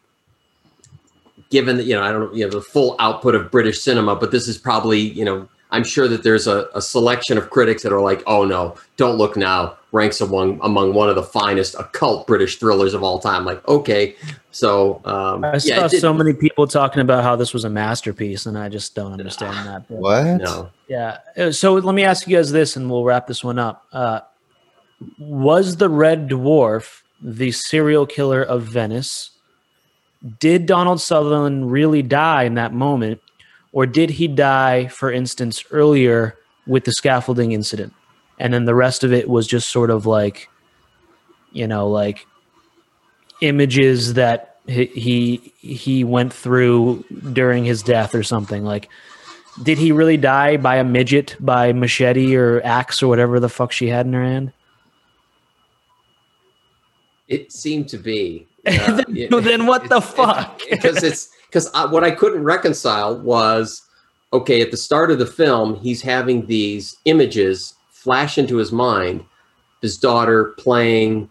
[1.50, 4.16] given that you know I don't know you know the full output of British cinema,
[4.16, 7.84] but this is probably you know I'm sure that there's a, a selection of critics
[7.84, 11.76] that are like, oh no, don't look now ranks among among one of the finest
[11.80, 13.46] occult British thrillers of all time.
[13.46, 14.16] Like, okay,
[14.52, 18.46] so um, I saw yeah, so many people talking about how this was a masterpiece,
[18.46, 19.88] and I just don't understand that.
[19.88, 20.42] But, what?
[20.42, 20.70] No.
[20.88, 21.18] Yeah.
[21.36, 23.86] Uh, so let me ask you guys this, and we'll wrap this one up.
[23.92, 24.22] Uh,
[25.20, 29.32] was the Red Dwarf the serial killer of Venice?
[30.40, 33.22] Did Donald Sutherland really die in that moment,
[33.72, 36.36] or did he die, for instance, earlier
[36.66, 37.94] with the scaffolding incident?
[38.40, 40.50] and then the rest of it was just sort of like
[41.52, 42.26] you know like
[43.42, 47.04] images that he he went through
[47.34, 48.64] during his death or something.
[48.64, 48.90] Like
[49.64, 53.72] did he really die by a midget by machete or axe or whatever the fuck
[53.72, 54.54] she had in her hand?
[57.28, 58.48] It seemed to be.
[58.68, 60.60] Uh, then, then what the fuck?
[60.70, 63.84] because it's because what i couldn't reconcile was
[64.34, 69.24] okay at the start of the film he's having these images flash into his mind
[69.82, 71.30] his daughter playing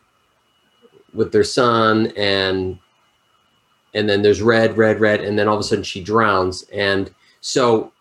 [1.15, 2.79] with their son and
[3.95, 6.65] and then there's red red red and then all of a sudden she drowns.
[6.73, 7.93] And so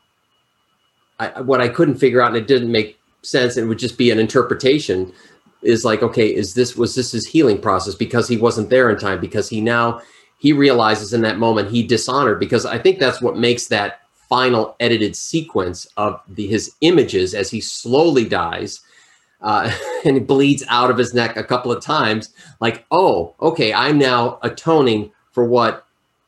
[1.17, 4.11] I, what i couldn't figure out and it didn't make sense it would just be
[4.11, 5.13] an interpretation
[5.61, 7.95] is like okay is this was this his healing process?
[7.95, 10.01] Because he wasn't there in time because he now
[10.37, 14.75] he realizes in that moment he dishonored because i think that's what makes that final
[14.79, 18.81] edited sequence of the, his images as he slowly dies
[19.41, 19.71] uh,
[20.05, 24.39] and bleeds out of his neck a couple of times like oh okay i'm now
[24.41, 25.85] atoning for what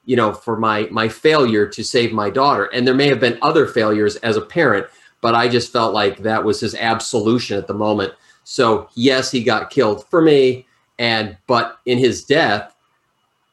[0.08, 2.66] you know for my my failure to save my daughter.
[2.74, 4.88] And there may have been other failures as a parent
[5.22, 8.14] but i just felt like that was his absolution at the moment.
[8.44, 10.66] So yes he got killed for me
[10.98, 12.74] and but in his death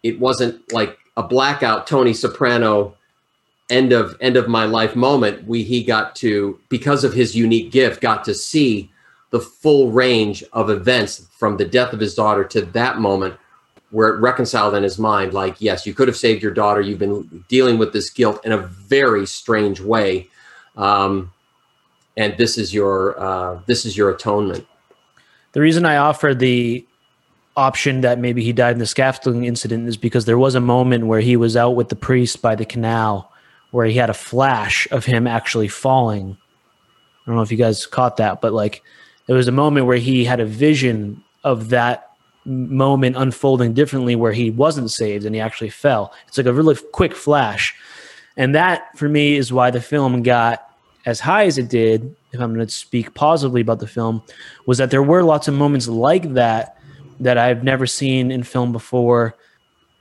[0.04, 2.94] it wasn't like a blackout tony soprano
[3.70, 5.48] end of end of my life moment.
[5.48, 8.92] We he got to because of his unique gift got to see
[9.30, 13.34] the full range of events from the death of his daughter to that moment
[13.90, 16.80] where it reconciled in his mind like yes you could have saved your daughter.
[16.80, 20.28] You've been dealing with this guilt in a very strange way.
[20.76, 21.32] Um,
[22.16, 24.66] and this is your uh, this is your atonement.
[25.52, 26.84] The reason i offer the
[27.56, 31.06] option that maybe he died in the scaffolding incident is because there was a moment
[31.06, 33.30] where he was out with the priest by the canal
[33.70, 36.36] where he had a flash of him actually falling.
[37.22, 38.82] I don't know if you guys caught that, but like
[39.26, 42.10] there was a moment where he had a vision of that
[42.44, 46.12] moment unfolding differently where he wasn't saved and he actually fell.
[46.28, 47.74] It's like a really quick flash.
[48.36, 50.68] And that for me is why the film got
[51.06, 54.22] as high as it did, if I'm going to speak positively about the film,
[54.66, 56.73] was that there were lots of moments like that
[57.20, 59.36] that I've never seen in film before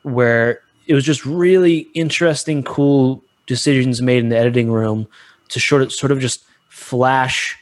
[0.03, 5.07] where it was just really interesting, cool decisions made in the editing room
[5.49, 7.57] to sort of sort of just flash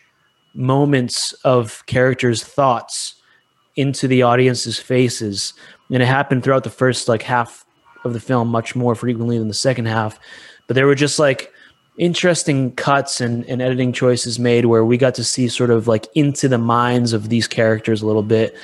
[0.53, 3.15] moments of characters' thoughts
[3.76, 5.53] into the audience's faces.
[5.90, 7.65] And it happened throughout the first like half
[8.03, 10.19] of the film much more frequently than the second half.
[10.68, 11.52] But there were just like
[11.98, 16.07] interesting cuts and, and editing choices made where we got to see sort of like
[16.15, 18.56] into the minds of these characters a little bit.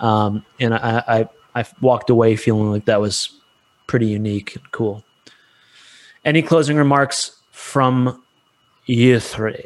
[0.00, 1.28] Um, and I, I,
[1.60, 3.30] I walked away feeling like that was
[3.86, 5.04] pretty unique and cool.
[6.24, 8.22] Any closing remarks from
[8.86, 9.64] you three?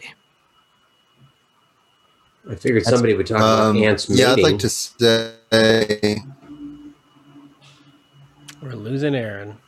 [2.50, 6.18] I figured That's- somebody would talk Um, about ants yeah, I'd like to say
[8.62, 9.58] We're losing Aaron.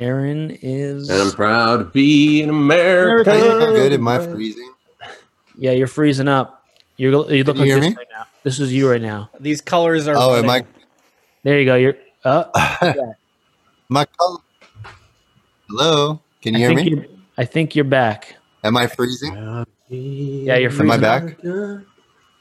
[0.00, 1.08] Aaron is.
[1.10, 3.32] and I'm proud to be an American.
[3.32, 4.72] How good am I freezing?
[5.58, 6.64] Yeah, you're freezing up.
[6.96, 7.96] You're you look Can you like hear this me?
[7.96, 8.26] right now.
[8.42, 9.30] This is you right now.
[9.38, 10.14] These colors are.
[10.16, 10.64] Oh, am I?
[11.42, 11.74] There you go.
[11.76, 11.96] You're.
[12.24, 12.44] Uh,
[13.88, 14.38] My color.
[15.68, 16.90] Hello, can you I hear me?
[16.90, 17.04] you're.
[17.36, 18.36] I think you're back.
[18.64, 19.34] Am I freezing?
[19.88, 20.90] Yeah, you're freezing.
[20.92, 21.86] Am freezing.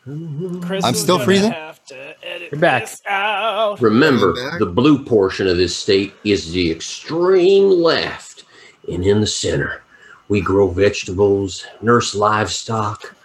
[0.08, 0.84] I back?
[0.86, 1.54] I'm still freezing.
[2.52, 2.90] You're back.
[3.82, 4.60] Remember, back?
[4.60, 8.46] the blue portion of this state is the extreme left,
[8.92, 9.84] and in the center,
[10.30, 13.16] we grow vegetables, nurse livestock.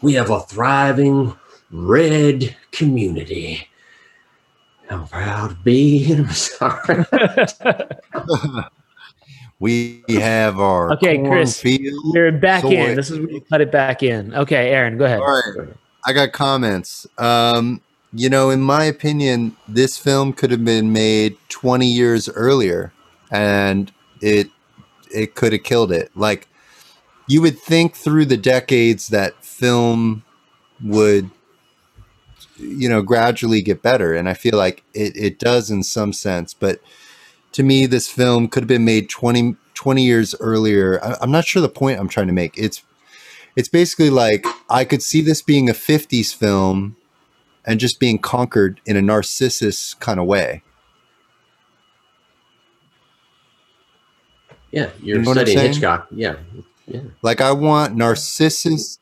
[0.00, 1.34] We have a thriving
[1.70, 3.66] red community.
[4.90, 6.12] I'm proud to be.
[6.12, 7.04] I'm sorry.
[9.60, 12.14] We have our Okay, Chris, cornfield.
[12.14, 12.70] You're back soy.
[12.70, 12.96] in.
[12.96, 14.34] This is where you cut it back in.
[14.34, 15.20] Okay, Aaron, go ahead.
[15.20, 15.68] All right,
[16.06, 17.06] I got comments.
[17.18, 17.82] Um,
[18.14, 22.90] you know, in my opinion, this film could have been made 20 years earlier,
[23.30, 23.92] and
[24.22, 24.48] it
[25.14, 26.10] it could have killed it.
[26.16, 26.48] Like
[27.26, 30.24] you would think through the decades that film
[30.82, 31.30] would
[32.60, 36.54] you know gradually get better and i feel like it, it does in some sense
[36.54, 36.80] but
[37.52, 41.44] to me this film could have been made 20, 20 years earlier I, i'm not
[41.44, 42.82] sure the point i'm trying to make it's
[43.56, 46.96] it's basically like i could see this being a 50s film
[47.64, 50.62] and just being conquered in a narcissus kind of way
[54.72, 55.58] Yeah, you're You know studying?
[55.58, 56.06] Hitchcock.
[56.12, 56.36] Yeah,
[56.86, 57.00] yeah.
[57.22, 58.98] like i want narcissus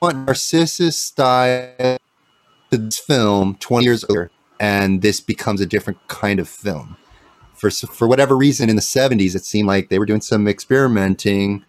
[0.00, 1.98] I want narcissus style
[2.70, 6.96] to this film 20 years earlier and this becomes a different kind of film.
[7.54, 11.64] For for whatever reason in the 70s it seemed like they were doing some experimenting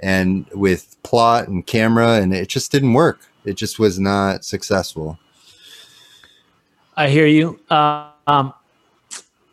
[0.00, 3.20] and with plot and camera and it just didn't work.
[3.44, 5.18] It just was not successful.
[6.96, 7.58] I hear you.
[7.70, 8.54] Uh, um,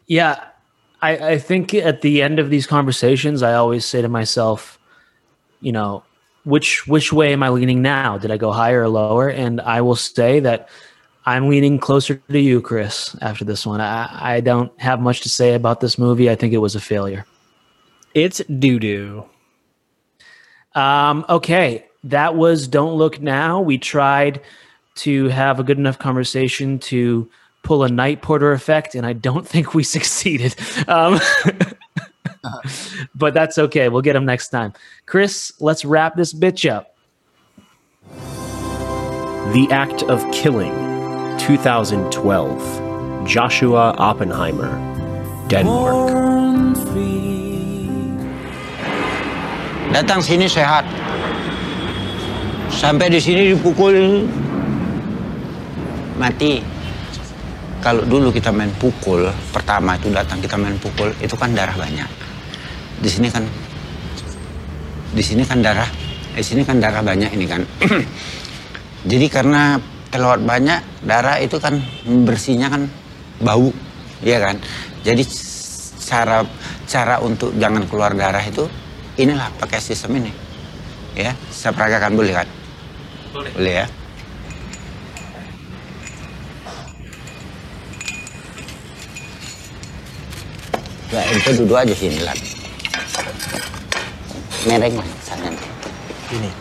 [0.08, 0.46] yeah,
[1.02, 4.78] I, I think at the end of these conversations, I always say to myself,
[5.60, 6.04] you know,
[6.44, 8.18] which which way am I leaning now?
[8.18, 9.30] Did I go higher or lower?
[9.30, 10.70] And I will say that
[11.26, 13.16] I'm leaning closer to you, Chris.
[13.22, 16.30] After this one, I, I don't have much to say about this movie.
[16.30, 17.26] I think it was a failure.
[18.14, 19.26] It's doo doo.
[20.74, 23.62] Um, okay, that was Don't Look Now.
[23.62, 24.42] We tried
[24.96, 27.30] to have a good enough conversation to
[27.64, 30.56] pull a night porter effect, and I don't think we succeeded.
[30.88, 31.20] Um,
[33.16, 33.90] but that's okay.
[33.90, 34.74] We'll get them next time.
[35.06, 36.96] Chris, let's wrap this bitch up.
[39.54, 40.74] The Act of Killing,
[41.38, 42.92] 2012.
[43.26, 44.74] Joshua Oppenheimer,
[45.46, 46.10] Denmark.
[49.92, 50.88] Datang sini sehat.
[52.72, 54.26] Sampai di sini dipukul
[56.18, 56.64] mati.
[57.82, 62.21] Kalau dulu kita main pukul, pertama itu datang kita main pukul, itu kan darah banyak.
[63.02, 63.44] Di sini kan
[65.12, 65.90] di sini kan darah,
[66.38, 67.66] di sini kan darah banyak ini kan.
[69.12, 69.82] Jadi karena
[70.14, 72.86] telur banyak, darah itu kan bersihnya kan
[73.42, 73.74] bau,
[74.22, 74.62] ya kan.
[75.02, 75.26] Jadi
[76.06, 76.46] cara
[76.86, 78.70] cara untuk jangan keluar darah itu
[79.18, 80.32] inilah pakai sistem ini.
[81.18, 82.48] Ya, saya peragakan boleh kan?
[83.34, 83.52] Boleh.
[83.58, 83.88] Boleh ya.
[91.12, 92.61] Ya, itu duduk aja sini lah
[94.66, 95.54] mereng lah sangat
[96.34, 96.52] ini.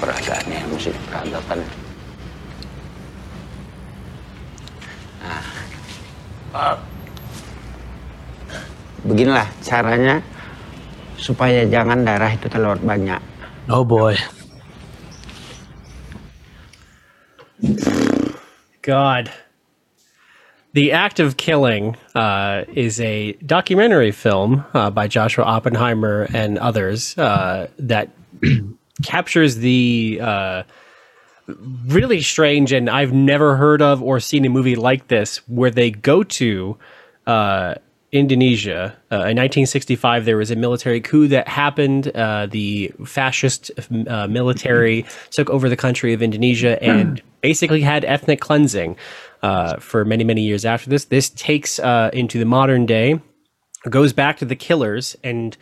[0.00, 1.60] Peragaannya mesti peragakan
[5.20, 5.44] nah,
[6.56, 6.76] ah.
[9.04, 10.24] beginilah caranya
[11.20, 13.20] supaya jangan darah itu terlalu banyak.
[13.68, 14.16] No boy.
[18.80, 19.28] God.
[20.72, 27.18] The Act of Killing uh, is a documentary film uh, by Joshua Oppenheimer and others
[27.18, 28.10] uh, that
[29.02, 30.62] captures the uh,
[31.86, 35.90] really strange and I've never heard of or seen a movie like this where they
[35.90, 36.78] go to
[37.26, 37.74] uh,
[38.12, 38.96] Indonesia.
[39.10, 42.08] Uh, in 1965, there was a military coup that happened.
[42.14, 43.70] Uh, the fascist
[44.06, 48.96] uh, military took over the country of Indonesia and basically had ethnic cleansing
[49.42, 51.06] uh, for many, many years after this.
[51.06, 53.20] This takes uh, into the modern day,
[53.88, 55.56] goes back to the killers, and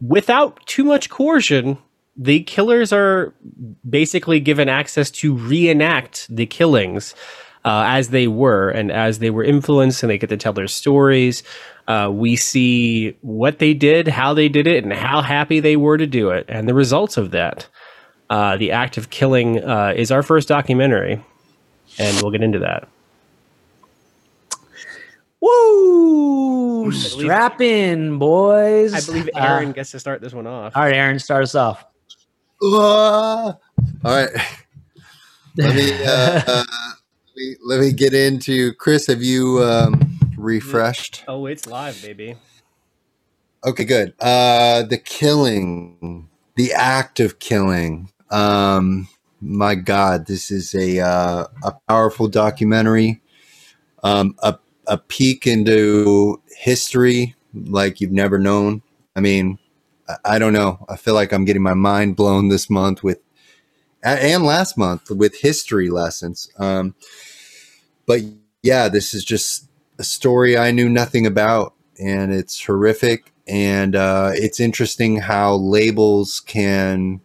[0.00, 1.78] without too much coercion,
[2.16, 3.34] the killers are
[3.88, 7.14] basically given access to reenact the killings
[7.64, 10.66] uh, as they were and as they were influenced and they get to tell their
[10.66, 11.42] stories.
[11.86, 15.96] Uh, we see what they did, how they did it, and how happy they were
[15.96, 17.68] to do it, and the results of that.
[18.30, 21.24] Uh, the act of killing uh, is our first documentary,
[21.98, 22.88] and we'll get into that.
[25.40, 26.90] Woo!
[26.92, 28.92] Strap in, boys.
[28.94, 30.76] I believe Uh, Aaron gets to start this one off.
[30.76, 31.84] all right, Aaron, start us off.
[32.62, 32.66] Ah.
[33.54, 33.56] all
[34.04, 34.30] right.
[35.56, 39.06] Let me, uh, uh, let me let me get into Chris.
[39.08, 41.24] Have you um, refreshed?
[41.28, 42.36] Oh, it's live, baby.
[43.64, 44.14] Okay, good.
[44.20, 48.10] Uh, the killing, the act of killing.
[48.30, 49.08] Um,
[49.40, 53.20] my God, this is a uh, a powerful documentary.
[54.02, 58.82] Um, a a peek into history like you've never known.
[59.16, 59.58] I mean,
[60.08, 60.84] I, I don't know.
[60.88, 63.20] I feel like I'm getting my mind blown this month with,
[64.02, 66.50] and last month with history lessons.
[66.58, 66.94] Um,
[68.06, 68.22] but
[68.62, 73.32] yeah, this is just a story I knew nothing about, and it's horrific.
[73.48, 77.20] And uh, it's interesting how labels can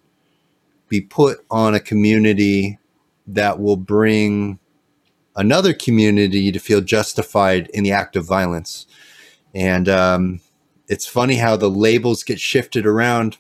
[0.94, 2.78] be put on a community
[3.26, 4.60] that will bring
[5.36, 8.86] another community to feel justified in the act of violence.
[9.56, 10.40] And um,
[10.88, 13.38] it's funny how the labels get shifted around.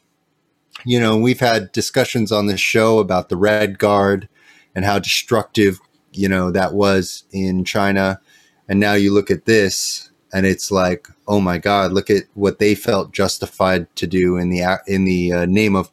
[0.84, 4.28] You know, we've had discussions on this show about the Red Guard
[4.74, 5.80] and how destructive,
[6.12, 8.20] you know, that was in China.
[8.68, 12.58] And now you look at this and it's like, oh my God, look at what
[12.58, 15.93] they felt justified to do in the in the uh, name of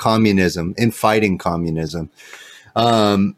[0.00, 2.10] communism, in fighting communism.
[2.74, 3.36] Um,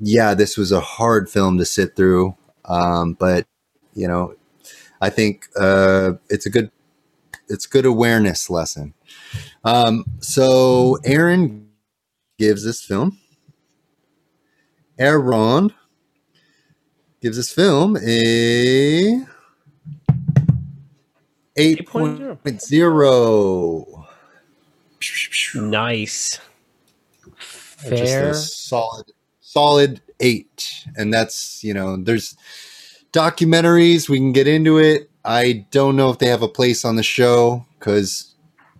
[0.00, 3.46] yeah, this was a hard film to sit through, um, but
[3.94, 4.34] you know,
[5.00, 6.70] I think uh, it's a good
[7.48, 8.94] it's good awareness lesson.
[9.64, 11.68] Um, so Aaron
[12.38, 13.18] gives this film.
[14.98, 15.72] Aaron
[17.20, 19.24] gives this film a
[21.56, 24.01] 8.0.
[25.70, 26.38] Nice.
[27.80, 28.30] Just Fair.
[28.30, 30.86] a solid, solid eight.
[30.96, 32.36] And that's, you know, there's
[33.12, 34.08] documentaries.
[34.08, 35.10] We can get into it.
[35.24, 38.34] I don't know if they have a place on the show because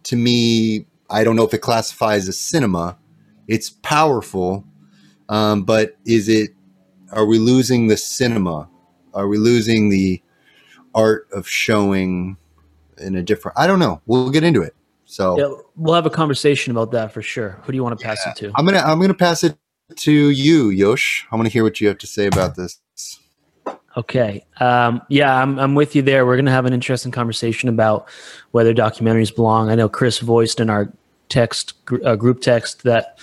[0.04, 2.96] to me, I don't know if it classifies as cinema.
[3.48, 4.64] It's powerful,
[5.28, 6.50] um, but is it,
[7.12, 8.68] are we losing the cinema?
[9.14, 10.22] Are we losing the
[10.94, 12.36] art of showing
[12.98, 14.00] in a different, I don't know.
[14.06, 14.74] We'll get into it.
[15.12, 17.60] So Yeah, we'll have a conversation about that for sure.
[17.62, 18.50] Who do you want to pass it to?
[18.56, 19.58] I'm gonna I'm gonna pass it
[19.96, 21.26] to you, Yosh.
[21.30, 22.80] I want to hear what you have to say about this.
[23.94, 24.42] Okay.
[24.58, 26.24] Um, yeah, I'm, I'm with you there.
[26.24, 28.08] We're going to have an interesting conversation about
[28.52, 29.68] whether documentaries belong.
[29.68, 30.90] I know Chris voiced in our
[31.28, 33.18] text gr- uh, group text that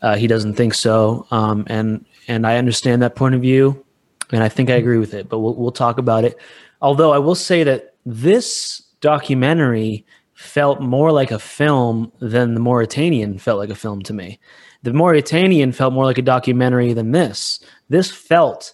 [0.00, 3.84] uh, he doesn't think so, um, and and I understand that point of view,
[4.32, 5.28] and I think I agree with it.
[5.28, 6.38] But we'll we'll talk about it.
[6.80, 10.06] Although I will say that this documentary
[10.38, 14.38] felt more like a film than the Mauritanian felt like a film to me.
[14.84, 17.58] The Mauritanian felt more like a documentary than this.
[17.88, 18.72] This felt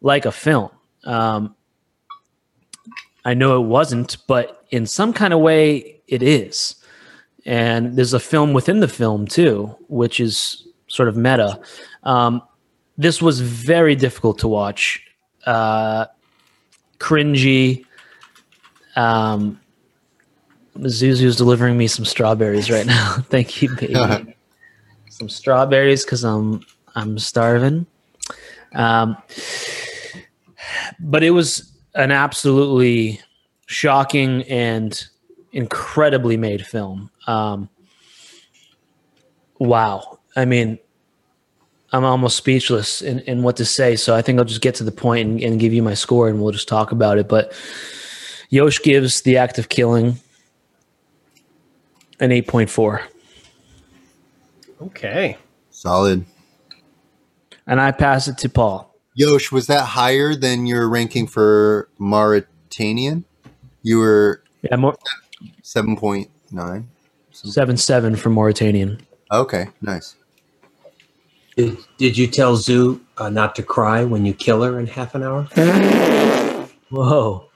[0.00, 0.68] like a film.
[1.04, 1.54] Um,
[3.24, 6.74] I know it wasn't, but in some kind of way, it is.
[7.46, 11.60] And there's a film within the film too, which is sort of meta.
[12.02, 12.42] Um,
[12.98, 15.00] this was very difficult to watch,
[15.46, 16.06] uh,
[16.98, 17.84] cringy.
[18.96, 19.59] Um,
[20.82, 23.16] Zuzu's delivering me some strawberries right now.
[23.28, 24.36] Thank you, baby.
[25.10, 27.86] some strawberries because I'm I'm starving.
[28.74, 29.16] Um,
[30.98, 33.20] but it was an absolutely
[33.66, 35.06] shocking and
[35.52, 37.10] incredibly made film.
[37.26, 37.68] Um,
[39.58, 40.18] wow.
[40.36, 40.78] I mean,
[41.92, 43.96] I'm almost speechless in, in what to say.
[43.96, 46.28] So I think I'll just get to the point and, and give you my score
[46.28, 47.28] and we'll just talk about it.
[47.28, 47.52] But
[48.50, 50.16] Yosh gives the act of killing
[52.20, 53.02] an 8.4.
[54.82, 55.36] Okay.
[55.70, 56.24] Solid.
[57.66, 58.94] And I pass it to Paul.
[59.14, 63.24] Yosh, was that higher than your ranking for Mauritanian?
[63.82, 64.96] You were Yeah, more,
[65.62, 66.84] 7.9.
[67.32, 69.00] 7 7 for Mauritanian.
[69.32, 70.16] Okay, nice.
[71.56, 75.14] Did, did you tell Zoo uh, not to cry when you kill her in half
[75.14, 75.44] an hour?
[76.90, 77.46] Whoa.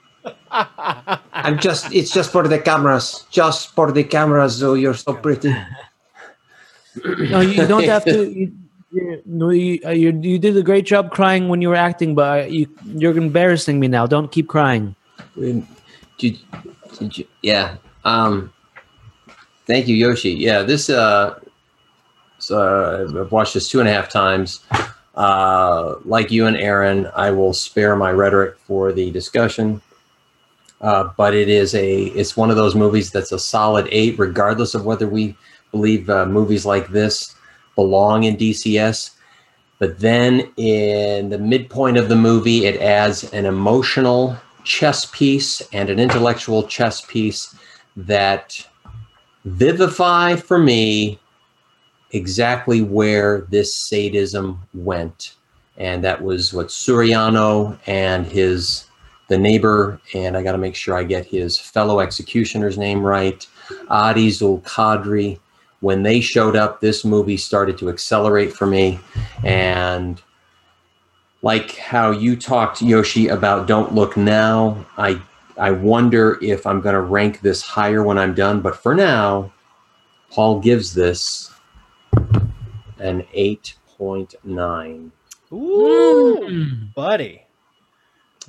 [1.45, 3.25] I'm just, it's just for the cameras.
[3.29, 4.75] Just for the cameras, Zoo.
[4.75, 5.53] You're so pretty.
[7.29, 8.31] No, you don't have to.
[8.31, 8.51] You,
[8.91, 12.15] you, no, you, uh, you, you did a great job crying when you were acting,
[12.15, 14.07] but uh, you, you're embarrassing me now.
[14.07, 14.95] Don't keep crying.
[15.37, 15.65] Did
[16.19, 16.37] you,
[16.97, 17.75] did you, yeah.
[18.05, 18.53] Um,
[19.67, 20.31] thank you, Yoshi.
[20.31, 21.39] Yeah, this, uh,
[22.39, 24.61] so I've watched this two and a half times.
[25.15, 29.81] Uh, like you and Aaron, I will spare my rhetoric for the discussion.
[30.85, 34.75] Uh, but it is a, it's one of those movies that's a solid eight, regardless
[34.75, 35.35] of whether we
[35.71, 37.33] believe uh, movies like this
[37.73, 39.15] belong in DCS.
[39.79, 45.89] But then in the midpoint of the movie, it adds an emotional chess piece and
[45.89, 47.55] an intellectual chess piece
[47.97, 48.63] that
[49.45, 51.19] vivify for me
[52.11, 55.33] exactly where this sadism went.
[55.77, 58.84] And that was what Suriano and his
[59.27, 63.45] the neighbor, and I got to make sure I get his fellow executioner's name right,
[63.89, 65.39] Adi Zulkadry.
[65.81, 68.99] When they showed up, this movie started to accelerate for me.
[69.43, 70.21] And
[71.41, 75.21] like how you talked, Yoshi, about Don't Look Now, I
[75.57, 78.59] I wonder if I'm going to rank this higher when I'm done.
[78.59, 79.53] But for now,
[80.29, 81.53] Paul gives this
[82.99, 85.11] an 8.9.
[85.53, 86.85] Ooh, hmm.
[86.93, 87.44] buddy.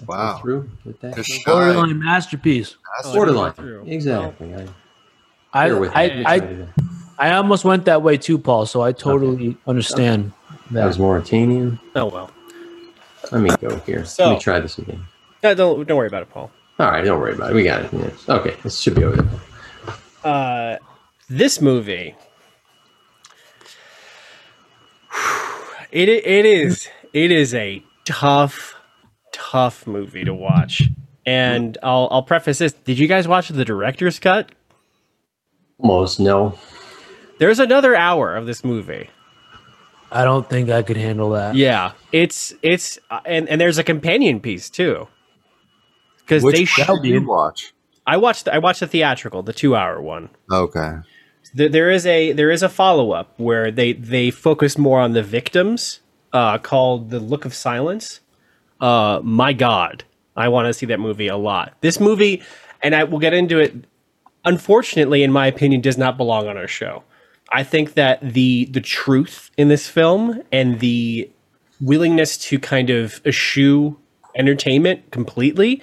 [0.07, 0.39] Wow.
[0.43, 1.25] Through with that.
[1.47, 2.77] Borderline masterpiece.
[3.05, 3.53] Borderline.
[3.53, 3.85] Through.
[3.87, 4.55] Exactly.
[4.55, 4.67] I,
[5.53, 5.97] I, bear with me.
[5.97, 6.67] I, I,
[7.19, 8.67] I almost went that way too, Paul.
[8.67, 10.33] So I totally understand
[10.71, 11.79] that was Mauritanian.
[11.95, 12.31] Oh well.
[13.33, 14.05] Let me go here.
[14.05, 15.03] So- Let me try this again.
[15.43, 16.51] No, don't don't worry about it, Paul.
[16.79, 17.55] All right, don't worry about it.
[17.55, 17.93] We got it.
[17.93, 18.29] Yes.
[18.29, 19.41] Okay, this should be over there.
[20.25, 20.77] Uh,
[21.29, 22.15] this movie.
[25.93, 28.75] It it is it is a tough
[29.37, 30.83] tough movie to watch.
[31.25, 32.73] And I'll I'll preface this.
[32.73, 34.51] Did you guys watch the director's cut?
[35.79, 36.59] Almost no.
[37.39, 39.11] There's another hour of this movie.
[40.11, 41.57] I don't think I could handle that.
[41.57, 45.09] Yeah, it's it's uh, and and there's a companion piece too.
[46.19, 47.73] Because Which they one did you watch?
[48.07, 50.31] I watched I watched the theatrical, the two hour one.
[50.51, 50.99] Okay.
[51.55, 55.13] There, there is a there is a follow up where they they focus more on
[55.13, 56.01] the victims,
[56.33, 58.21] uh, called the Look of Silence.
[58.81, 60.05] Uh, my God,
[60.37, 61.75] I want to see that movie a lot.
[61.81, 62.43] This movie,
[62.83, 63.75] and I will get into it.
[64.45, 67.03] Unfortunately, in my opinion, does not belong on our show.
[67.53, 71.31] I think that the the truth in this film and the
[71.81, 73.97] willingness to kind of eschew
[74.35, 75.83] entertainment completely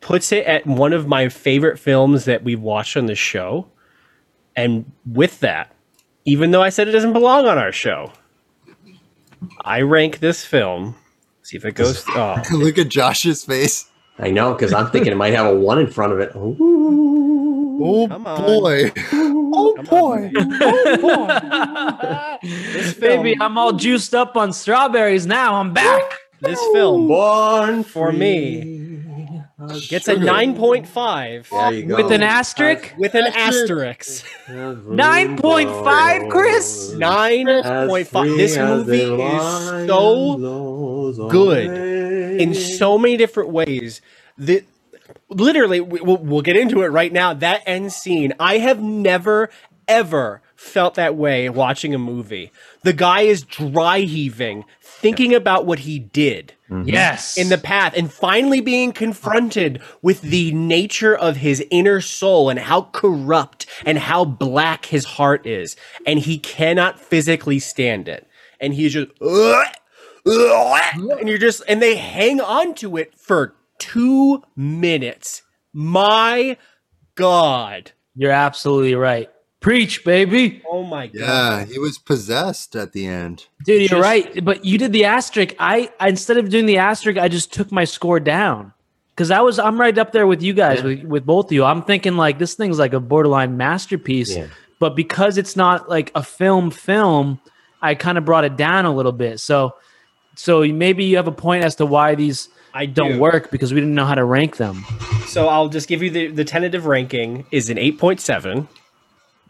[0.00, 3.66] puts it at one of my favorite films that we've watched on the show.
[4.56, 5.74] And with that,
[6.24, 8.12] even though I said it doesn't belong on our show,
[9.60, 10.96] I rank this film.
[11.50, 12.04] See if it goes.
[12.10, 13.86] Oh, Look at Josh's face.
[14.20, 16.30] I know because I'm thinking it might have a one in front of it.
[16.36, 17.80] Ooh.
[17.82, 18.46] Oh Come on.
[18.46, 18.92] boy.
[19.12, 20.30] Oh boy.
[22.72, 25.56] this film, Baby, I'm all juiced up on strawberries now.
[25.56, 26.02] I'm back.
[26.40, 28.79] this film Born for me
[29.88, 31.96] gets a nine point five There.
[31.96, 32.94] With an asterisk?
[32.98, 34.24] with an asterisk.
[34.48, 36.92] 9.5, Chris?
[36.94, 37.46] Nine
[37.88, 38.26] point five.
[38.36, 40.36] This movie is so
[41.30, 41.66] good
[42.40, 44.00] in so many different ways.
[44.38, 44.64] The
[45.28, 47.34] literally, we- we'll, we'll get into it right now.
[47.34, 49.50] That end scene, I have never
[49.88, 52.52] ever felt that way watching a movie.
[52.82, 56.88] The guy is dry heaving, thinking about what he did Mm-hmm.
[56.88, 57.36] Yes.
[57.36, 62.60] in the path and finally being confronted with the nature of his inner soul and
[62.60, 65.74] how corrupt and how black his heart is.
[66.06, 68.28] And he cannot physically stand it.
[68.60, 69.08] And he's just
[70.24, 75.42] and you're just and they hang on to it for 2 minutes.
[75.72, 76.56] My
[77.16, 77.92] god.
[78.14, 79.28] You're absolutely right.
[79.60, 80.62] Preach, baby.
[80.66, 83.46] oh my god Yeah, he was possessed at the end.
[83.64, 84.44] Dude, you're Just- right.
[84.44, 85.54] But you did the asterisk.
[85.58, 88.72] I, I instead of doing the asterisk, I just took my score down.
[89.16, 91.62] Cause I was I'm right up there with you guys, with, with both of you.
[91.64, 94.34] I'm thinking like this thing's like a borderline masterpiece.
[94.34, 94.46] Yeah.
[94.78, 97.38] But because it's not like a film film,
[97.82, 99.38] I kind of brought it down a little bit.
[99.40, 99.74] So,
[100.36, 103.18] so maybe you have a point as to why these I don't do.
[103.20, 104.86] work because we didn't know how to rank them.
[105.26, 108.68] So I'll just give you the, the tentative ranking is an 8.7.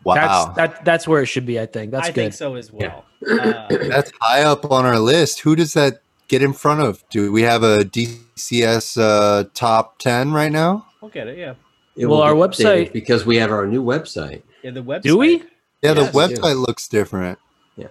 [0.05, 0.15] Wow.
[0.15, 1.61] That's that that's where it should be.
[1.61, 2.15] I think that's I good.
[2.15, 3.05] think so as well.
[3.31, 5.41] Uh, That's high up on our list.
[5.41, 7.05] Who does that get in front of?
[7.11, 10.87] Do we have a DCS uh, top 10 right now?
[11.03, 11.53] we'll get it, yeah.
[11.97, 14.43] It Well, our website- because we have our new website.
[14.63, 15.03] Yeah, the website.
[15.03, 15.43] Do we?
[15.83, 17.39] Yeah, the Yes, website looks different.
[17.77, 17.89] Yeah.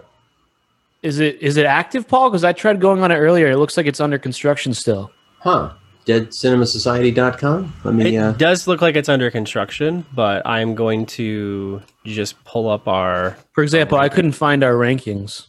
[1.02, 2.28] Is it is it active, Paul?
[2.30, 3.50] Because I tried going on it earlier.
[3.50, 5.12] It looks like it's under construction still.
[5.38, 5.74] Huh.
[6.10, 7.72] DeadCinemaSociety.com?
[7.84, 8.16] Let me.
[8.16, 12.88] It Uh, does look like it's under construction, but I'm going to just pull up
[12.88, 13.36] our.
[13.52, 15.46] For example, I couldn't find our rankings.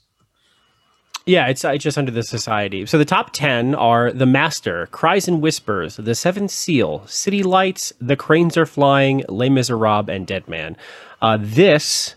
[1.28, 2.86] Yeah, it's, it's just under the society.
[2.88, 7.94] So the top 10 are The Master, Cries and Whispers, The Seventh Seal, City Lights,
[8.02, 10.76] The Cranes Are Flying, Les Miserables, and Dead Man.
[11.22, 12.16] Uh, this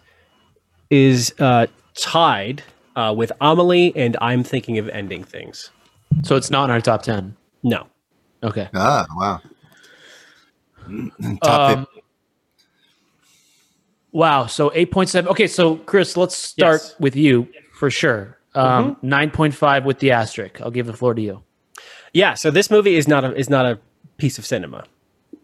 [0.89, 1.67] is uh,
[2.01, 2.63] tied
[2.97, 5.71] uh, with Amelie and I'm Thinking of Ending Things.
[6.23, 7.37] So it's not in our top ten.
[7.63, 7.87] No.
[8.45, 8.69] Okay.
[8.75, 9.41] Ah, wow.
[11.43, 11.87] Top Um,
[14.13, 14.47] wow.
[14.47, 15.31] So eight point seven.
[15.31, 15.47] Okay.
[15.47, 16.95] So Chris, let's start Yes.
[17.01, 18.39] with you for sure.
[18.55, 20.61] Um, Nine point five with the asterisk.
[20.61, 21.43] I'll give the floor to you.
[22.13, 23.79] Yeah, so this movie is not a is not a
[24.19, 24.85] piece of cinema.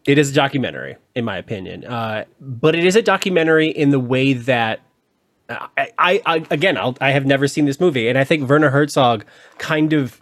[0.06, 1.84] It is a documentary, in my opinion.
[1.84, 4.80] Uh, but it is a documentary in the way that
[5.48, 8.48] uh, I, I, I again, I'll, I have never seen this movie, and I think
[8.48, 9.24] Werner Herzog
[9.58, 10.20] kind of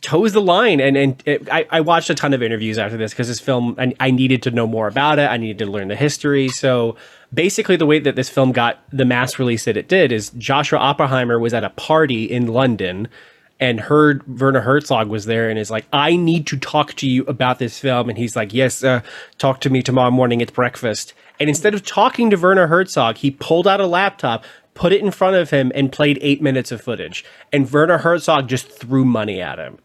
[0.00, 0.80] toes the line.
[0.80, 3.74] And and it, I, I watched a ton of interviews after this because this film,
[3.78, 5.28] I, I needed to know more about it.
[5.28, 6.48] I needed to learn the history.
[6.48, 6.96] So
[7.32, 10.78] basically, the way that this film got the mass release that it did is Joshua
[10.78, 13.08] Oppenheimer was at a party in London
[13.58, 17.24] and heard Werner Herzog was there and is like, I need to talk to you
[17.24, 18.08] about this film.
[18.08, 19.00] And he's like, Yes, uh,
[19.38, 21.14] talk to me tomorrow morning at breakfast.
[21.40, 24.44] And instead of talking to Werner Herzog, he pulled out a laptop,
[24.76, 27.24] put it in front of him, and played eight minutes of footage.
[27.52, 29.78] And Werner Herzog just threw money at him,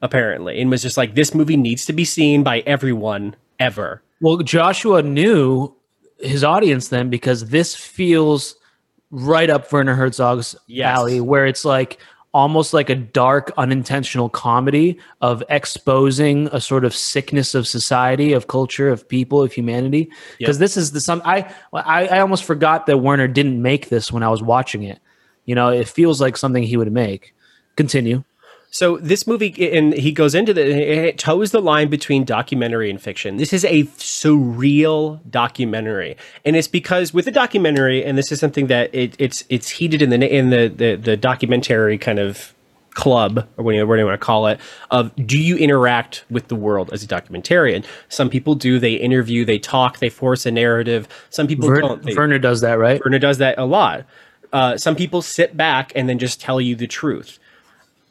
[0.00, 4.02] apparently, and was just like, This movie needs to be seen by everyone ever.
[4.20, 5.74] Well, Joshua knew
[6.18, 8.56] his audience then because this feels
[9.10, 10.96] right up Werner Herzog's Yes.
[10.96, 11.98] alley, where it's like
[12.38, 18.46] almost like a dark, unintentional comedy of exposing a sort of sickness of society, of
[18.46, 20.08] culture, of people, of humanity.
[20.38, 24.12] Because this is the some I, I I almost forgot that Werner didn't make this
[24.12, 25.00] when I was watching it.
[25.46, 27.34] You know, it feels like something he would make.
[27.74, 28.22] Continue.
[28.70, 33.00] So this movie, and he goes into the, it toes the line between documentary and
[33.00, 33.38] fiction.
[33.38, 38.66] This is a surreal documentary, and it's because with the documentary, and this is something
[38.66, 42.54] that it, it's it's heated in the in the the, the documentary kind of
[42.90, 44.58] club or whatever you want to call it
[44.90, 47.84] of do you interact with the world as a documentarian?
[48.08, 48.78] Some people do.
[48.78, 51.08] They interview they talk they force a narrative.
[51.30, 52.02] Some people Ver- don't.
[52.02, 53.00] They, Werner does that, right?
[53.02, 54.04] Werner does that a lot.
[54.52, 57.38] Uh, some people sit back and then just tell you the truth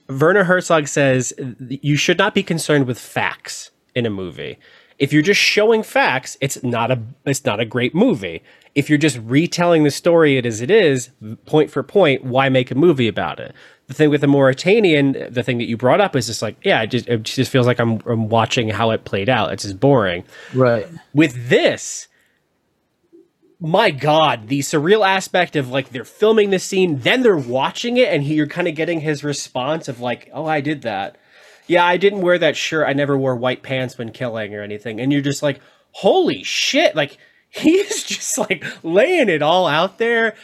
[0.10, 4.58] Werner Herzog says you should not be concerned with facts in a movie.
[5.00, 8.42] If you're just showing facts, it's not a it's not a great movie.
[8.74, 11.10] If you're just retelling the story it as it is,
[11.46, 13.54] point for point, why make a movie about it?
[13.88, 16.82] The thing with the Mauritanian, the thing that you brought up is just like, yeah,
[16.82, 19.52] it just, it just feels like I'm, I'm watching how it played out.
[19.52, 20.26] It's just boring.
[20.54, 20.88] Right.
[21.14, 22.08] With this,
[23.60, 28.08] my god the surreal aspect of like they're filming the scene then they're watching it
[28.10, 31.18] and he, you're kind of getting his response of like oh i did that.
[31.66, 32.88] Yeah i didn't wear that shirt.
[32.88, 35.00] I never wore white pants when killing or anything.
[35.00, 35.60] And you're just like
[35.92, 36.96] holy shit.
[36.96, 37.18] Like
[37.50, 40.36] he's just like laying it all out there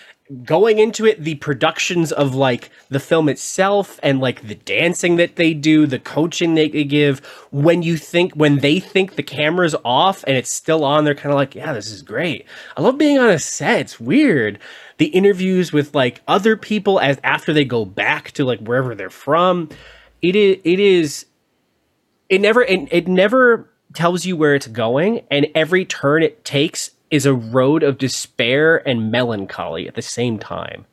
[0.44, 5.36] going into it the productions of like the film itself and like the dancing that
[5.36, 7.20] they do the coaching they, give
[7.52, 11.32] when you think when they think the camera's off and it's still on they're kind
[11.32, 12.46] of like yeah this is great.
[12.76, 13.82] I love being on a set.
[13.82, 14.60] It's weird.
[14.98, 19.10] The interviews with like other people as after they go back to like wherever they're
[19.10, 19.70] from
[20.22, 21.26] it is it is
[22.30, 26.92] it never it, it never tells you where it's going and every turn it takes
[27.14, 30.86] is a road of despair and melancholy at the same time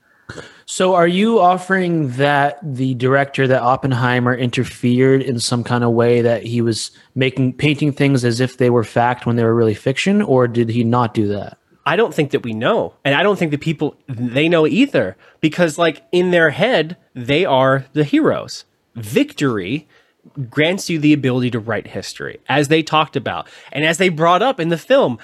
[0.67, 6.23] So, are you offering that the director, that Oppenheimer, interfered in some kind of way
[6.23, 9.75] that he was making painting things as if they were fact when they were really
[9.75, 11.59] fiction, or did he not do that?
[11.87, 12.95] I don't think that we know.
[13.05, 17.45] And I don't think the people they know either because like in their head they
[17.45, 18.65] are the heroes.
[18.95, 19.89] Victory
[20.49, 24.43] grants you the ability to write history as they talked about and as they brought
[24.43, 25.19] up in the film.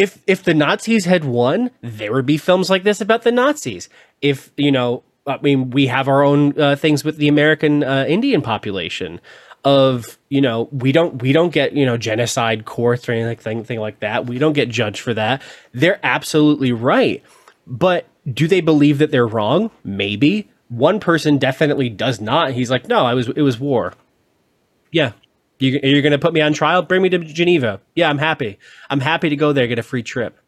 [0.00, 3.88] If if the Nazis had won, there would be films like this about the Nazis.
[4.20, 8.04] If, you know, I mean we have our own uh, things with the American uh,
[8.08, 9.20] Indian population
[9.62, 13.78] of you know we don't we don't get you know genocide courts or anything thing
[13.78, 15.42] like that we don't get judged for that
[15.74, 17.22] they're absolutely right
[17.66, 19.70] but do they believe that they're wrong?
[19.84, 20.50] Maybe.
[20.68, 22.52] One person definitely does not.
[22.52, 23.94] He's like, no, I was it was war.
[24.92, 25.12] Yeah.
[25.60, 26.82] You, you're going to put me on trial?
[26.82, 27.80] Bring me to Geneva.
[27.94, 28.58] Yeah, I'm happy.
[28.88, 30.38] I'm happy to go there, get a free trip.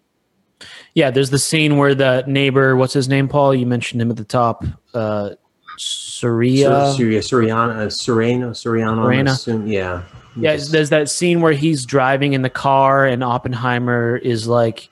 [0.94, 3.55] Yeah, there's the scene where the neighbor, what's his name, Paul?
[3.55, 4.64] You mentioned him at the top.
[4.94, 5.30] Uh,
[5.76, 6.93] Surya.
[6.97, 9.05] Syria, Suriana, uh, Serena, Suriano.
[9.05, 9.30] Serena.
[9.32, 10.02] assume- Yeah.
[10.34, 14.89] Yeah, there's that scene where he's driving in the car and Oppenheimer is like,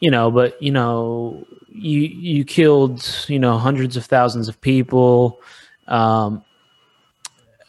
[0.00, 5.38] you know, but you know, you you killed you know hundreds of thousands of people,
[5.86, 6.42] um,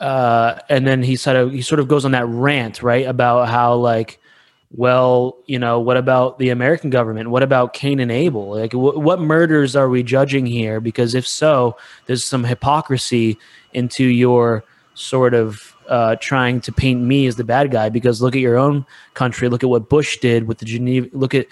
[0.02, 3.48] uh, and then he sort of he sort of goes on that rant right about
[3.48, 4.20] how like,
[4.72, 7.30] well, you know, what about the American government?
[7.30, 8.50] What about Cain and Abel?
[8.50, 10.80] Like, wh- what murders are we judging here?
[10.80, 13.38] Because if so, there's some hypocrisy
[13.74, 14.64] into your
[14.96, 18.58] sort of uh, trying to paint me as the bad guy because look at your
[18.58, 21.48] own country look at what bush did with the geneva look at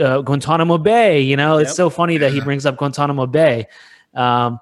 [0.00, 3.66] uh, guantanamo bay you know it's so funny that he brings up guantanamo bay
[4.14, 4.60] um,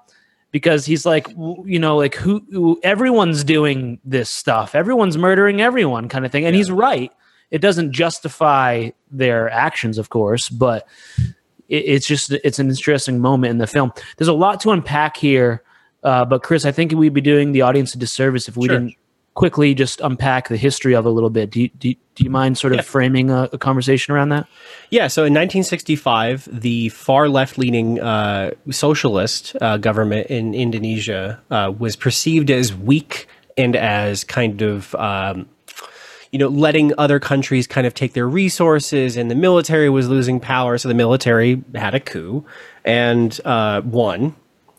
[0.51, 1.27] because he's like
[1.65, 4.75] you know like who, who everyone's doing this stuff.
[4.75, 6.45] Everyone's murdering everyone kind of thing.
[6.45, 7.11] And he's right.
[7.51, 10.87] It doesn't justify their actions of course but
[11.69, 13.91] it, it's just it's an interesting moment in the film.
[14.17, 15.63] There's a lot to unpack here
[16.03, 18.79] uh, but Chris, I think we'd be doing the audience a disservice if we Sure.
[18.79, 18.95] didn't
[19.37, 21.51] quickly just unpack the history of a little bit.
[21.51, 22.81] Do you, do you, do you mind sort of Yeah.
[22.81, 24.47] framing a, a conversation around that?
[24.89, 31.71] Yeah, so in 1965, the far left leaning uh, socialist uh, government in Indonesia uh,
[31.77, 34.93] was perceived as weak and as kind of.
[34.95, 35.47] Um,
[36.33, 40.41] you know, letting other countries kind of take their resources, and the military was losing
[40.41, 40.77] power.
[40.77, 42.43] So the military had a coup
[42.83, 44.35] and uh, won,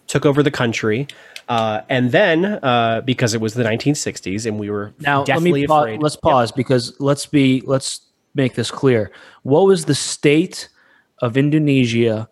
[0.08, 1.06] took over the country,
[1.48, 5.66] uh, and then uh, because it was the 1960s and we were Now, let me
[5.66, 6.02] pa- afraid.
[6.02, 8.00] let's pause because let's be let's
[8.34, 9.10] make this clear.
[9.42, 10.68] What was the state
[11.22, 12.28] of Indonesia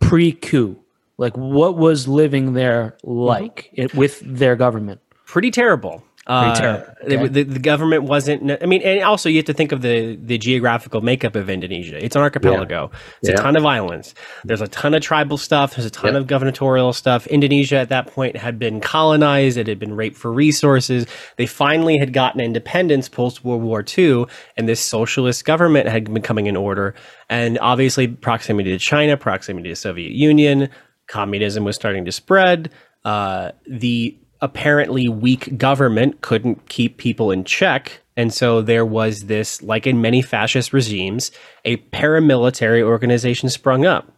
[0.00, 0.78] pre-coup?
[1.18, 5.00] Like, what was living there like it, with their government?
[5.26, 6.04] pretty terrible.
[6.24, 7.26] Uh, the- okay.
[7.28, 8.52] The, the government wasn't.
[8.62, 12.02] I mean, and also you have to think of the the geographical makeup of Indonesia.
[12.02, 12.92] It's an archipelago.
[13.20, 13.34] It's Yeah.
[13.34, 14.14] a ton of islands.
[14.44, 15.74] There's a ton of tribal stuff.
[15.74, 16.20] There's a ton Yep.
[16.22, 17.26] of gubernatorial stuff.
[17.26, 19.58] Indonesia at that point had been colonized.
[19.58, 21.06] It had been raped for resources.
[21.38, 24.26] They finally had gotten independence post World War II,
[24.56, 26.94] and this socialist government had been coming in order.
[27.28, 30.68] And obviously, proximity to China, proximity to Soviet Union,
[31.08, 32.70] communism was starting to spread.
[33.04, 38.02] Uh, the apparently weak government couldn't keep people in check.
[38.16, 41.30] And so there was this, like in many fascist regimes,
[41.64, 44.12] a paramilitary organization sprung up.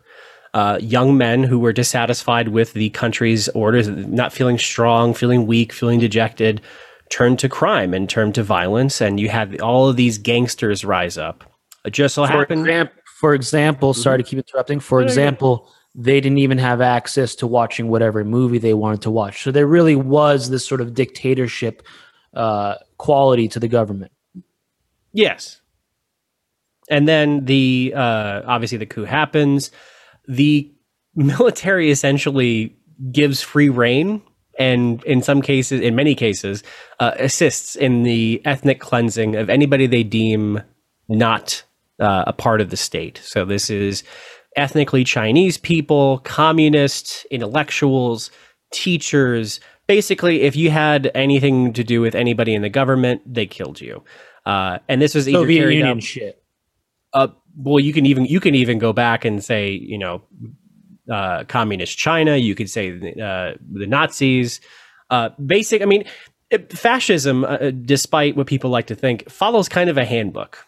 [0.52, 5.72] Uh, young men who were dissatisfied with the country's orders, not feeling strong, feeling weak,
[5.72, 6.60] feeling dejected,
[7.10, 9.00] turned to crime and turned to violence.
[9.00, 11.44] And you had all of these gangsters rise up.
[11.84, 12.62] It just so For, happened.
[12.62, 12.90] exam-
[13.20, 14.80] for example, sorry to keep interrupting.
[14.80, 19.42] For example, they didn't even have access to watching whatever movie they wanted to watch.
[19.42, 21.82] So there really was this sort of dictatorship
[22.34, 24.12] uh, quality to the government.
[25.12, 25.60] Yes.
[26.90, 29.70] And then the uh, obviously the coup happens.
[30.26, 30.72] The
[31.14, 32.76] military essentially
[33.12, 34.22] gives free reign
[34.58, 36.62] and in some cases in many cases
[37.00, 40.60] uh, assists in the ethnic cleansing of anybody they deem
[41.08, 41.62] not
[42.00, 43.20] uh, a part of the state.
[43.22, 44.02] So this is
[44.56, 48.30] ethnically Chinese people, communists, intellectuals,
[48.72, 49.60] teachers.
[49.86, 54.02] Basically, if you had anything to do with anybody in the government, they killed you.
[54.46, 56.42] Uh, and this was either Soviet carried Union out- shit.
[57.12, 60.22] uh, well, you can even you can even go back and say you know
[61.10, 62.36] uh, communist China.
[62.36, 64.60] You could say uh, the Nazis.
[65.10, 65.82] Uh, basic.
[65.82, 66.04] I mean,
[66.50, 70.58] it- fascism, uh, despite what people like to think, follows kind of a handbook.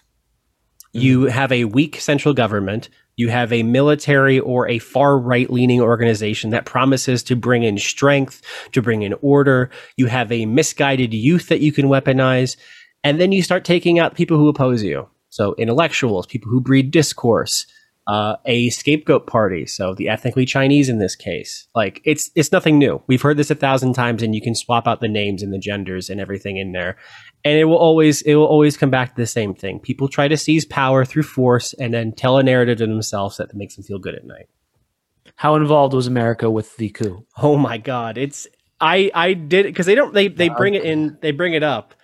[0.97, 2.89] You have a weak central government.
[3.17, 7.79] You have a military or a far right leaning organization that promises to bring in
[7.79, 8.43] strength,
[8.73, 9.71] to bring in order.
[9.97, 12.57] You have a misguided youth that you can weaponize.
[13.05, 15.09] And then you start taking out people who oppose you.
[15.29, 17.67] So, intellectuals, people who breed discourse,
[18.07, 19.67] uh, a scapegoat party.
[19.67, 21.69] So, the ethnically Chinese in this case.
[21.75, 23.03] Like, it's, it's nothing new.
[23.07, 25.59] We've heard this a thousand times, and you can swap out the names and the
[25.59, 26.97] genders and everything in there
[27.47, 29.79] and it will always it will always come back to the same thing.
[29.79, 33.55] People try to seize power through force and then tell a narrative to themselves that
[33.55, 34.49] makes them feel good at night.
[35.37, 37.25] How involved was America with the coup?
[37.39, 38.49] Oh my god, it's
[38.81, 41.95] I I did because they don't they they bring it in they bring it up.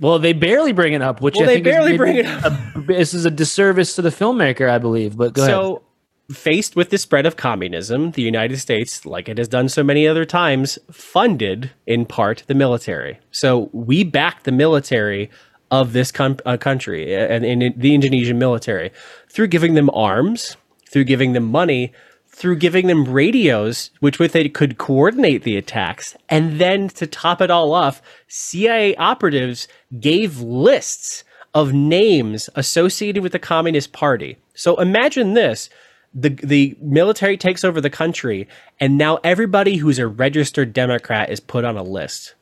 [0.00, 2.84] Well, they barely bring it up, which Well, I they think barely bring it a-
[2.86, 5.16] this is a disservice to the filmmaker, I believe.
[5.16, 5.54] But go ahead.
[5.54, 5.82] so
[6.32, 10.08] faced with the spread of communism, the United States, like it has done so many
[10.08, 13.18] other times, funded in part the military.
[13.30, 15.30] So we backed the military
[15.70, 18.92] of this com- uh, country and, and the Indonesian military
[19.28, 20.56] through giving them arms,
[20.88, 21.92] through giving them money,
[22.28, 26.16] through giving them radios, which with they could coordinate the attacks.
[26.28, 31.24] And then to top it all off, CIA operatives gave lists
[31.54, 34.36] of names associated with the Communist Party.
[34.54, 35.70] So imagine this.
[36.18, 38.48] The, the military takes over the country,
[38.80, 42.34] and now everybody who's a registered Democrat is put on a list.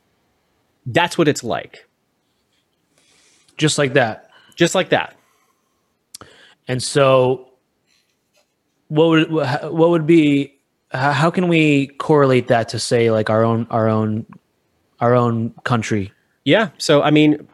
[0.85, 1.85] That's what it's like.
[3.57, 4.29] Just like that.
[4.55, 5.17] Just like that.
[6.69, 7.49] And so,
[8.87, 10.53] what would what would be?
[10.91, 14.25] How can we correlate that to say like our own our own
[15.01, 16.13] our own country?
[16.45, 16.69] Yeah.
[16.77, 17.45] So I mean,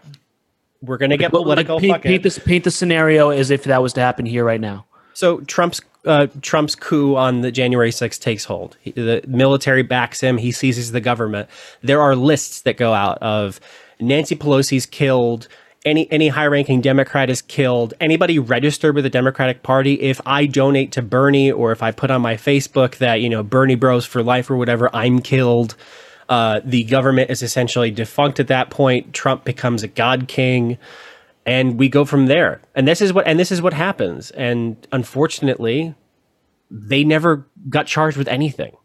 [0.81, 1.79] we're gonna get Like, political.
[1.79, 4.85] paint, paint this paint the scenario as if that was to happen here right now.
[5.13, 8.77] So Trump's uh, Trump's coup on the January 6th takes hold.
[8.81, 10.37] He, the military backs him.
[10.37, 11.49] He seizes the government.
[11.83, 13.59] There are lists that go out of
[13.99, 15.47] Nancy Pelosi's killed.
[15.83, 17.93] Any any high ranking Democrat is killed.
[17.99, 22.11] Anybody registered with the Democratic Party, if I donate to Bernie or if I put
[22.11, 25.75] on my Facebook that you know Bernie Bros for life or whatever, I'm killed.
[26.29, 29.13] Uh, the government is essentially defunct at that point.
[29.13, 30.77] Trump becomes a god king
[31.51, 32.61] and we go from there.
[32.75, 34.31] And this is what and this is what happens.
[34.31, 35.93] And unfortunately,
[36.69, 38.75] they never got charged with anything.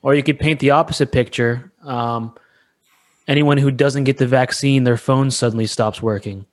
[0.00, 1.70] Or you could paint the opposite picture.
[1.82, 2.34] Um,
[3.26, 6.46] anyone who doesn't get the vaccine, their phone suddenly stops working.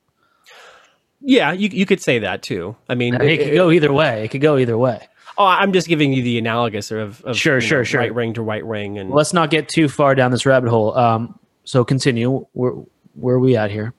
[1.22, 2.76] Yeah, you you could say that too.
[2.90, 4.26] I mean, it, could go either way.
[4.26, 5.08] It could go either way.
[5.38, 8.00] Oh, I'm just giving you the analogous of, of Sure, sure, know, sure.
[8.00, 10.96] right ring to right ring, and Let's not get too far down this rabbit hole.
[10.98, 12.46] Um, so continue.
[12.54, 12.74] Where
[13.14, 13.94] where are we at here?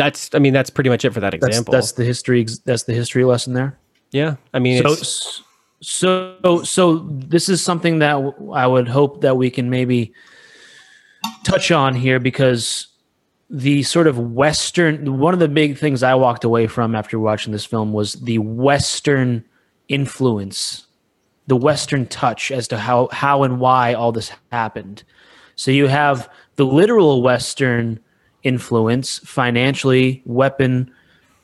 [0.00, 1.72] That's I mean that's pretty much it for that example.
[1.72, 2.46] that's the history.
[2.64, 3.78] That's the history lesson there.
[4.12, 5.42] yeah, I mean, so, it's,
[5.82, 8.16] so so this is something that
[8.54, 10.14] I would hope that we can maybe
[11.44, 12.86] touch on here because
[13.50, 17.52] the sort of western one of the big things I walked away from after watching
[17.52, 19.44] this film was the western
[19.88, 20.86] influence
[21.46, 25.02] the western touch as to how how and why all this happened
[25.56, 28.00] so you have the literal western
[28.42, 30.90] influence financially weapon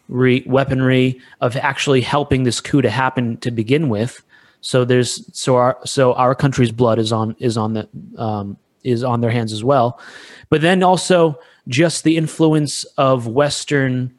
[0.09, 4.23] weaponry of actually helping this coup to happen to begin with.
[4.60, 9.02] So there's so our so our country's blood is on is on the um, is
[9.02, 10.01] on their hands as well,
[10.48, 14.16] but then also just the influence of Western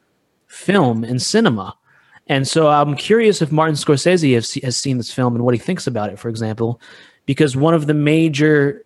[0.48, 1.76] film and cinema.
[2.28, 5.60] And so I'm curious if Martin Scorsese has, has seen this film and what he
[5.60, 6.82] thinks about it, for example,
[7.26, 8.84] because one of the major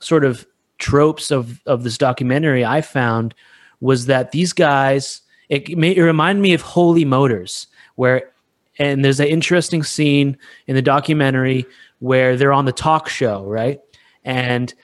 [0.00, 0.46] sort of
[0.78, 3.34] tropes of of this documentary I found
[3.80, 8.30] was that these guys it, may, it reminded me of Holy Motors where
[8.78, 10.36] and there's an interesting scene
[10.66, 11.64] in the documentary
[12.00, 13.80] where they're on the talk show right?
[14.24, 14.74] And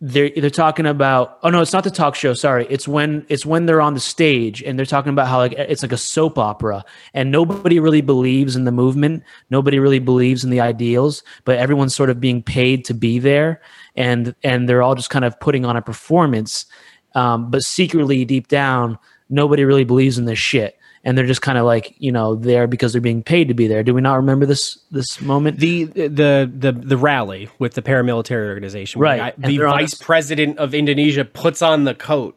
[0.00, 2.32] they're they're talking about oh no it's not the talk show.
[2.32, 2.66] Sorry.
[2.70, 5.82] It's when it's when they're on the stage and they're talking about how like it's
[5.82, 6.84] like a soap opera
[7.14, 9.24] and nobody really believes in the movement.
[9.50, 13.60] Nobody really believes in the ideals but everyone's sort of being paid to be there
[13.96, 16.66] and and they're all just kind of putting on a performance.
[17.14, 18.98] Um, but secretly deep down
[19.30, 20.77] nobody really believes in this shit
[21.08, 23.66] and they're just kind of like you know there because they're being paid to be
[23.66, 27.80] there do we not remember this this moment the the the the rally with the
[27.82, 32.36] paramilitary organization, Right, The, the vice a- president of Indonesia puts on the coat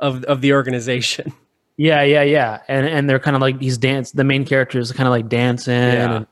[0.00, 1.32] of of the organization.
[1.76, 2.60] Yeah, yeah, yeah.
[2.68, 4.10] And and they're kind of like he's dance.
[4.12, 6.16] The main character is kind of like dancing, Yeah.
[6.16, 6.26] and,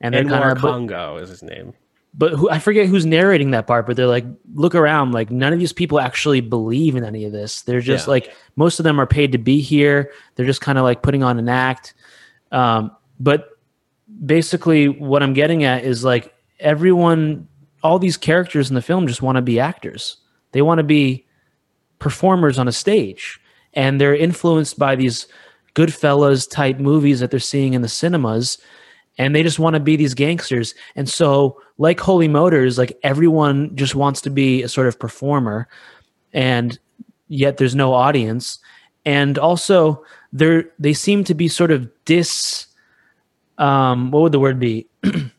[0.00, 0.58] and they're kind of.
[0.58, 1.72] Congo is his name.
[2.18, 3.86] But who, I forget who's narrating that part.
[3.86, 5.12] But they're like, look around.
[5.12, 7.62] Like none of these people actually believe in any of this.
[7.62, 8.10] They're just Yeah.
[8.10, 10.10] like most of them are paid to be here.
[10.34, 11.94] They're just kind of like putting on an act.
[12.50, 12.90] Um,
[13.20, 13.48] but
[14.26, 17.46] basically, what I'm getting at is like everyone,
[17.82, 20.16] all these characters in the film just want to be actors.
[20.52, 21.24] They want to be
[22.00, 23.40] performers on a stage
[23.74, 25.26] and they're influenced by these
[25.74, 28.58] goodfellas type movies that they're seeing in the cinemas
[29.18, 30.74] and they just want to be these gangsters.
[30.96, 35.68] And so like holy motors like everyone just wants to be a sort of performer
[36.32, 36.78] and
[37.26, 38.58] yet there's no audience.
[39.04, 42.66] And also they're they seem to be sort of dis
[43.58, 44.86] um what would the word be?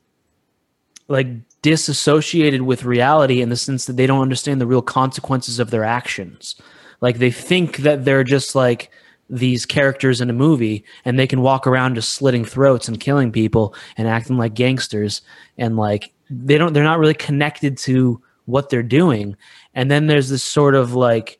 [1.11, 1.27] Like
[1.63, 5.83] disassociated with reality in the sense that they don't understand the real consequences of their
[5.83, 6.55] actions.
[7.01, 8.91] Like they think that they're just like
[9.29, 13.31] these characters in a movie and they can walk around just slitting throats and killing
[13.31, 15.21] people and acting like gangsters
[15.57, 19.35] and like they don't they're not really connected to what they're doing.
[19.75, 21.39] And then there's this sort of like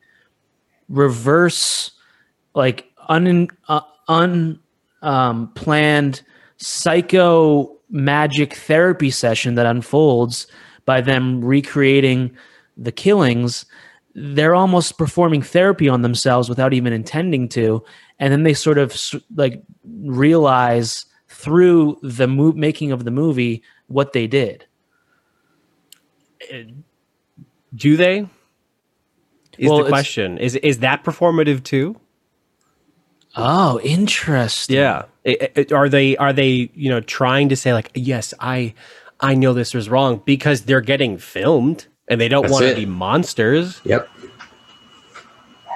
[0.88, 1.92] reverse
[2.54, 4.60] like un uh, un
[5.02, 6.22] um, planned
[6.58, 10.48] psycho magic therapy session that unfolds
[10.86, 12.36] by them recreating
[12.78, 13.66] the killings
[14.16, 17.84] they're almost performing therapy on themselves without even intending to
[18.20, 18.96] and then they sort of
[19.36, 24.66] like realize through the mo- making of the movie what they did.
[26.54, 26.58] Uh,
[27.74, 28.28] do they?
[29.58, 30.38] Is Well, the question.
[30.38, 32.00] Is is that performative too?
[33.36, 34.78] Oh, interesting.
[34.78, 35.06] Yeah.
[35.72, 38.74] Are they are they, you know, trying to say like, yes, I
[39.20, 42.86] I know this was wrong because they're getting filmed and they don't want to be
[42.86, 43.82] monsters.
[43.86, 44.10] Yep.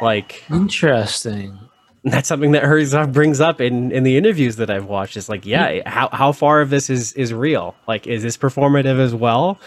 [0.01, 1.57] Like Interesting.
[2.03, 5.15] that's something that Herzog brings up in in the interviews that I've watched.
[5.15, 7.75] Is like, yeah, how how far of this is is real?
[7.87, 9.57] Like, is this performative as well?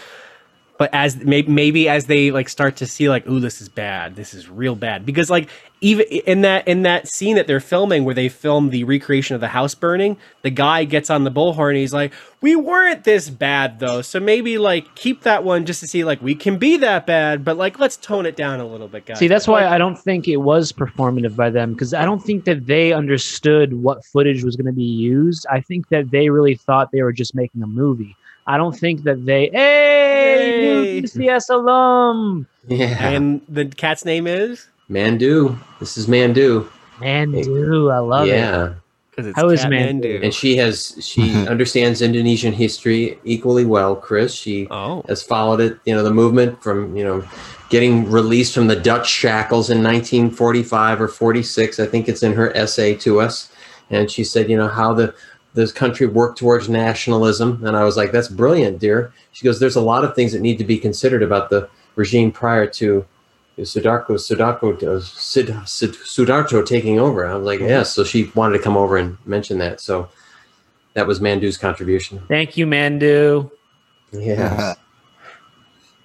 [0.77, 4.15] But as maybe maybe as they like start to see like, ooh, this is bad.
[4.15, 5.49] This is real bad because like
[5.81, 9.41] even in that in that scene that they're filming where they film the recreation of
[9.41, 11.69] the house burning, the guy gets on the bullhorn.
[11.69, 15.79] And he's like, we weren't this bad though, so maybe like keep that one just
[15.81, 18.65] to see like we can be that bad, but like let's tone it down a
[18.65, 19.19] little bit, guys.
[19.19, 22.45] See, that's why I don't think it was performative by them because I don't think
[22.45, 25.45] that they understood what footage was going to be used.
[25.49, 28.15] I think that they really thought they were just making a movie.
[28.47, 31.01] I don't think that they, hey, new Yay.
[31.01, 33.07] DCS alum, Yeah.
[33.09, 35.57] and the cat's name is Mandu.
[35.79, 36.67] This is Mandu.
[36.99, 37.93] Mandu.
[37.93, 38.31] I love it.
[38.31, 38.73] yeah.
[39.11, 40.23] because it's How is Cat Mandu?
[40.23, 44.33] And she has she understands Indonesian history equally well, Chris.
[44.33, 47.23] She Oh, has followed it, you know, the movement from, you know,
[47.69, 51.79] getting released from the Dutch shackles in 1945 or 46.
[51.79, 53.51] I think it's in her essay to us.
[53.89, 55.13] And she said, you know, how the
[55.57, 57.65] this country worked towards nationalism.
[57.65, 59.11] And I was like, that's brilliant, dear.
[59.31, 62.31] She goes, there's a lot of things that need to be considered about the regime
[62.31, 63.03] prior to
[63.57, 67.25] Sudarko, Sudarko, uh, Sid, Sid, Sudarto taking over.
[67.25, 67.91] I was like, yes.
[67.91, 69.81] So she wanted to come over and mention that.
[69.81, 70.09] So
[70.93, 72.21] that was Mandu's contribution.
[72.27, 73.49] Thank you, Mandu.
[74.11, 74.75] Yeah.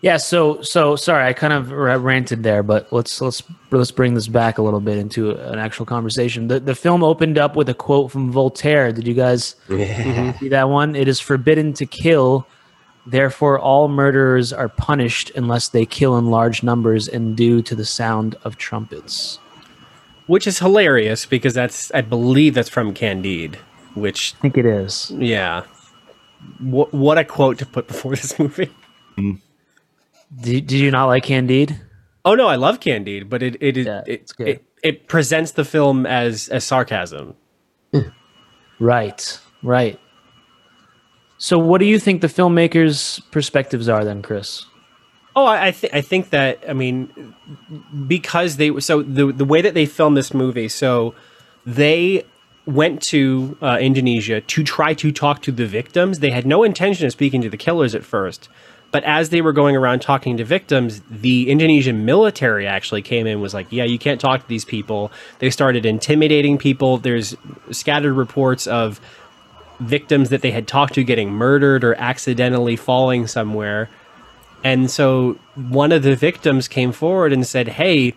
[0.02, 4.14] Yeah, so so sorry, I kind of ra- ranted there, but let's let's let's bring
[4.14, 6.48] this back a little bit into an actual conversation.
[6.48, 8.92] The the film opened up with a quote from Voltaire.
[8.92, 10.02] Did you guys Yeah.
[10.02, 10.38] Mm-hmm.
[10.40, 10.96] see that one?
[10.96, 12.48] It is forbidden to kill,
[13.06, 17.84] therefore all murderers are punished unless they kill in large numbers and due to the
[17.84, 19.38] sound of trumpets.
[20.26, 23.56] which is hilarious because that's I believe that's from Candide,
[23.94, 25.12] which I think it is.
[25.16, 25.62] yeah,
[26.58, 28.70] what what a quote to put before this movie.
[29.16, 29.38] Mm.
[30.40, 31.80] Did, did you not like Candide?
[32.24, 34.48] Oh no, I love Candide, but it it is Yeah, it, it's good.
[34.48, 37.34] it it presents the film as as sarcasm.
[38.78, 39.98] Right, right.
[41.38, 44.64] So, what do you think the filmmakers' perspectives are then, Chris?
[45.34, 47.34] Oh, I I, th- I think that I mean
[48.06, 51.14] because they so the the way that they filmed this movie, so
[51.66, 52.24] they
[52.66, 56.20] went to uh, Indonesia to try to talk to the victims.
[56.20, 58.48] They had no intention of speaking to the killers at first,
[58.92, 63.32] but as they were going around talking to victims, the Indonesian military actually came in
[63.32, 65.10] and was like, "Yeah, you can't talk to these people."
[65.40, 66.98] They started intimidating people.
[66.98, 67.34] There's
[67.70, 69.00] scattered reports of
[69.80, 73.88] victims that they had talked to getting murdered or accidentally falling somewhere.
[74.64, 78.14] And so one of the victims came forward and said, Hey,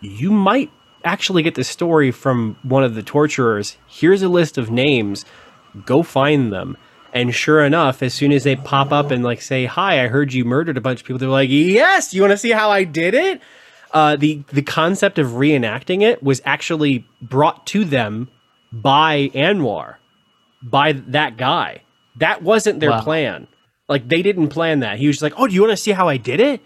[0.00, 0.70] you might
[1.04, 3.76] actually get the story from one of the torturers.
[3.86, 5.24] Here's a list of names.
[5.84, 6.76] Go find them.
[7.12, 10.32] And sure enough, as soon as they pop up and like say, Hi, I heard
[10.32, 12.84] you murdered a bunch of people, they're like, Yes, you want to see how I
[12.84, 13.40] did it?
[13.92, 18.28] Uh, the the concept of reenacting it was actually brought to them
[18.70, 19.94] by Anwar,
[20.62, 21.80] by that guy.
[22.16, 23.00] That wasn't their Wow.
[23.00, 23.46] plan.
[23.88, 24.98] Like they didn't plan that.
[24.98, 26.60] He was just like, "Oh, do you want to see how I did it?"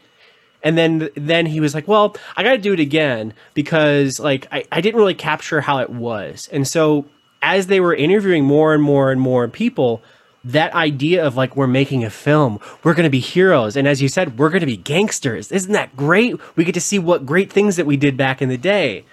[0.65, 4.49] And then then he was like, "Well, I got to do it again because like
[4.51, 7.07] I, I didn't really capture how it was." And so
[7.41, 10.03] as they were interviewing more and more and more people,
[10.45, 14.03] that idea of like we're making a film, we're going to be heroes, and as
[14.03, 15.53] you said, we're going to be gangsters.
[15.53, 16.37] Isn't that great?
[16.57, 19.05] We get to see what great things that we did back in the day.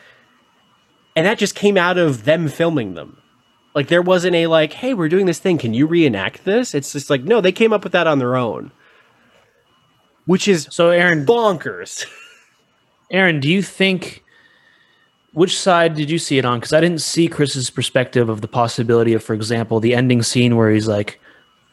[1.16, 3.18] And that just came out of them filming them.
[3.76, 5.58] Like there wasn't a like, hey, we're doing this thing.
[5.58, 6.74] Can you reenact this?
[6.74, 8.72] It's just like, no, they came up with that on their own.
[10.26, 12.06] Which is So, Aaron, bonkers.
[13.12, 14.24] Aaron, do you think
[15.34, 16.60] which side did you see it on?
[16.60, 20.56] Because I didn't see Chris's perspective of the possibility of, for example, the ending scene
[20.56, 21.19] where he's like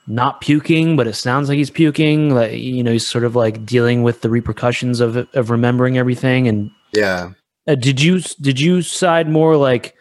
[0.07, 2.35] not puking, but it sounds like he's puking.
[2.35, 6.49] Like you know, he's sort of like dealing with the repercussions of of remembering everything.
[6.49, 7.31] And Yeah.
[7.67, 9.95] uh, did you did you side more like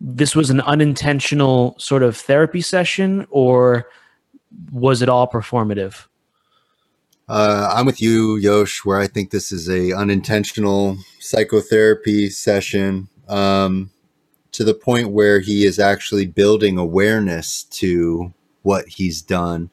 [0.00, 3.88] this was an unintentional sort of therapy session, or
[4.72, 6.06] was it all performative?
[7.28, 13.90] Uh, I'm with you, Yosh, where I think this is a unintentional psychotherapy session um,
[14.52, 18.32] to the point where he is actually building awareness to
[18.66, 19.70] what he's done.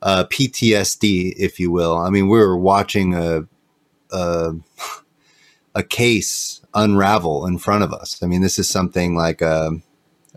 [0.00, 1.96] Uh, PTSD, if you will.
[1.98, 3.46] I mean, we were watching a,
[4.10, 4.54] a
[5.74, 8.22] a case unravel in front of us.
[8.22, 9.72] I mean, this is something like a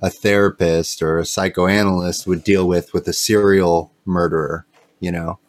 [0.02, 4.66] a therapist or a psychoanalyst would deal with with a serial murderer,
[5.00, 5.40] you know,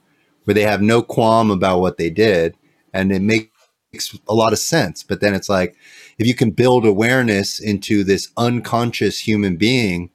[0.44, 2.56] where they have no qualm about what they did
[2.94, 5.02] and it makes a lot of sense.
[5.02, 5.76] But then it's like
[6.18, 10.10] if you can build awareness into this unconscious human being,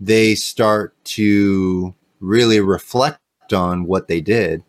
[0.00, 3.20] they start to really reflect
[3.52, 4.62] on what they did.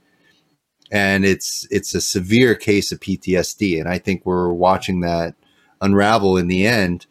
[0.91, 5.36] And it's it's a severe case of PTSD and I think we're watching that
[5.82, 7.06] unravel in the end.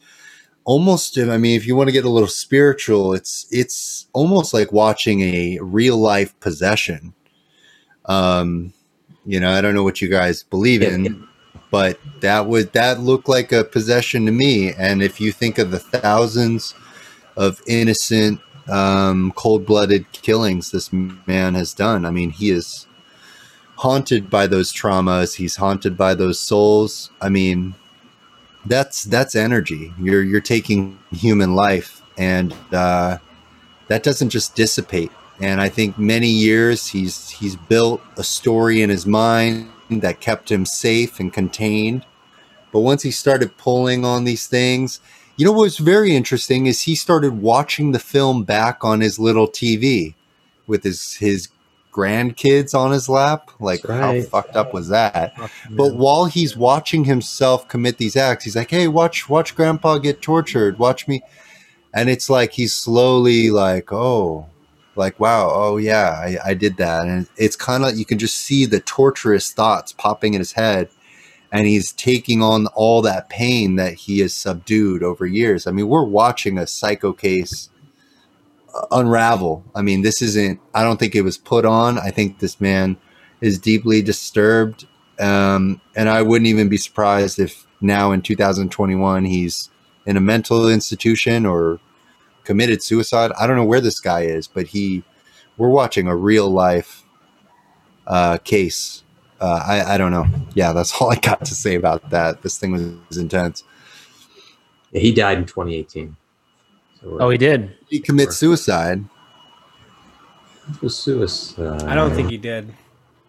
[0.64, 4.72] Almost I mean if you want to get a little spiritual it's it's almost like
[4.72, 7.12] watching a real life possession.
[8.06, 8.72] Um
[9.26, 11.26] you know I don't know what you guys believe in
[11.70, 14.72] but that would that looked like a possession to me.
[14.72, 16.74] And if you think of the thousands
[17.36, 22.04] of innocent um cold-blooded killings this man has done.
[22.04, 22.86] I mean he is
[23.76, 25.34] haunted by those traumas.
[25.36, 27.10] He's haunted by those souls.
[27.20, 27.74] I mean
[28.64, 29.92] that's that's energy.
[30.00, 33.18] You're you're taking human life and uh,
[33.88, 35.12] that doesn't just dissipate.
[35.38, 40.50] And i think many years he's he's built a story in his mind that kept
[40.50, 42.04] him safe and contained.
[42.72, 45.00] But once he started pulling on these things
[45.36, 49.48] you know what's very interesting is he started watching the film back on his little
[49.48, 50.14] tv
[50.66, 51.48] with his his
[51.96, 53.50] grandkids on his lap.
[53.58, 55.34] Like, how fucked up was that?
[55.70, 60.20] But while he's watching himself commit these acts, he's like, "Hey, watch, watch Grandpa get
[60.20, 60.78] tortured.
[60.78, 61.22] Watch me."
[61.94, 64.46] And it's like he's slowly like, "Oh,
[64.94, 68.36] like wow, oh yeah, I, I did that." And it's kind of you can just
[68.36, 70.90] see the torturous thoughts popping in his head,
[71.52, 75.66] and he's taking on all that pain that he has subdued over years.
[75.66, 77.70] I mean, we're watching a psycho case
[78.90, 79.64] unravel.
[79.74, 81.98] I mean, this isn't, I don't think it was put on.
[81.98, 82.96] I think this man
[83.40, 84.86] is deeply disturbed.
[85.18, 89.70] Um, and I wouldn't even be surprised if now in 2021 he's
[90.04, 91.80] in a mental institution or
[92.44, 93.32] committed suicide.
[93.38, 95.04] I don't know where this guy is, but he,
[95.56, 97.04] we're watching a real life
[98.06, 99.02] uh, case.
[99.40, 100.26] Uh, I, I don't know.
[100.54, 102.42] Yeah, that's all I got to say about that.
[102.42, 103.64] This thing was, was intense.
[104.92, 106.16] Yeah, he died in 2018.
[107.00, 107.76] So Oh, he did.
[107.88, 109.04] He commits suicide.
[110.68, 111.82] It was suicide.
[111.84, 112.74] I don't think he did.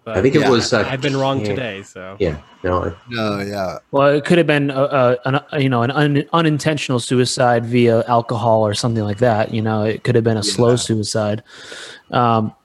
[0.08, 0.72] But I think it was.
[0.72, 1.48] Uh, I've been wrong yeah.
[1.48, 2.38] today, so Yeah.
[2.64, 2.96] No.
[3.10, 3.80] No, yeah.
[3.92, 7.66] Well, it could have been a, a, an, a you know an un, unintentional suicide
[7.66, 9.54] via alcohol or something like that.
[9.54, 11.44] You know, it could have been a slow suicide.
[12.12, 12.56] Um,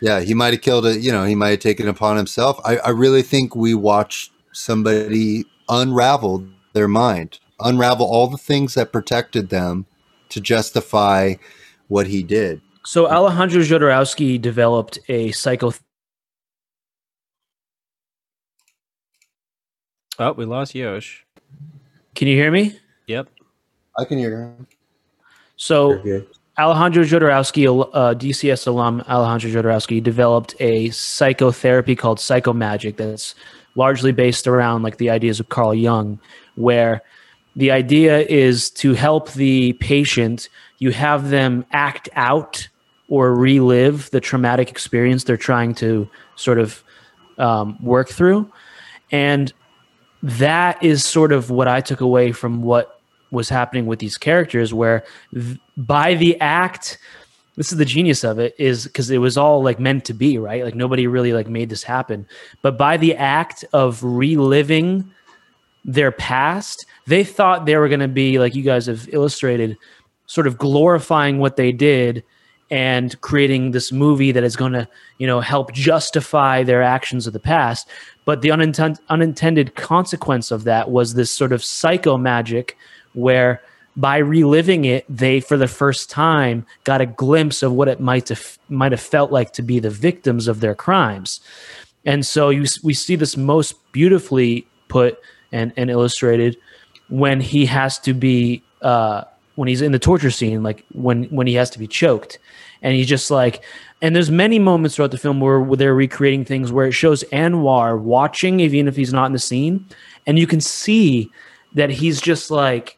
[0.00, 1.00] Yeah, he might have killed it.
[1.00, 2.60] You know, he might have taken it upon himself.
[2.64, 8.92] I, I really think we watched somebody unravel their mind, unravel all the things that
[8.92, 9.86] protected them
[10.28, 11.34] to justify
[11.88, 12.60] what he did.
[12.84, 15.72] so Alejandro Jodorowsky developed a psycho.
[20.18, 21.24] Oh, we lost Yosh.
[22.14, 22.78] Can you hear me?
[23.06, 23.28] Yep.
[23.96, 24.66] I can hear him.
[25.56, 26.02] So
[26.58, 33.36] Alejandro Jodorowsky, uh, DCS alum Alejandro Jodorowsky, developed a psychotherapy called psychomagic that's
[33.76, 36.18] largely based around like the ideas of Carl Jung,
[36.56, 37.00] where
[37.54, 40.48] the idea is to help the patient.
[40.78, 42.68] You have them act out
[43.08, 46.82] or relive the traumatic experience they're trying to sort of
[47.38, 48.50] um, work through,
[49.12, 49.52] and
[50.24, 52.97] that is sort of what I took away from what
[53.30, 55.04] was happening with these characters where
[55.76, 56.98] by the act
[57.56, 60.38] this is the genius of it is because it was all like meant to be
[60.38, 60.64] right?
[60.64, 62.26] Like nobody really like made this happen.
[62.62, 65.10] But by the act of reliving
[65.84, 69.76] their past they thought they were going to be like you guys have illustrated
[70.26, 72.22] sort of glorifying what they did
[72.70, 74.86] and creating this movie that is going to
[75.18, 77.88] you know help justify their actions of the past.
[78.24, 82.76] But the unintended unintended consequence of that was this sort of psycho magic
[83.14, 83.60] where
[83.96, 88.28] by reliving it they for the first time got a glimpse of what it might
[88.28, 91.40] have might have felt like to be the victims of their crimes.
[92.04, 95.18] And so you we see this most beautifully put
[95.52, 96.56] and, and illustrated
[97.08, 99.24] when he has to be uh,
[99.56, 102.38] when he's in the torture scene, like when when he has to be choked,
[102.82, 103.64] and he's just like,
[104.00, 107.24] and there's many moments throughout the film where, where they're recreating things where it shows
[107.32, 109.86] Anwar watching, even if he's not in the scene,
[110.26, 111.30] and you can see
[111.74, 112.97] that he's just like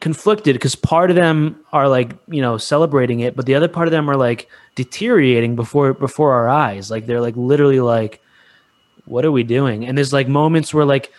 [0.00, 3.88] conflicted because part of them are like you know celebrating it, but the other part
[3.88, 8.20] of them are like deteriorating before before our eyes, like they're like literally like,
[9.04, 9.84] what are we doing?
[9.84, 11.12] And there's like moments where like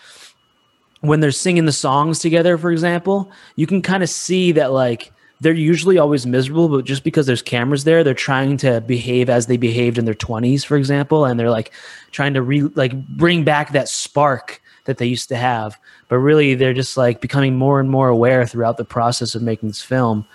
[1.02, 5.12] when they're singing the songs together, for example, you can kind of see that like
[5.42, 9.48] they're usually always miserable, but just because there's cameras there, they're trying to behave as
[9.48, 11.72] they behaved in their 20s, for example, and they're like
[12.12, 15.80] trying to re like bring back that spark that they used to have.
[16.08, 19.70] But really, they're just like becoming more and more aware throughout the process of making
[19.70, 20.26] this film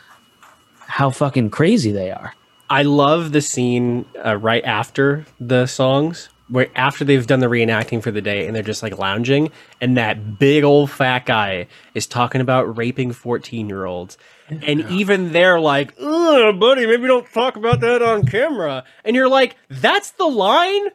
[0.87, 2.33] how fucking crazy they are.
[2.71, 8.01] I love the scene uh, right after the songs, where after they've done the reenacting
[8.01, 9.51] for the day and they're just like lounging,
[9.81, 14.17] and that big old fat guy is talking about raping 14 year olds.
[14.49, 18.85] And even they're like, Ugh, buddy, maybe don't talk about that on camera.
[19.05, 20.87] And you're like, that's the line?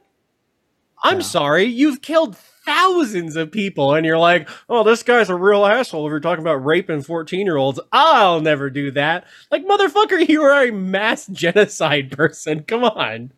[1.03, 2.38] I'm sorry, you've killed
[2.70, 6.44] thousands of people, and you're like, oh, this guy's a real asshole if you're talking
[6.44, 7.80] about raping 14 year olds.
[7.91, 9.26] I'll never do that.
[9.50, 12.64] Like, motherfucker, you are a mass genocide person.
[12.64, 13.32] Come on.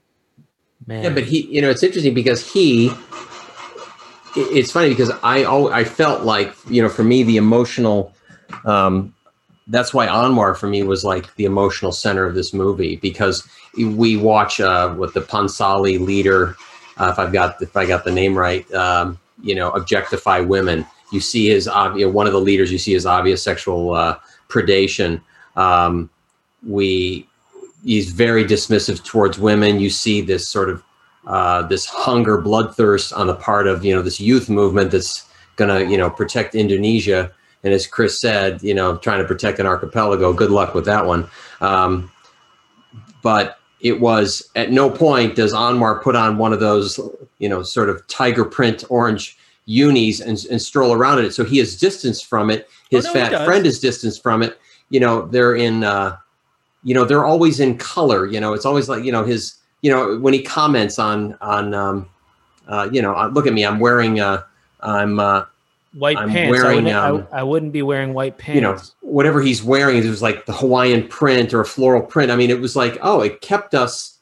[0.85, 1.03] Man.
[1.03, 2.91] Yeah, but he, you know, it's interesting because he.
[4.35, 8.13] It's funny because I al- I felt like you know for me the emotional,
[8.63, 9.13] um,
[9.67, 13.45] that's why Anwar for me was like the emotional center of this movie because
[13.75, 16.55] we watch uh, what the Pansali leader,
[17.01, 20.85] uh, if I've got if I got the name right, um, you know, objectify women.
[21.11, 22.71] You see his obvious one of the leaders.
[22.71, 24.17] You see his obvious sexual uh,
[24.49, 25.19] predation.
[25.55, 26.11] Um,
[26.65, 27.27] we
[27.83, 29.79] he's very dismissive towards women.
[29.79, 30.83] You see this sort of
[31.25, 35.81] uh, this hunger, bloodthirst on the part of you know this youth movement that's gonna
[35.81, 37.31] you know protect Indonesia.
[37.63, 40.33] And as Chris said, you know, trying to protect an archipelago.
[40.33, 41.27] Good luck with that one.
[41.61, 42.11] Um,
[43.23, 46.99] but it was at no point does Anwar put on one of those,
[47.39, 51.33] you know, sort of tiger print orange unis and, and stroll around in it.
[51.33, 52.69] So he is distanced from it.
[52.89, 54.59] His Oh, no, fat friend is distanced from it.
[54.89, 56.17] You know, they're in, uh,
[56.83, 58.27] you know, they're always in color.
[58.27, 61.73] You know, it's always like, you know, his, you know, when he comments on, on,
[61.73, 62.09] um,
[62.67, 64.43] uh, you know, uh, look at me, I'm wearing, uh,
[64.81, 65.45] I'm, uh,
[65.93, 66.47] White I'm pants.
[66.47, 68.55] I, wearing, wouldn't, I- um, I, wouldn't be wearing white pants.
[68.55, 72.31] you know, whatever he's wearing, it was like the Hawaiian print or a floral print.
[72.31, 74.17] I mean, it was like, oh, it kept us.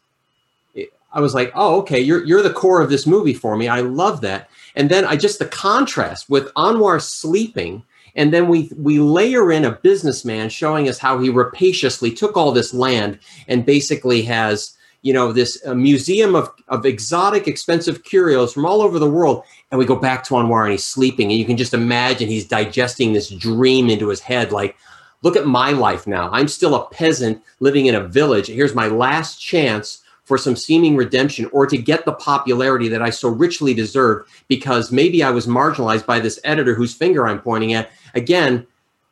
[0.74, 3.68] it- I was like, oh, okay, you're you're the core of this movie for me.
[3.68, 4.50] I love that.
[4.76, 7.84] And then I just the contrast with Anwar sleeping,
[8.16, 12.52] and then we we layer in a businessman showing us how he rapaciously took all
[12.52, 18.54] this land and basically has you know this uh, museum of of exotic, expensive curios
[18.54, 19.44] from all over the world.
[19.72, 22.48] And we go back to Anwar and he's sleeping, and you can just imagine he's
[22.48, 24.76] digesting this dream into his head, like
[25.22, 26.30] look at my life now.
[26.32, 28.48] I'm still a peasant living in a village.
[28.48, 33.10] Here's my last chance for some seeming redemption or to get the popularity that I
[33.10, 37.74] so richly deserve because maybe I was marginalized by this editor whose finger I'm pointing
[37.74, 37.90] at.
[38.14, 38.66] Again,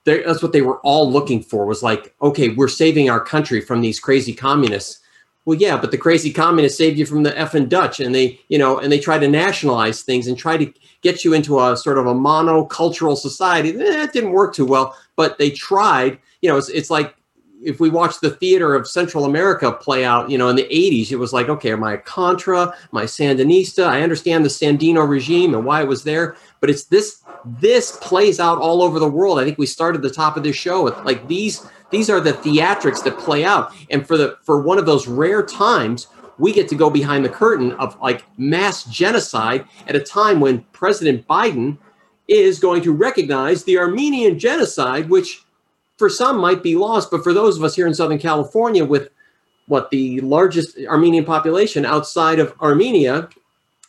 [0.05, 3.81] that's what they were all looking for was like, okay, we're saving our country from
[3.81, 4.99] these crazy communists.
[5.47, 8.57] Well, yeah, but the crazy communists saved you from the effing Dutch, and they, you
[8.57, 11.97] know, and they try to nationalize things and try to get you into a sort
[11.97, 13.69] of a monocultural society.
[13.69, 16.19] Eh, it didn't work too well, but they tried.
[16.41, 17.15] You know, it's, it's like
[17.63, 21.11] if we watch the theater of Central America play out, you know, in the 80s,
[21.11, 22.63] it was like, okay, am I Contra?
[22.63, 23.87] Am I Sandinista?
[23.87, 27.23] I understand the Sandino regime and why it was there, but it's this
[27.59, 29.39] this plays out all over the world.
[29.39, 32.33] I think we started the top of this show with like these these are the
[32.33, 33.73] theatrics that play out.
[33.89, 37.29] And for the for one of those rare times, we get to go behind the
[37.29, 41.77] curtain of like mass genocide at a time when President Biden
[42.27, 45.43] is going to recognize the Armenian genocide, which
[45.97, 49.09] for some might be lost, but for those of us here in Southern California with
[49.67, 53.29] what the largest Armenian population outside of Armenia,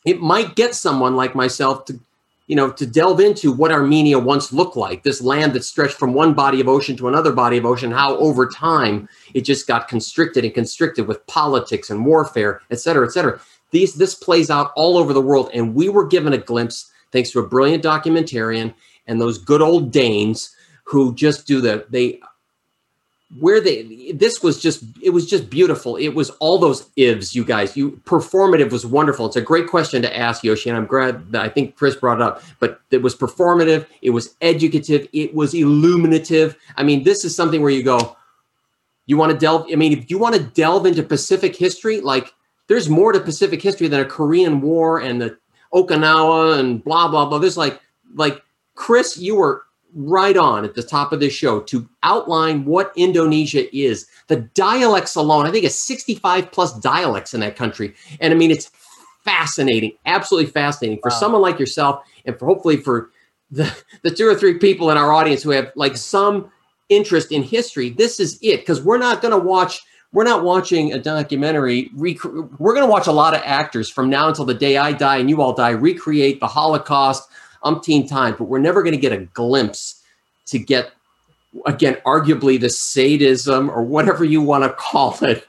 [0.05, 2.01] it might get someone like myself to,
[2.49, 5.03] you know, to delve into what Armenia once looked like.
[5.03, 7.91] This land that stretched from one body of ocean to another body of ocean.
[7.91, 13.07] How over time it just got constricted and constricted with politics and warfare, et cetera,
[13.07, 13.39] et cetera.
[13.71, 17.31] These this plays out all over the world, and we were given a glimpse thanks
[17.33, 18.75] to a brilliant documentarian
[19.07, 20.55] and those good old Danes
[20.85, 22.19] who just do the they
[23.39, 25.97] where they this was just it was just beautiful.
[25.97, 27.77] It was all those ifs you guys.
[27.77, 29.27] You performative was wonderful.
[29.27, 32.19] It's a great question to ask yoshi and i'm glad that i think chris brought
[32.19, 36.57] it up but it was performative it was educative it was illuminative.
[36.77, 38.17] I mean this is something where you go
[39.07, 42.33] you want to delve i mean if you want to delve into pacific history like
[42.67, 45.39] there's more to pacific history than a korean war and the
[45.73, 47.39] okinawa and blah blah blah.
[47.39, 47.81] There's like
[48.15, 48.43] like
[48.75, 53.75] chris you were right on at the top of this show to outline what Indonesia
[53.77, 54.07] is.
[54.27, 57.95] The dialects alone, I think it's 65 plus dialects in that country.
[58.21, 58.71] And I mean, it's
[59.25, 63.11] fascinating, absolutely fascinating for someone like yourself and for hopefully for
[63.51, 66.51] the, the two or three people in our audience who have like some
[66.89, 67.91] interest in history.
[67.91, 69.83] This is it because we're not going to watch.
[70.13, 71.91] We're not watching a documentary.
[71.95, 74.93] Rec- we're going to watch a lot of actors from now until the day I
[74.93, 77.28] die and you all die recreate the Holocaust
[77.65, 80.03] umpteen times, but we're never going to get a glimpse
[80.47, 80.91] to get,
[81.67, 85.47] again, arguably the sadism or whatever you want to call it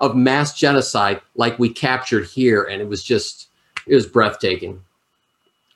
[0.00, 2.64] of mass genocide like we captured here.
[2.64, 3.48] And it was just,
[3.86, 4.82] it was breathtaking.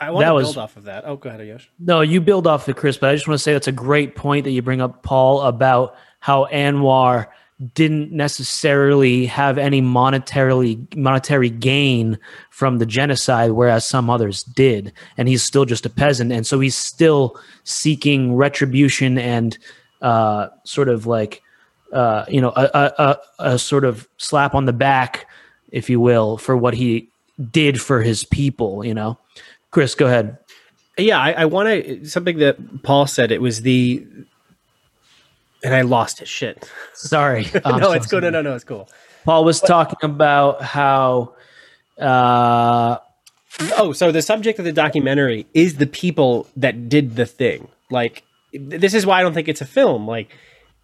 [0.01, 1.05] I want That to was- build off of that.
[1.07, 1.71] Oh, go ahead, Yosh.
[1.79, 4.17] No, you build off the Chris, but I just want to say that's a great
[4.17, 7.29] point that you bring up, Paul, about how Anwar
[7.75, 12.19] didn't necessarily have any monetarily monetary gain
[12.51, 14.93] from the genocide whereas some others did.
[15.17, 16.33] And he's still just a peasant.
[16.33, 19.57] And so he's still seeking retribution and
[20.01, 21.43] uh, sort of like
[21.93, 25.29] uh, you know a, a, a, sort of slap on the back
[25.71, 27.07] if you will for what he
[27.51, 29.19] did for his people you know?
[29.71, 30.39] Chris go ahead.
[30.99, 33.33] Yeah, I, I want to something that Paul said.
[33.33, 34.07] It was the,
[35.63, 36.71] and I lost his shit.
[36.95, 38.21] sorry no, so it's cool.
[38.21, 38.89] No, no, no, it's cool.
[39.25, 41.35] paul was talking about how
[42.01, 42.99] uh
[43.77, 47.69] Oh, so the subject of the documentary is the people that did the thing.
[47.91, 50.07] Like, this is why I don't think it's a film.
[50.07, 50.35] Like,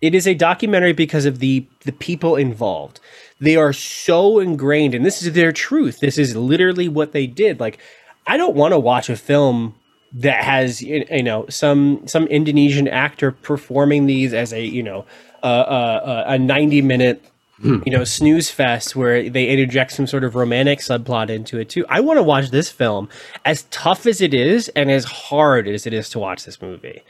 [0.01, 3.01] it is a documentary because of the the people involved.
[3.41, 6.01] They are so ingrained, and this is their truth.
[6.01, 7.59] This is literally what they did.
[7.59, 7.79] Like,
[8.27, 9.75] I don't want to watch a film
[10.13, 15.05] that has you know some some Indonesian actor performing these as a you know
[15.43, 17.25] uh, uh, a ninety minute
[17.61, 21.85] you know snooze fest where they interject some sort of romantic subplot into it too.
[21.89, 23.09] I want to watch this film
[23.45, 27.03] as tough as it is and as hard as it is to watch this movie,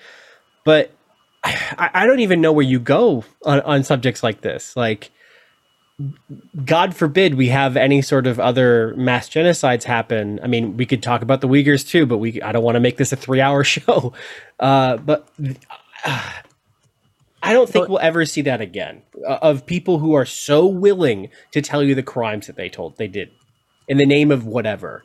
[0.64, 0.90] but
[1.44, 4.76] I, I don't even know where you go on, on subjects like this.
[4.76, 5.10] Like,
[6.64, 10.38] God forbid we have any sort of other mass genocides happen.
[10.42, 12.80] I mean, we could talk about the Uyghurs too, but we I don't want to
[12.80, 14.12] make this a three hour show.
[14.60, 15.28] Uh, but
[16.04, 16.32] uh,
[17.42, 21.30] I don't think we'll ever see that again uh, of people who are so willing
[21.50, 23.30] to tell you the crimes that they told they did
[23.88, 25.04] in the name of whatever.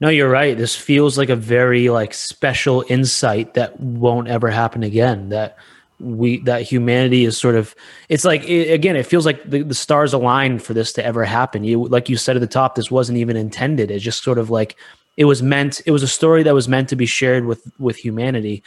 [0.00, 0.56] No, you're right.
[0.56, 5.30] This feels like a very like special insight that won't ever happen again.
[5.30, 5.56] That
[5.98, 7.74] we that humanity is sort of
[8.08, 11.24] it's like it, again it feels like the, the stars aligned for this to ever
[11.24, 11.64] happen.
[11.64, 13.90] You like you said at the top this wasn't even intended.
[13.90, 14.76] It's just sort of like
[15.16, 17.96] it was meant it was a story that was meant to be shared with with
[17.96, 18.62] humanity.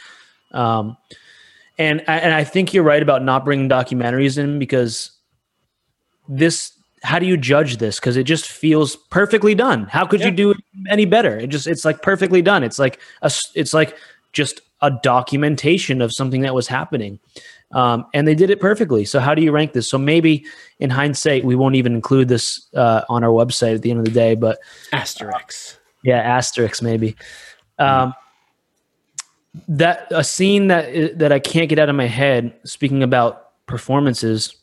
[0.52, 0.96] Um
[1.78, 5.12] and I- and i think you're right about not bringing documentaries in because
[6.28, 7.98] this how do you judge this?
[7.98, 9.84] Because it just feels perfectly done.
[9.84, 10.58] How could you do it
[10.90, 11.38] any better?
[11.38, 12.62] It just it's like perfectly done.
[12.62, 13.96] It's like a, it's like
[14.32, 17.18] just a documentation of something that was happening.
[17.72, 19.04] Um, and they did it perfectly.
[19.04, 19.88] So how do you rank this?
[19.88, 20.44] So maybe
[20.80, 24.04] in hindsight we won't even include this uh, on our website at the end of
[24.06, 24.58] the day but
[24.92, 25.76] Asterix.
[26.02, 27.16] yeah asterisk maybe.
[27.78, 28.14] Um,
[29.68, 34.54] that a scene that that i can't get out of my head speaking about performances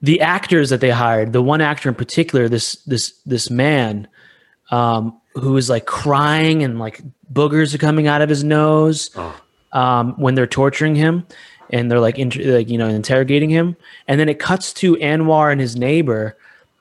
[0.00, 4.06] the actors that they hired the one actor in particular this this this man
[4.70, 7.00] um, who is like crying and like
[7.32, 9.10] boogers are coming out of his nose
[9.72, 11.26] um, when they're torturing him
[11.70, 13.76] and they're like, inter- like you know interrogating him.
[14.06, 16.36] And then it cuts to anwar and his neighbor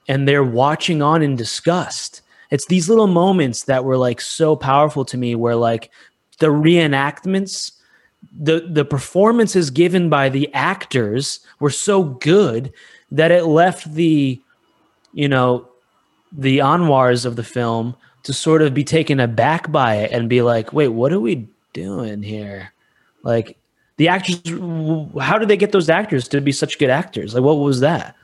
[0.08, 2.22] and they're watching on in disgust.
[2.50, 5.92] It's these little moments that were like so powerful to me where like
[6.40, 7.72] the reenactments
[8.40, 12.72] the the performances given by the actors were so good
[13.12, 14.40] that it left the
[15.14, 15.68] you know
[16.32, 17.96] the Anwars of the film
[18.28, 21.48] to sort of be taken aback by it and be like, wait, what are we
[21.72, 22.74] doing here?
[23.24, 23.58] Like
[23.96, 24.42] the actors,
[25.18, 27.34] how did they get those actors to be such good actors?
[27.34, 28.18] Like, what was that?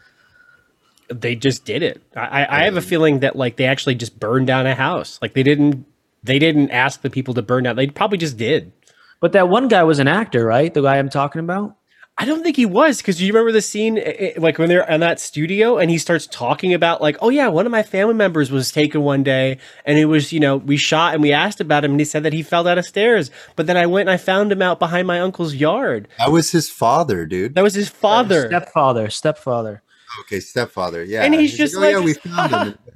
[1.07, 2.01] They just did it.
[2.17, 5.19] I, I I have a feeling that like they actually just burned down a house.
[5.21, 5.85] Like they didn't
[6.21, 7.77] they didn't ask the people to burn down.
[7.77, 8.73] They probably just did.
[9.21, 10.73] But that one guy was an actor, right?
[10.73, 11.77] The guy I'm talking about.
[12.15, 13.99] I don't think he was because you remember the scene
[14.37, 17.65] like when they're in that studio and he starts talking about like, oh yeah, one
[17.65, 21.15] of my family members was taken one day and it was you know we shot
[21.15, 23.65] and we asked about him and he said that he fell down the stairs, but
[23.65, 26.07] then I went and I found him out behind my uncle's yard.
[26.19, 27.55] That was his father, dude.
[27.55, 28.47] That was his father.
[28.47, 29.81] Stepfather, stepfather.
[30.21, 31.03] Okay, stepfather.
[31.03, 32.77] Yeah, And he's just "Oh, yeah, like- we found him.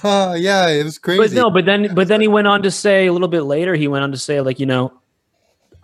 [0.00, 1.18] Huh, yeah, it was crazy.
[1.20, 3.74] But no, but then but then he went on to say a little bit later,
[3.74, 4.92] he went on to say, like, you know,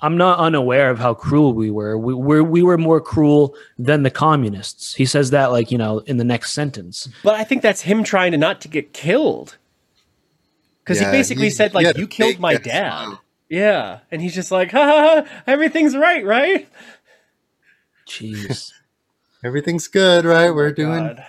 [0.05, 1.97] I'm not unaware of how cruel we were.
[1.99, 4.95] We were we were more cruel than the communists.
[4.95, 7.09] He says that like, you know, in the next sentence.
[7.23, 9.57] But I think that's him trying to not to get killed.
[10.83, 13.19] Because Yeah, he basically he- said like you killed my ass dad.
[13.49, 16.69] Yeah, and he's just like, ha, ha, ha everything's right, right?
[18.07, 18.73] Jeez.
[19.45, 20.49] Everything's good, right?
[20.49, 21.25] Oh we're Oh doing God.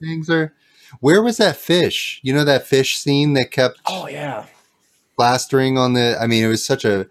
[0.00, 0.52] things are.
[0.98, 2.18] Where was that fish?
[2.22, 4.46] You know that fish scene that kept Oh yeah.
[5.16, 6.16] plastering on the.
[6.20, 7.06] I mean, it was such a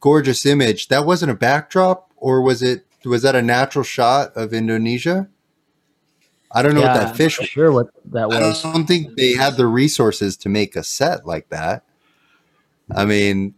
[0.00, 0.88] gorgeous image.
[0.88, 2.86] That wasn't a backdrop, or was it?
[3.04, 5.28] Was that a natural shot of Indonesia?
[6.52, 7.38] I don't know Yeah, what that fish.
[7.38, 8.64] I'm sure what that was.
[8.64, 11.84] I don't think they had the resources to make a set like that.
[12.94, 13.54] I mean,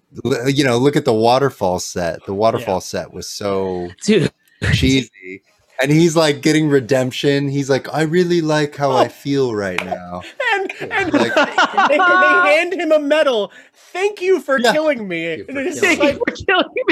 [0.47, 2.25] you know, look at the waterfall set.
[2.27, 4.31] The waterfall set was so Dude.
[4.75, 5.43] cheesy.
[5.83, 7.49] And he's like getting redemption.
[7.49, 10.23] He's like, I really like how I feel right now.
[10.55, 13.51] And and they, they hand him a medal.
[13.93, 15.41] Thank you for killing me.
[15.41, 16.19] And it's just like,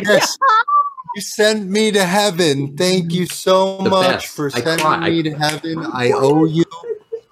[0.03, 0.37] Yes.
[1.15, 2.77] You sent me to heaven.
[2.77, 4.27] Thank you so The much best.
[4.29, 5.79] for sending me to heaven.
[5.93, 6.65] I owe you.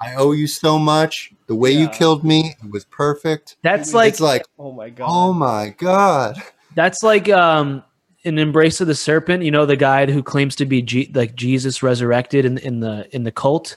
[0.03, 1.33] I owe you so much.
[1.47, 3.57] The way you killed me it was perfect.
[3.62, 5.09] That's like it's like, Oh my god.
[5.11, 6.37] oh my god.
[6.75, 7.83] That's like um
[8.28, 9.42] an embrace of the serpent.
[9.42, 13.08] You know, the guy who claims to be G- like Jesus resurrected in in the
[13.15, 13.76] in the cult.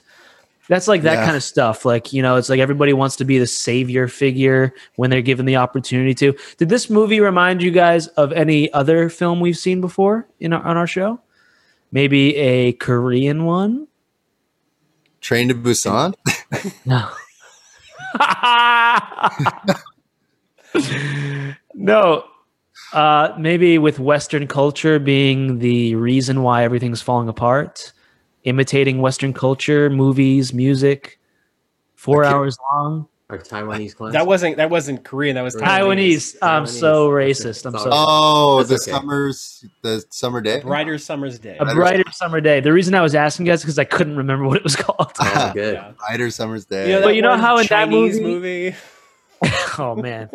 [0.68, 1.24] That's like that Yeah.
[1.24, 1.84] kind of stuff.
[1.84, 5.44] Like you know, it's like everybody wants to be the savior figure when they're given
[5.46, 6.34] the opportunity to.
[6.56, 10.62] Did this movie remind you guys of any other film we've seen before in our,
[10.62, 11.20] on our show?
[11.90, 13.88] Maybe a Korean one.
[15.20, 16.14] Train to Busan.
[16.84, 17.08] No.
[21.74, 22.24] no.
[22.92, 27.92] Uh, maybe with Western culture being the reason why everything's falling apart,
[28.44, 31.18] imitating Western culture, movies, music,
[31.94, 32.34] four Okay.
[32.34, 33.06] hours long.
[33.30, 34.12] Our Taiwanese class.
[34.12, 35.36] That wasn't that wasn't Korean.
[35.36, 36.36] That was Taiwanese.
[36.42, 37.64] I'm so racist.
[37.64, 39.00] I'm so Oh, That's the okay.
[39.00, 40.60] summer's the summer day.
[40.60, 41.56] Brighter Summer's Day.
[41.58, 42.60] a brighter summer day.
[42.60, 45.12] The reason I was asking guys because I couldn't remember what it was called.
[45.18, 45.76] Oh, good.
[45.76, 45.92] Yeah.
[45.98, 46.90] Brighter summer's day.
[46.92, 48.74] You know, But you know how in that Chinese movie-
[49.78, 50.30] oh man,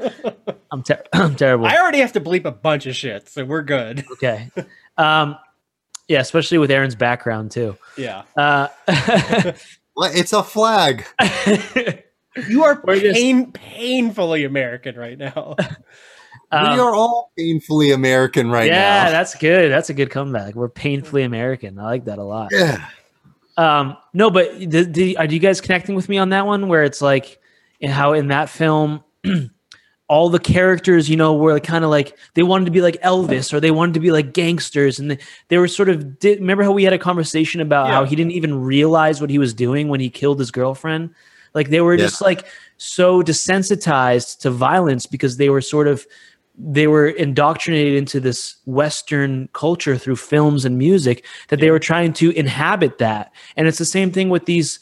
[0.71, 1.65] I'm ter- I'm terrible.
[1.65, 4.05] I already have to bleep a bunch of shit, so we're good.
[4.13, 4.49] Okay.
[4.97, 5.37] Um,
[6.07, 7.77] yeah, especially with Aaron's background too.
[7.97, 8.23] Yeah.
[8.35, 8.67] Uh,
[9.99, 11.05] It's a flag.
[12.47, 15.55] You are We're just- painfully American right now.
[16.51, 19.03] um, we are all painfully American right yeah, now.
[19.05, 19.71] Yeah, that's good.
[19.71, 20.53] That's a good comeback.
[20.53, 21.79] We're painfully American.
[21.79, 22.49] I like that a lot.
[22.51, 22.87] Yeah.
[23.57, 26.67] Um, no, but the, the, are you guys connecting with me on that one?
[26.67, 27.39] Where it's like
[27.79, 29.03] in how in that film,
[30.09, 33.53] all the characters, you know, were kind of like they wanted to be like Elvis
[33.53, 35.17] or they wanted to be like gangsters, and they,
[35.49, 36.19] they were sort of.
[36.19, 39.37] Did, remember how we had a conversation about how he didn't even realize what he
[39.37, 41.13] was doing when he killed his girlfriend?
[41.53, 42.05] Like they were Yeah.
[42.05, 42.45] just like
[42.77, 46.05] so desensitized to violence because they were sort of
[46.59, 52.11] they were indoctrinated into this western culture through films and music that they were trying
[52.13, 54.79] to inhabit that and it's the same thing with these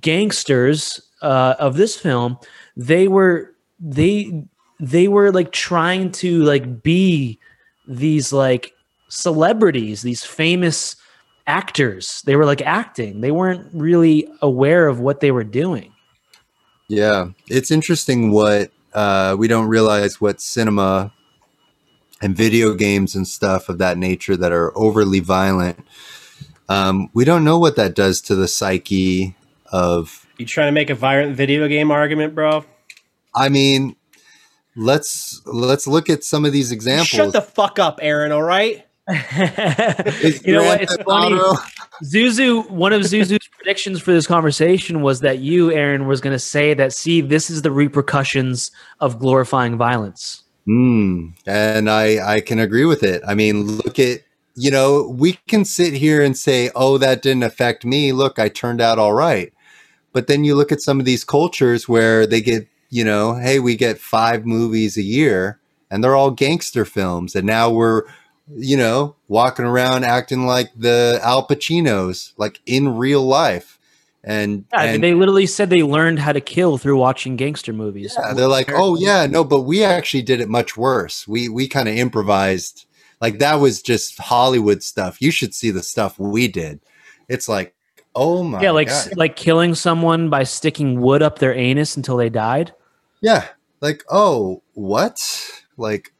[0.00, 2.38] gangsters uh, of this film
[2.76, 4.44] they were they
[4.80, 7.38] they were like trying to like be
[7.88, 8.72] these like
[9.08, 10.96] celebrities these famous
[11.46, 15.92] actors they were like acting they weren't really aware of what they were doing
[16.88, 21.12] Yeah, it's interesting what uh, we don't realize what cinema
[22.22, 25.84] and video games and stuff of that nature that are overly violent.
[26.68, 29.36] Um, we don't know what that does to the psyche
[29.72, 30.23] of.
[30.38, 32.64] You trying to make a violent video game argument, bro?
[33.34, 33.96] I mean,
[34.76, 37.08] let's let's look at some of these examples.
[37.08, 38.32] Shut the fuck up, Aaron.
[38.32, 38.84] All right.
[40.44, 40.82] You know what?
[40.82, 41.36] It's funny.
[41.36, 41.60] Auto-
[42.02, 46.38] Zuzu, one of Zuzu's predictions for this conversation was that you, Aaron, was going to
[46.38, 50.42] say that, see, this is the repercussions of glorifying violence.
[50.64, 51.28] Hmm.
[51.46, 53.22] And I I can agree with it.
[53.26, 54.22] I mean, look at
[54.54, 58.12] you know we can sit here and say, oh, that didn't affect me.
[58.12, 59.52] Look, I turned out all right.
[60.14, 63.58] But then you look at some of these cultures where they get you know, hey,
[63.58, 65.58] we get five movies a year,
[65.90, 68.04] and they're all gangster films, and now we're
[68.56, 73.78] you know walking around acting like the Al Pacinos, like in real life.
[74.22, 78.16] And, Yeah, and they literally said they learned how to kill through watching gangster movies.
[78.18, 81.28] yeah, they're like, oh yeah, no, but we actually did it much worse.
[81.28, 82.86] We we kind of improvised.
[83.20, 85.20] Like that was just Hollywood stuff.
[85.20, 86.80] You should see the stuff we did.
[87.28, 87.74] It's like,
[88.14, 89.16] oh my yeah, like God.
[89.16, 92.72] like killing someone by sticking wood up their anus until they died.
[93.20, 93.48] yeah,
[93.80, 95.18] like oh what?
[95.76, 96.12] Like,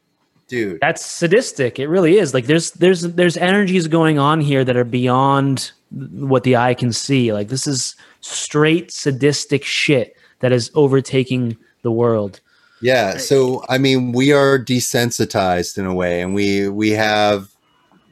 [0.49, 1.79] dude, That's sadistic.
[1.79, 2.35] It really is.
[2.35, 6.93] Like there's there's there's energies going on here that are beyond what the eye can
[6.93, 7.33] see.
[7.33, 12.41] Like this is straight sadistic shit that is overtaking the world.
[12.81, 17.49] Yeah, so I mean, we are desensitized in a way, and we we have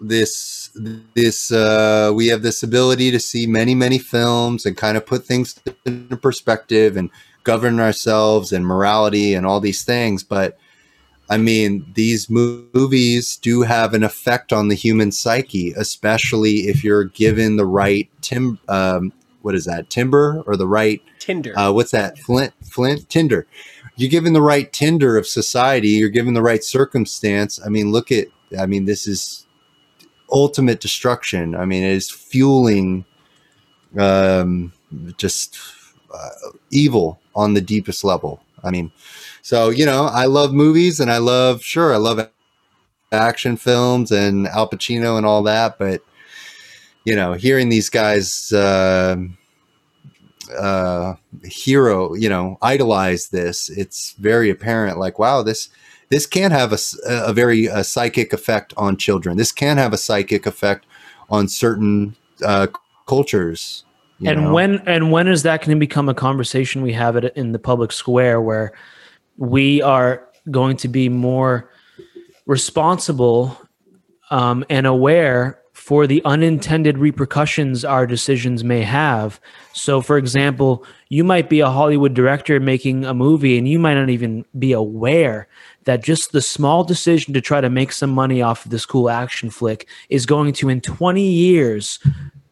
[0.00, 5.04] this this uh, we have this ability to see many many films and kind of
[5.04, 7.10] put things into perspective and
[7.44, 10.22] govern ourselves and morality and all these things.
[10.22, 10.58] But
[11.28, 17.04] I mean, these movies do have an effect on the human psyche, especially if you're
[17.04, 21.56] given the right tim um, what is that timber or the right Tinder.
[21.58, 22.18] uh, what's that?
[22.18, 23.46] Flint, Flint, Tinder.
[23.96, 25.90] You're given the right Tinder of society.
[25.90, 27.60] You're given the right circumstance.
[27.64, 28.26] I mean, look at.
[28.58, 29.46] I mean, this is
[30.32, 31.54] ultimate destruction.
[31.54, 33.04] I mean, it is fueling,
[33.98, 34.72] um,
[35.18, 35.58] just
[36.12, 36.30] uh,
[36.70, 38.42] evil on the deepest level.
[38.64, 38.92] I mean,
[39.42, 42.28] so you know, I love movies and I love sure I love
[43.12, 46.02] action films and Al Pacino and all that, but
[47.04, 48.52] you know, hearing these guys.
[48.52, 49.36] um
[50.58, 55.70] uh hero you know idolize this it's very apparent like wow this
[56.12, 56.72] this can have
[57.06, 59.38] a very uh psychic effect on children.
[59.38, 60.84] This can have a psychic effect
[61.30, 62.66] on certain uh,
[63.06, 63.84] cultures.
[64.18, 64.52] you and know?
[64.52, 67.58] when and when is that going to become a conversation we have it in the
[67.58, 68.72] public square where
[69.38, 71.70] we are going to be more
[72.44, 73.58] responsible
[74.30, 79.40] um, and aware for the unintended repercussions our decisions may have.
[79.72, 83.94] So, for example, you might be a Hollywood director making a movie and you might
[83.94, 85.48] not even be aware
[85.84, 89.10] that just the small decision to try to make some money off of this cool
[89.10, 91.98] action flick is going to, in 20 years,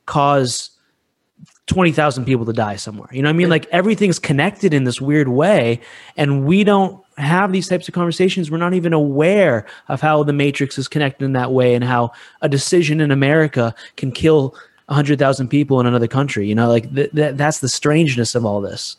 [0.06, 0.70] cause
[1.66, 3.08] 20,000 people to die somewhere.
[3.12, 3.48] You know what I mean?
[3.48, 5.80] Like everything's connected in this weird way.
[6.16, 8.50] And we don't have these types of conversations.
[8.50, 12.10] We're not even aware of how the matrix is connected in that way and how
[12.42, 14.56] a decision in America can kill
[14.90, 16.48] 100,000 people in another country.
[16.48, 18.96] You know, like th- th- that's the strangeness of all this.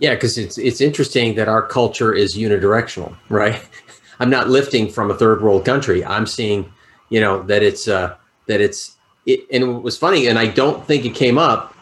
[0.00, 3.60] Yeah, because it's it's interesting that our culture is unidirectional, right?
[4.20, 6.04] I'm not lifting from a third world country.
[6.04, 6.72] I'm seeing,
[7.08, 10.84] you know, that it's uh that it's it and it was funny, and I don't
[10.86, 11.74] think it came up.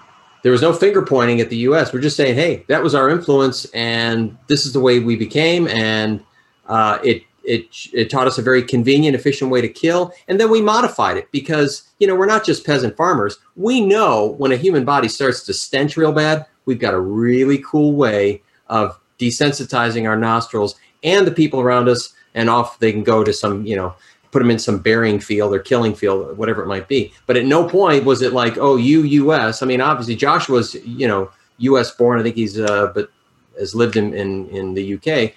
[0.42, 1.92] There was no finger pointing at the US.
[1.92, 5.66] We're just saying, hey, that was our influence and this is the way we became.
[5.68, 6.22] And
[6.68, 10.12] uh it it it taught us a very convenient, efficient way to kill.
[10.28, 13.38] And then we modified it because, you know, we're not just peasant farmers.
[13.54, 17.58] We know when a human body starts to stench real bad, we've got a really
[17.58, 23.02] cool way of desensitizing our nostrils and the people around us and off they can
[23.02, 23.94] go to some you know
[24.30, 27.46] put them in some burying field or killing field whatever it might be but at
[27.46, 31.90] no point was it like oh you us i mean obviously joshua's you know us
[31.92, 33.10] born i think he's uh but
[33.58, 35.32] has lived in in, in the uk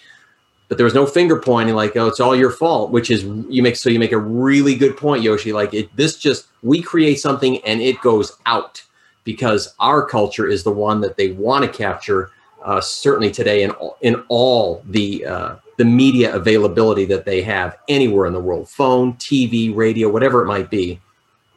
[0.70, 3.62] but there was no finger pointing like oh it's all your fault which is you
[3.62, 7.20] make so you make a really good point yoshi like it this just we create
[7.20, 8.82] something and it goes out
[9.26, 12.32] because our culture is the one that they want to capture
[12.64, 17.78] uh, certainly today in all, in all the uh, the media availability that they have
[17.88, 21.00] anywhere in the world phone tv radio whatever it might be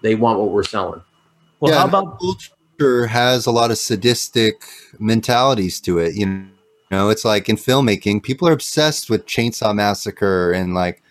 [0.01, 1.03] they want what we're selling
[1.61, 4.65] Well, yeah, how our about culture has a lot of sadistic
[4.99, 6.15] mentalities to it.
[6.15, 6.47] You know,
[6.93, 11.03] it's like in filmmaking, people are obsessed with Chainsaw Massacre and like,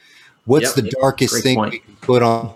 [0.46, 1.72] what's Yep, the darkest thing point.
[1.72, 2.54] we can put on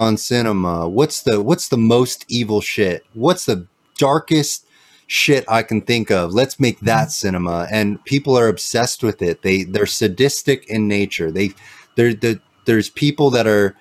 [0.00, 0.88] on cinema?
[0.88, 3.04] What's the what's the most evil shit?
[3.14, 3.66] What's the
[3.96, 4.64] darkest
[5.08, 6.32] shit I can think of?
[6.32, 6.86] Let's make mm-hmm.
[6.86, 7.66] that cinema.
[7.70, 9.42] And people are obsessed with it.
[9.42, 11.30] They they're sadistic in nature.
[11.30, 11.52] They
[11.96, 13.74] they're, they there's people that are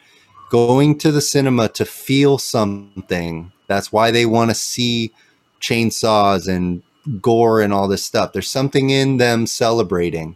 [0.49, 3.51] going to the cinema to feel something.
[3.67, 5.13] That's why they want to see
[5.61, 6.81] chainsaws and
[7.21, 8.33] gore and all this stuff.
[8.33, 10.35] There's something in them celebrating.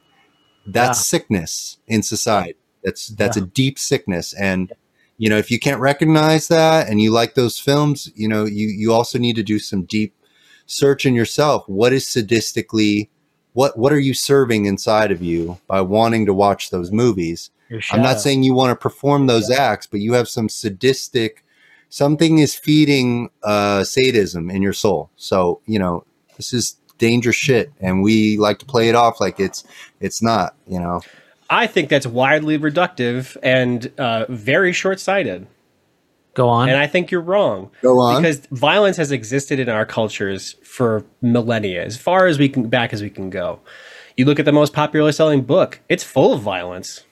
[0.65, 1.03] That's Yeah.
[1.03, 2.55] sickness in society.
[2.83, 3.43] That's that's Yeah.
[3.43, 4.33] a deep sickness.
[4.33, 4.71] And
[5.17, 8.67] you know, if you can't recognize that and you like those films, you know, you
[8.67, 10.13] you also need to do some deep
[10.65, 11.63] search in yourself.
[11.67, 13.09] What is sadistically
[13.53, 17.49] what what are you serving inside of you by wanting to watch those movies?
[17.91, 21.43] I'm not saying you want to perform those acts, but you have some sadistic
[21.89, 25.09] something is feeding uh sadism in your soul.
[25.17, 26.05] So, you know,
[26.41, 29.63] this is dangerous shit and we like to play it off like it's
[29.99, 30.99] it's not, you know.
[31.51, 35.45] I think that's widely reductive and uh, very short sighted.
[36.33, 36.69] Go on.
[36.69, 37.69] And I think you're wrong.
[37.83, 38.21] Go on.
[38.21, 42.91] Because violence has existed in our cultures for millennia, as far as we can back
[42.91, 43.59] as we can go.
[44.17, 47.03] You look at the most popular selling book, it's full of violence.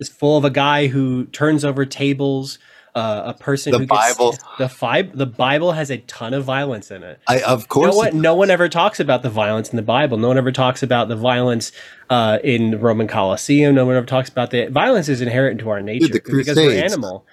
[0.00, 2.58] It's full of a guy who turns over tables,
[2.94, 4.36] uh, a person The who gets Bible.
[4.58, 7.18] the fi- the Bible has a ton of violence in it.
[7.26, 9.82] I of course no one, it- no one ever talks about the violence in the
[9.82, 10.18] Bible.
[10.18, 11.72] No one ever talks about the violence
[12.10, 13.74] uh, in the Roman Colosseum.
[13.74, 16.84] No one ever talks about the violence is inherent to our nature the because we're
[16.84, 17.24] animal.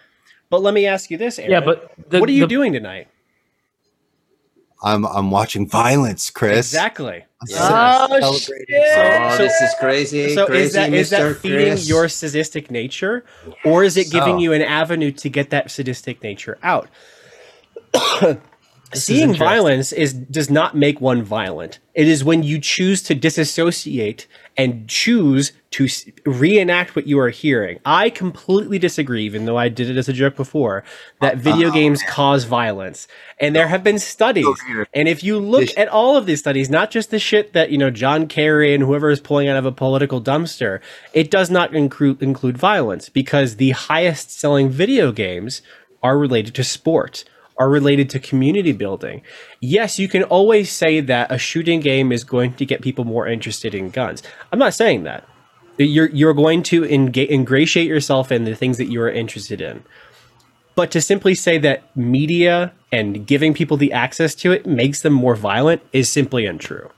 [0.49, 1.51] But let me ask you this, Aaron.
[1.51, 3.07] Yeah, but the- what are you the- doing tonight?
[4.82, 6.58] I'm I'm watching violence, Chris.
[6.74, 7.25] Exactly.
[7.51, 8.66] Oh, Celebrating
[8.98, 11.35] oh this is crazy So crazy is that is that Mr.
[11.38, 11.88] feeding Chris.
[11.90, 13.24] your sadistic nature,
[13.66, 16.90] or is it giving So- you an avenue to get that sadistic nature out?
[18.91, 19.35] Seeing interesting.
[19.48, 21.77] violence is does not make one violent.
[21.93, 24.25] It is when you choose to disassociate
[24.59, 25.88] and choose to
[26.25, 27.79] reenact what you are hearing.
[27.85, 30.83] I completely disagree, even though I did it as a joke before,
[31.21, 33.07] that video games cause violence.
[33.39, 34.45] And there have been studies.
[34.93, 37.77] And if you look at all of these studies, not just the shit that, you
[37.77, 40.81] know, John Kerry and whoever is pulling out of a political dumpster,
[41.13, 45.61] it does not include include violence because the highest selling video games
[46.03, 47.23] are related to sport
[47.59, 49.21] are related to community building.
[49.59, 53.27] Yes, you can always say that a shooting game is going to get people more
[53.27, 54.23] interested in guns.
[54.51, 55.27] I'm not saying that.
[55.77, 59.83] You're you're going to ingratiate yourself in the things that you are interested in.
[60.75, 65.13] But to simply say that media and giving people the access to it makes them
[65.13, 66.89] more violent is simply untrue.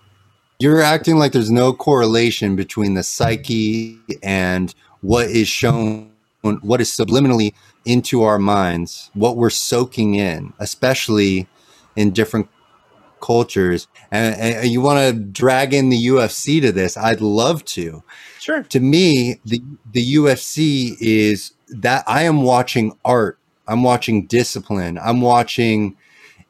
[0.60, 6.90] You're acting like there's no correlation between the psyche and what is shown, what is
[6.90, 7.54] subliminally
[7.86, 11.48] into our minds, what we're soaking in, especially
[11.96, 12.48] in different
[13.22, 13.88] cultures.
[14.12, 16.98] And, and you want to drag in the UFC to this?
[16.98, 18.04] I'd love to.
[18.40, 18.64] Sure.
[18.64, 19.62] To me, the
[19.92, 23.40] the UFC is that I am watching art.
[23.68, 24.98] I'm watching discipline.
[24.98, 25.96] I'm watching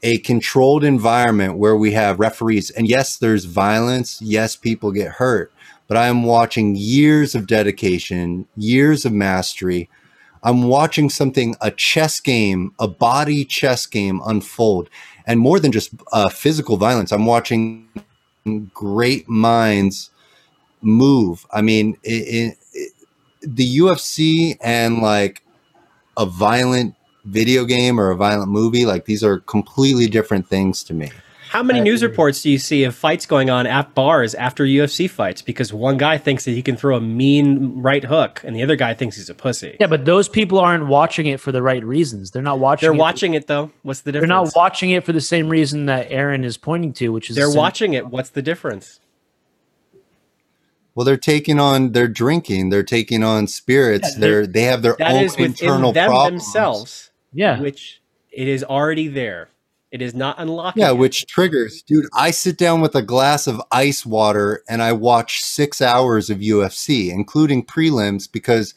[0.01, 2.71] a controlled environment where we have referees.
[2.71, 4.19] And yes, there's violence.
[4.21, 5.51] Yes, people get hurt.
[5.87, 9.89] But I am watching years of dedication, years of mastery.
[10.43, 14.89] I'm watching something, a chess game, a body chess game unfold.
[15.27, 17.87] And more than just uh, physical violence, I'm watching
[18.73, 20.09] great minds
[20.81, 21.45] move.
[21.51, 22.91] I mean, it, it,
[23.41, 25.43] the UFC and like
[26.17, 26.95] a violent
[27.25, 31.11] video game or a violent movie, like these are completely different things to me.
[31.51, 35.09] How many news reports do you see of fights going on at bars after UFC
[35.09, 35.41] fights?
[35.41, 38.77] Because one guy thinks that he can throw a mean right hook, and the other
[38.77, 39.75] guy thinks he's a pussy.
[39.77, 42.31] Yeah, but those people aren't watching it for the right reasons.
[42.31, 42.87] They're not watching.
[42.87, 43.69] They're it watching it though.
[43.83, 44.29] What's the difference?
[44.29, 47.35] They're not watching it for the same reason that Aaron is pointing to, which is
[47.35, 48.07] They're sim- watching it.
[48.07, 49.01] What's the difference?
[50.95, 54.13] Well, they're taking on, they're drinking, they're taking on spirits.
[54.13, 56.43] Yeah, they're they have their That own is within internal them problems.
[56.45, 57.11] themselves.
[57.33, 57.59] Yeah.
[57.59, 59.49] Which it is already there.
[59.91, 60.81] It is not unlocking.
[60.81, 60.97] Yeah, it.
[60.97, 62.05] which triggers, dude.
[62.13, 66.39] I sit down with a glass of ice water and I watch six hours of
[66.39, 68.73] UFC, including prelims, because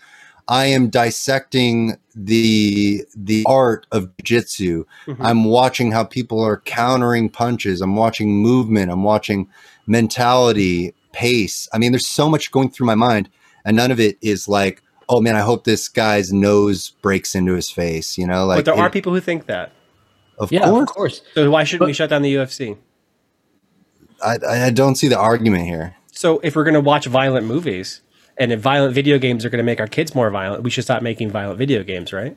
[0.48, 4.84] I am dissecting the the art of jiu-jitsu.
[5.06, 5.16] Mhm.
[5.20, 7.80] I'm watching how people are countering punches.
[7.80, 8.90] I'm watching movement.
[8.90, 9.48] I'm watching
[9.86, 11.68] mentality, pace.
[11.72, 13.30] I mean, there's so much going through my mind,
[13.64, 17.54] and none of it is like, oh man, I hope this guy's nose breaks into
[17.54, 18.18] his face.
[18.18, 19.70] You know, like but there are people who think that.
[20.38, 20.82] Of Yeah, course.
[20.82, 21.22] of course.
[21.34, 22.76] So why shouldn't we shut down the UFC?
[24.22, 25.96] I, I don't see the argument here.
[26.12, 28.00] So if we're going to watch violent movies
[28.38, 30.84] and if violent video games are going to make our kids more violent, we should
[30.84, 32.36] stop making violent video games, right?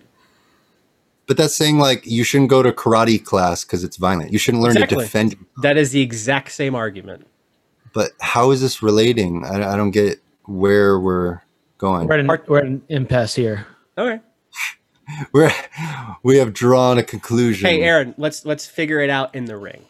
[1.28, 4.32] But that's saying like you shouldn't go to karate class because it's violent.
[4.32, 4.98] You shouldn't learn Exactly.
[4.98, 5.46] to defend.
[5.62, 7.28] That is the exact same argument.
[7.94, 9.44] But how is this relating?
[9.46, 11.42] I, I don't get where we're
[11.78, 12.08] going.
[12.08, 13.66] We're at, an, we're at an impasse here.
[13.98, 14.22] Okay.
[15.32, 15.52] We're
[16.24, 17.68] we have drawn a conclusion.
[17.70, 19.86] Hey, Aaron, let's let's figure it out in the ring.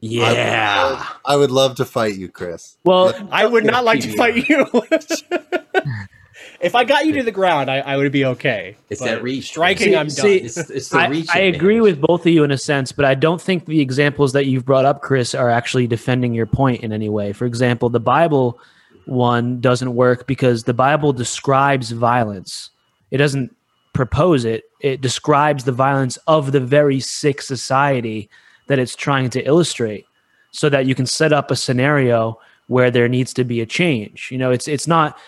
[0.00, 1.06] Yeah.
[1.24, 2.76] I would love to fight you, Chris.
[2.84, 4.16] Well, I would not like to PBR.
[4.16, 5.78] fight you.
[6.60, 8.76] if I got you to the ground, I, I would be okay.
[8.90, 9.46] It's But that reach.
[9.46, 10.16] Striking, See- I'm done.
[10.16, 11.28] see, It's, it's the I, reach.
[11.32, 14.32] I agree with both of you in a sense, but I don't think the examples
[14.32, 17.32] that you've brought up, Chris, are actually defending your point in any way.
[17.32, 18.58] For example, the Bible
[19.06, 22.70] one doesn't work because the Bible describes violence.
[23.12, 23.54] It doesn't
[23.92, 24.64] propose it.
[24.80, 28.30] It describes the violence of the very sick society
[28.68, 30.06] that it's trying to illustrate
[30.50, 32.38] so that you can set up a scenario
[32.68, 34.28] where there needs to be a change.
[34.30, 35.18] You know, it's it's not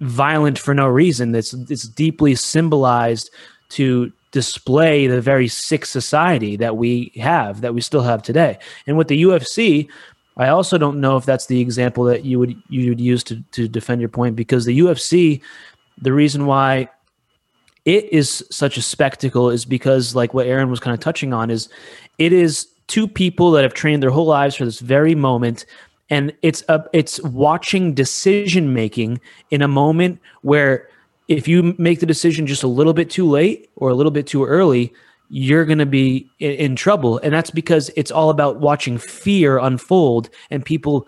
[0.00, 1.34] violent for no reason.
[1.34, 3.30] It's it's deeply symbolized
[3.70, 8.58] to display the very sick society that we have, that we still have today.
[8.86, 9.88] And with the UFC,
[10.36, 13.42] I also don't know if that's the example that you would you would use to
[13.52, 15.42] to defend your point because the UFC,
[16.00, 16.88] the reason why
[17.88, 21.50] it is such a spectacle is because like what Aaron was kind of touching on
[21.50, 21.70] is
[22.18, 25.64] it is two people that have trained their whole lives for this very moment
[26.10, 29.18] and it's a it's watching decision making
[29.50, 30.86] in a moment where
[31.28, 34.26] if you make the decision just a little bit too late or a little bit
[34.26, 34.92] too early
[35.30, 37.18] you're going to be in, in trouble.
[37.18, 41.06] And that's because it's all about watching fear unfold and people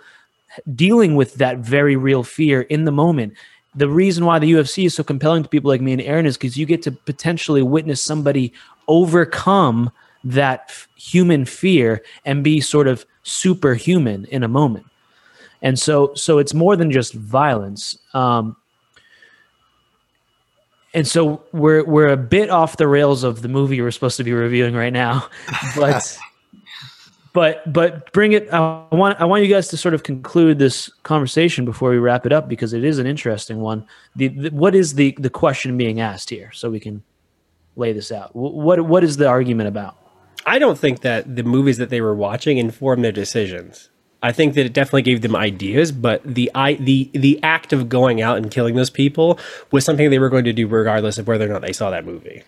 [0.74, 3.34] dealing with that very real fear in the moment
[3.74, 6.36] the reason why the UFC is so compelling to people like me and Aaron is
[6.36, 8.52] because you get to potentially witness somebody
[8.88, 9.90] overcome
[10.24, 14.86] that f- human fear and be sort of superhuman in a moment.
[15.62, 17.98] And so, so it's more than just violence.
[18.12, 18.56] Um,
[20.92, 24.24] and so we're we're a bit off the rails of the movie we're supposed to
[24.24, 25.28] be reviewing right now,
[25.76, 26.18] but
[27.32, 28.52] but but bring it.
[28.52, 32.26] I want I want you guys to sort of conclude this conversation before we wrap
[32.26, 33.86] it up because it is an interesting one.
[34.16, 37.02] The, the what is the the question being asked here, so we can
[37.76, 38.34] lay this out.
[38.34, 39.96] What what is the argument about?
[40.46, 43.90] I don't think that the movies that they were watching informed their decisions.
[44.22, 47.88] I think that it definitely gave them ideas, but the I the the act of
[47.88, 49.38] going out and killing those people
[49.70, 52.04] was something they were going to do regardless of whether or not they saw that
[52.04, 52.42] movie.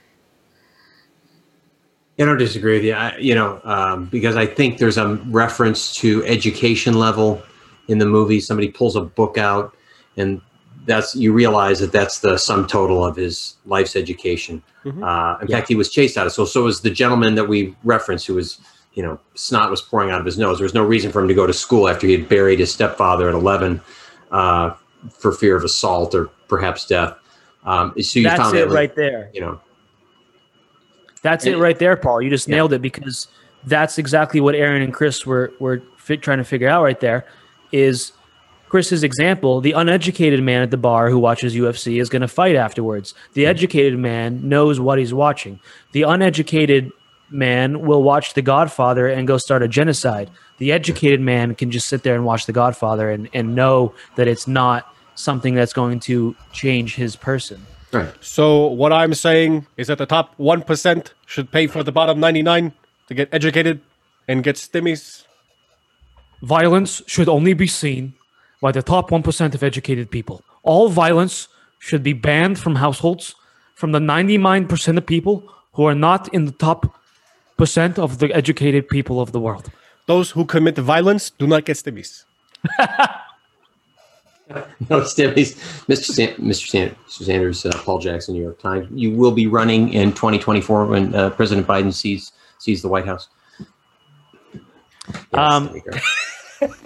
[2.23, 2.95] I don't disagree with you.
[2.95, 7.43] I, you know, um, because I think there's a reference to education level
[7.89, 8.41] in the movie.
[8.41, 9.75] Somebody pulls a book out,
[10.17, 10.41] and
[10.87, 14.63] that's you realize that that's the sum total of his life's education.
[14.85, 15.03] Mhm.
[15.03, 16.33] Uh, in fact, he was chased out of.
[16.33, 18.59] So, so was the gentleman that we referenced, who was
[18.95, 20.59] you know, snot was pouring out of his nose.
[20.59, 22.73] There was no reason for him to go to school after he had buried his
[22.73, 23.81] stepfather at 11
[24.31, 24.75] uh,
[25.11, 27.17] for fear of assault or perhaps death.
[27.65, 29.31] Um, so you That's found it that, right there.
[29.33, 29.61] You know,
[31.23, 32.21] That's it right there, Paul.
[32.21, 33.29] You just nailed it because
[33.65, 37.27] that's exactly what Aaron and Chris were were fi- trying to figure out right there.
[37.71, 38.13] Is
[38.69, 39.61] Chris's example?
[39.61, 43.15] The uneducated man at the bar who watches UFC is going to fight afterwards.
[43.35, 43.51] The mm-hmm.
[43.51, 45.61] educated man knows what he's watching.
[45.93, 46.91] The uneducated
[47.31, 50.31] man will watch The Godfather and go start a genocide.
[50.59, 54.29] The educated man can just sit there and watch The Godfather and, and know that
[54.29, 57.65] it's not something that's going to change his person.
[57.93, 58.13] Right?
[58.21, 62.21] So what I'm saying is that the top one percent should pay for the bottom
[62.21, 62.73] ninety nine
[63.09, 63.81] to get educated
[64.29, 65.25] and get stimmies.
[66.43, 68.15] Violence should only be seen
[68.61, 70.43] by the top 1% of educated people.
[70.63, 71.49] All violence
[71.79, 73.35] should be banned from households
[73.75, 76.97] from the 99% of people who are not in the top
[77.57, 79.71] percent of the educated people of the world.
[80.07, 82.25] Those who commit violence do not get stimmies.
[84.91, 85.57] No, Stimmies,
[85.87, 86.05] Mr.
[86.05, 86.69] San- Mr.
[86.69, 87.25] San- Mr.
[87.25, 88.89] Sanders, uh, Paul Jackson, New York Times.
[88.93, 93.29] You will be running in 2024 when uh, President Biden sees sees the White House.
[94.53, 94.63] Yes,
[95.33, 95.99] Um, there you go.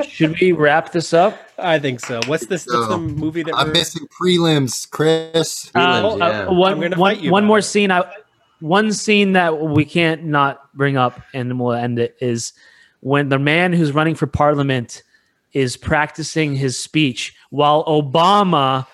[0.09, 1.39] Should we wrap this up?
[1.59, 2.20] I think so.
[2.27, 2.67] What's this?
[2.67, 3.73] What's the movie that I'm we're?
[3.75, 5.70] missing prelims, Chris.
[5.75, 6.49] Uh, Prelims, uh, yeah.
[6.49, 7.91] one I'm one- you one more scene.
[7.91, 8.05] I,
[8.61, 12.55] one scene that we can't not bring up, and we'll end it, is
[13.01, 15.03] when the man who's running for parliament
[15.53, 18.86] is practicing his speech while Obama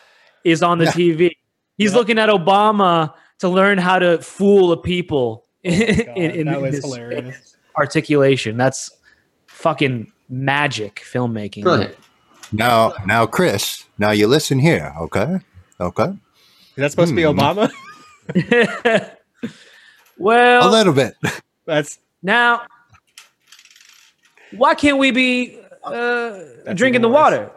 [0.44, 1.32] is on the TV.
[1.76, 5.73] He's looking at Obama to learn how to fool the people in,
[6.16, 7.57] in, Oh that was his hilarious.
[7.76, 8.57] articulation.
[8.57, 8.89] That's
[9.49, 11.65] fucking magic filmmaking.
[11.65, 11.97] Brilliant.
[12.52, 13.84] Now, now, Chris.
[13.99, 15.41] Now you listen here, okay?
[15.81, 16.05] Okay.
[16.05, 17.39] Is that supposed to be Hmm.
[17.39, 17.73] Obama?
[20.18, 21.16] well, A little bit.
[21.66, 22.62] That's Now,
[24.52, 26.39] why can't we be uh,
[26.74, 27.50] drinking the water?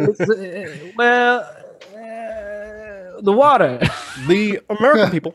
[0.00, 3.78] It's, uh, well, uh, the water.
[4.26, 5.34] the American people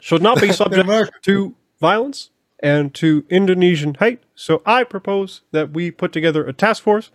[0.00, 0.88] should not be subject
[1.22, 2.30] to violence
[2.62, 4.20] and to Indonesian hate.
[4.34, 7.10] So I propose that we put together a task force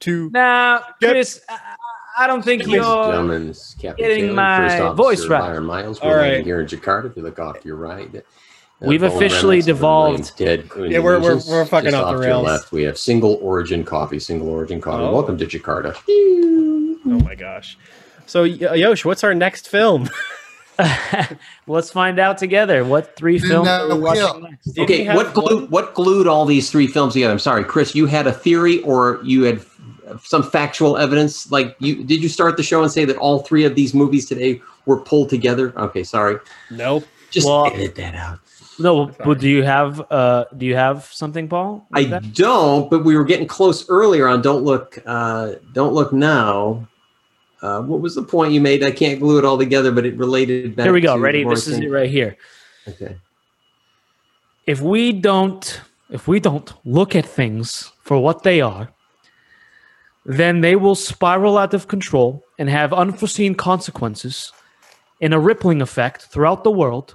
[0.00, 1.10] to now, Yep.
[1.12, 1.58] Chris, I,
[2.18, 3.04] I don't think Ladies you're.
[3.06, 5.40] gentlemen, this Captain getting Taylor, my First Officer voice right.
[5.40, 6.00] Byron Miles.
[6.02, 6.44] We're right.
[6.44, 7.10] here in Jakarta.
[7.10, 8.24] If you look off to your right,
[8.86, 12.18] We've officially remnants of a devolved- Dead Yeah, we're- we're- we're fucking Just off the
[12.18, 12.44] rails.
[12.44, 14.18] left, we have single origin coffee.
[14.18, 15.04] Single origin coffee.
[15.04, 15.12] Oh.
[15.12, 15.94] Welcome to Jakarta.
[17.06, 17.76] Oh my gosh.
[18.26, 20.08] So Yosh, what's our next film?
[21.68, 22.84] Let's find out together.
[22.84, 24.40] What three films uh, are we watching Will.
[24.40, 24.64] next?
[24.72, 27.32] Did we okay, what glued what glued all these three films together?
[27.32, 27.94] I'm sorry, Chris.
[27.94, 29.60] You had a theory, or you had
[30.24, 31.50] some factual evidence.
[31.52, 34.26] Like, you did you start the show and say that all three of these movies
[34.26, 35.72] today were pulled together?
[35.78, 36.38] Okay, sorry.
[36.72, 37.04] No.
[37.30, 38.40] Just Well- edit that out.
[38.78, 41.86] No, but do you have uh do you have something, Paul?
[41.92, 42.34] I that?
[42.34, 44.42] don't, but we were getting close earlier on.
[44.42, 46.88] Don't look, uh, don't look now.
[47.62, 48.82] Uh, what was the point you made?
[48.84, 50.76] I can't glue it all together, but it related.
[50.76, 51.16] Back Here we go.
[51.16, 51.44] Ready?
[51.44, 52.36] This is it right here.
[52.86, 53.16] Okay.
[54.66, 55.80] if we don't
[56.10, 58.92] if we don't look at things for what they are
[60.26, 64.52] then they will spiral out of control and have unforeseen consequences
[65.20, 67.14] in a rippling effect throughout the world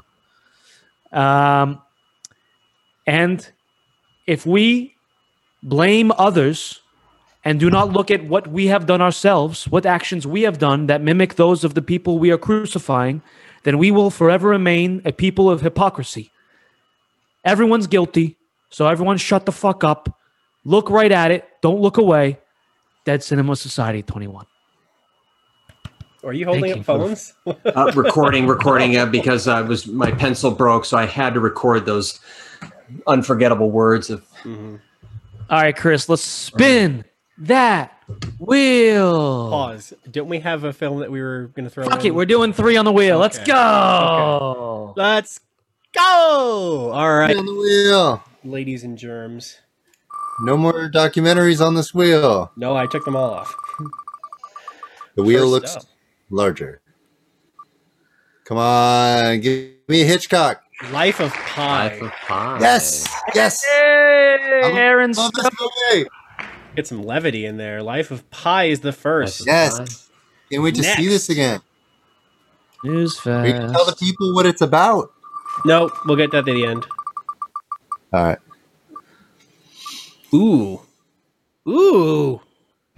[1.11, 1.81] um,
[3.07, 3.51] and
[4.27, 4.95] if we
[5.63, 6.81] blame others
[7.43, 10.87] and do not look at what we have done ourselves, what actions we have done
[10.87, 13.21] that mimic those of the people we are crucifying,
[13.63, 16.31] then we will forever remain a people of hypocrisy.
[17.43, 18.37] Everyone's guilty,
[18.69, 20.15] so everyone shut the fuck up.
[20.65, 21.47] Look right at it.
[21.61, 22.37] Don't look away.
[23.05, 24.45] Dead Cinema Society 21.
[26.23, 27.33] Are you holding Thank up you phones?
[27.75, 31.85] uh, recording, recording uh, because I was my pencil broke, so I had to record
[31.85, 32.19] those
[33.07, 34.25] unforgettable words of.
[34.45, 34.79] All
[35.49, 37.05] right, Chris, let's spin
[37.37, 38.03] that
[38.37, 39.49] wheel.
[39.49, 39.93] Pause.
[40.11, 41.85] Don't we have a film that we were going to throw?
[41.85, 42.07] Fuck in?
[42.07, 43.17] it, we're doing three on the wheel.
[43.17, 43.51] Let's Okay.
[43.51, 44.93] go.
[44.97, 45.39] Let's
[45.95, 46.91] go.
[46.93, 48.23] All right, On the wheel.
[48.43, 49.57] ladies and germs.
[50.41, 52.51] No more documentaries on this wheel.
[52.57, 53.55] No, I took them all off.
[55.15, 55.83] The wheel First looks up.
[56.29, 56.81] Larger.
[58.45, 60.63] Come on, give me a Hitchcock.
[60.91, 61.89] Life of Pi.
[61.89, 62.59] Life of Pi.
[62.61, 63.63] Yes, yes.
[63.63, 66.09] Hey, I Aaron's love this movie.
[66.75, 67.83] Get some levity in there.
[67.83, 69.45] Life of Pi is the first.
[69.45, 70.09] Yes.
[70.49, 71.61] Can't wait to see this again.
[72.83, 75.11] news We can tell the people what it's about.
[75.65, 76.85] No, we'll get that at the end.
[78.13, 78.39] All right.
[80.33, 80.81] Ooh.
[81.67, 82.41] Ooh.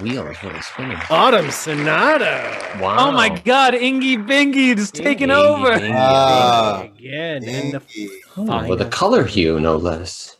[0.01, 0.97] Wheel is really spinning.
[1.09, 2.57] Autumn Sonata.
[2.81, 3.09] Wow.
[3.09, 5.71] Oh my God, Ingy Bingy is taking Ingy over.
[5.77, 5.93] Bingy.
[5.95, 7.43] Ah, Again.
[7.43, 8.09] And the Inky.
[8.37, 10.37] Oh, with a color hue, no less.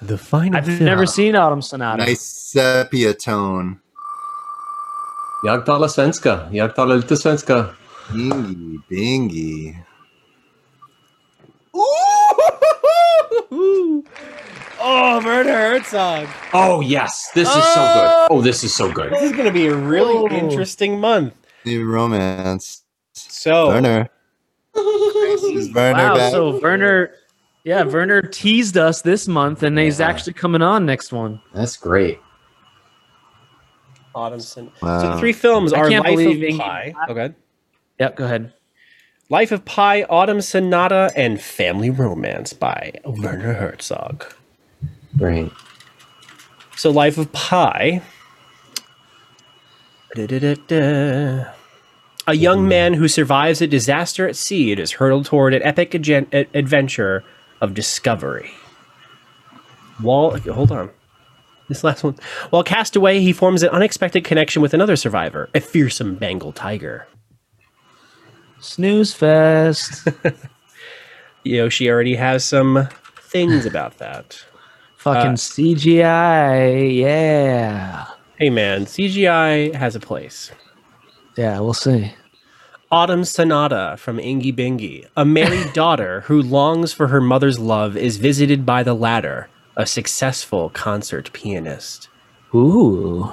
[0.00, 0.56] The final.
[0.56, 2.04] I've never seen Autumn Sonata.
[2.04, 3.80] Nice sepia tone.
[5.44, 6.48] Jag talar svenska.
[6.52, 7.66] Jag talar lite svenska.
[8.12, 9.74] Bingy, bingy.
[14.86, 16.28] Oh, Werner Herzog.
[16.52, 18.06] Oh yes, this is so good.
[18.06, 19.12] Oh, oh this is so good.
[19.12, 20.28] This is going to be a really Oh.
[20.28, 21.32] interesting month.
[21.64, 22.82] New romance.
[23.14, 24.10] So, Werner.
[24.74, 26.32] Werner Wow, back?
[26.32, 27.12] so Werner,
[27.64, 31.40] yeah, Werner teased us this month, and he's actually coming on next one.
[31.54, 32.20] That's great.
[34.14, 36.94] Autumn Son- So the three films I are can't Life of Inge- Pi.
[37.08, 37.30] Oh.
[38.00, 38.52] Yep, go ahead.
[39.30, 44.24] Life of Pi, Autumn Sonata, and Family Romance by Werner Herzog.
[45.16, 45.50] Great.
[46.76, 48.02] So, Life of Pi.
[50.14, 51.52] Da-da-da-da.
[52.26, 55.94] A young man who survives a disaster at sea and is hurtled toward an epic
[55.94, 57.22] agen- adventure
[57.60, 58.50] of discovery.
[60.00, 60.90] While hold on,
[61.68, 62.16] this last one.
[62.50, 67.06] While cast away, he forms an unexpected connection with another survivor, a fearsome Bengal tiger.
[68.58, 70.08] Snooze fest.
[71.44, 72.88] Yoshi already has some
[73.20, 74.42] things about that.
[75.04, 76.96] Fucking Uh, CGI.
[76.98, 78.06] Yeah.
[78.38, 80.50] Hey man, CGI has a place.
[81.36, 82.14] Yeah, we'll see.
[82.90, 85.06] Autumn Sonata from Ingy Bingy.
[85.14, 89.84] A married daughter who longs for her mother's love is visited by the latter, a
[89.84, 92.08] successful concert pianist.
[92.54, 93.30] Ooh.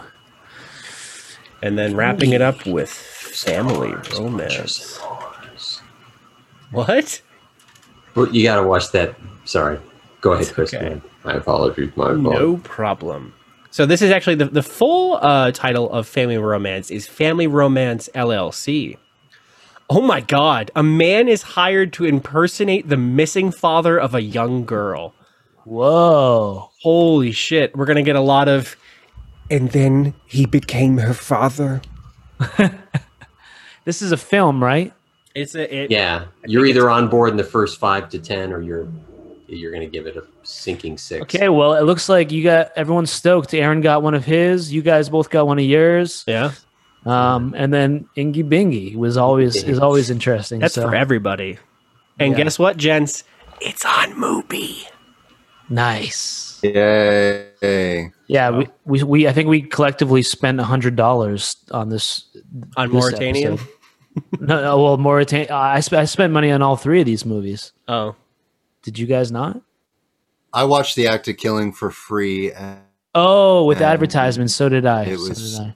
[1.62, 5.00] And then wrapping it up with family romance.
[6.72, 7.22] What?
[8.16, 9.16] Well, you got to watch that.
[9.46, 9.80] Sorry.
[10.20, 10.74] Go ahead, Chris.
[10.74, 11.00] okay.
[11.24, 11.34] Man.
[11.34, 11.92] My apologies.
[11.96, 12.40] My apologies.
[12.40, 13.34] No problem.
[13.70, 18.10] So this is actually the, the full uh, title of Family Romance is Family Romance
[18.14, 18.98] LLC.
[19.90, 24.66] Oh my god, a man is hired to impersonate the missing father of a young
[24.66, 25.14] girl.
[25.66, 26.70] Whoa.
[26.82, 28.76] Holy shit, we're going to get a lot of
[29.50, 31.82] and then he became her father.
[33.84, 34.94] This is a film, right?
[35.34, 38.62] It's a it, Yeah, you're either on board in the first five to ten, or
[38.62, 38.88] you're
[39.58, 41.22] you're going to give it a sinking six.
[41.24, 43.54] Okay, well, it looks like you got everyone's stoked.
[43.54, 44.72] Aaron got one of his.
[44.74, 46.24] You guys both got one of yours.
[46.28, 46.52] Yeah.
[47.06, 50.60] Um, and then Ingy Bingy was always is always interesting.
[50.60, 50.88] That's so.
[50.88, 51.58] for everybody.
[52.20, 52.44] And Yeah.
[52.44, 53.24] guess what, gents?
[53.60, 54.86] It's on Mubi.
[55.70, 56.60] Nice.
[56.64, 58.12] Yay.
[58.28, 62.26] Yeah, we, we, we I think we collectively spent a hundred dollars on this
[62.78, 63.60] On this Mauritanian?
[64.40, 65.54] no, no, well, Mauritania.
[65.54, 67.72] I, sp- I spent money on all three of these movies.
[67.88, 68.16] Oh.
[68.82, 69.62] Did you guys not?
[70.54, 72.52] I watched The Act of Killing for free.
[72.52, 72.80] And
[73.14, 74.56] Oh, with And advertisements.
[74.56, 75.04] So did I.
[75.04, 75.76] it So was- did I.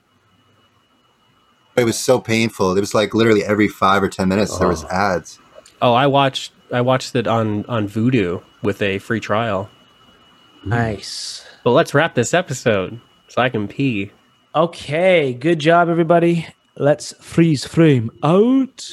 [1.81, 2.75] it was so painful.
[2.75, 4.89] It was like literally every five or 10 minutes there was oh.
[4.89, 5.39] ads.
[5.81, 9.69] Oh, I watched I watched it on on Vudu with a free trial.
[10.65, 11.45] Nice.
[11.63, 14.11] But let's wrap this episode so I can pee.
[14.55, 16.47] Okay, good job, everybody.
[16.77, 18.89] Let's freeze frame out.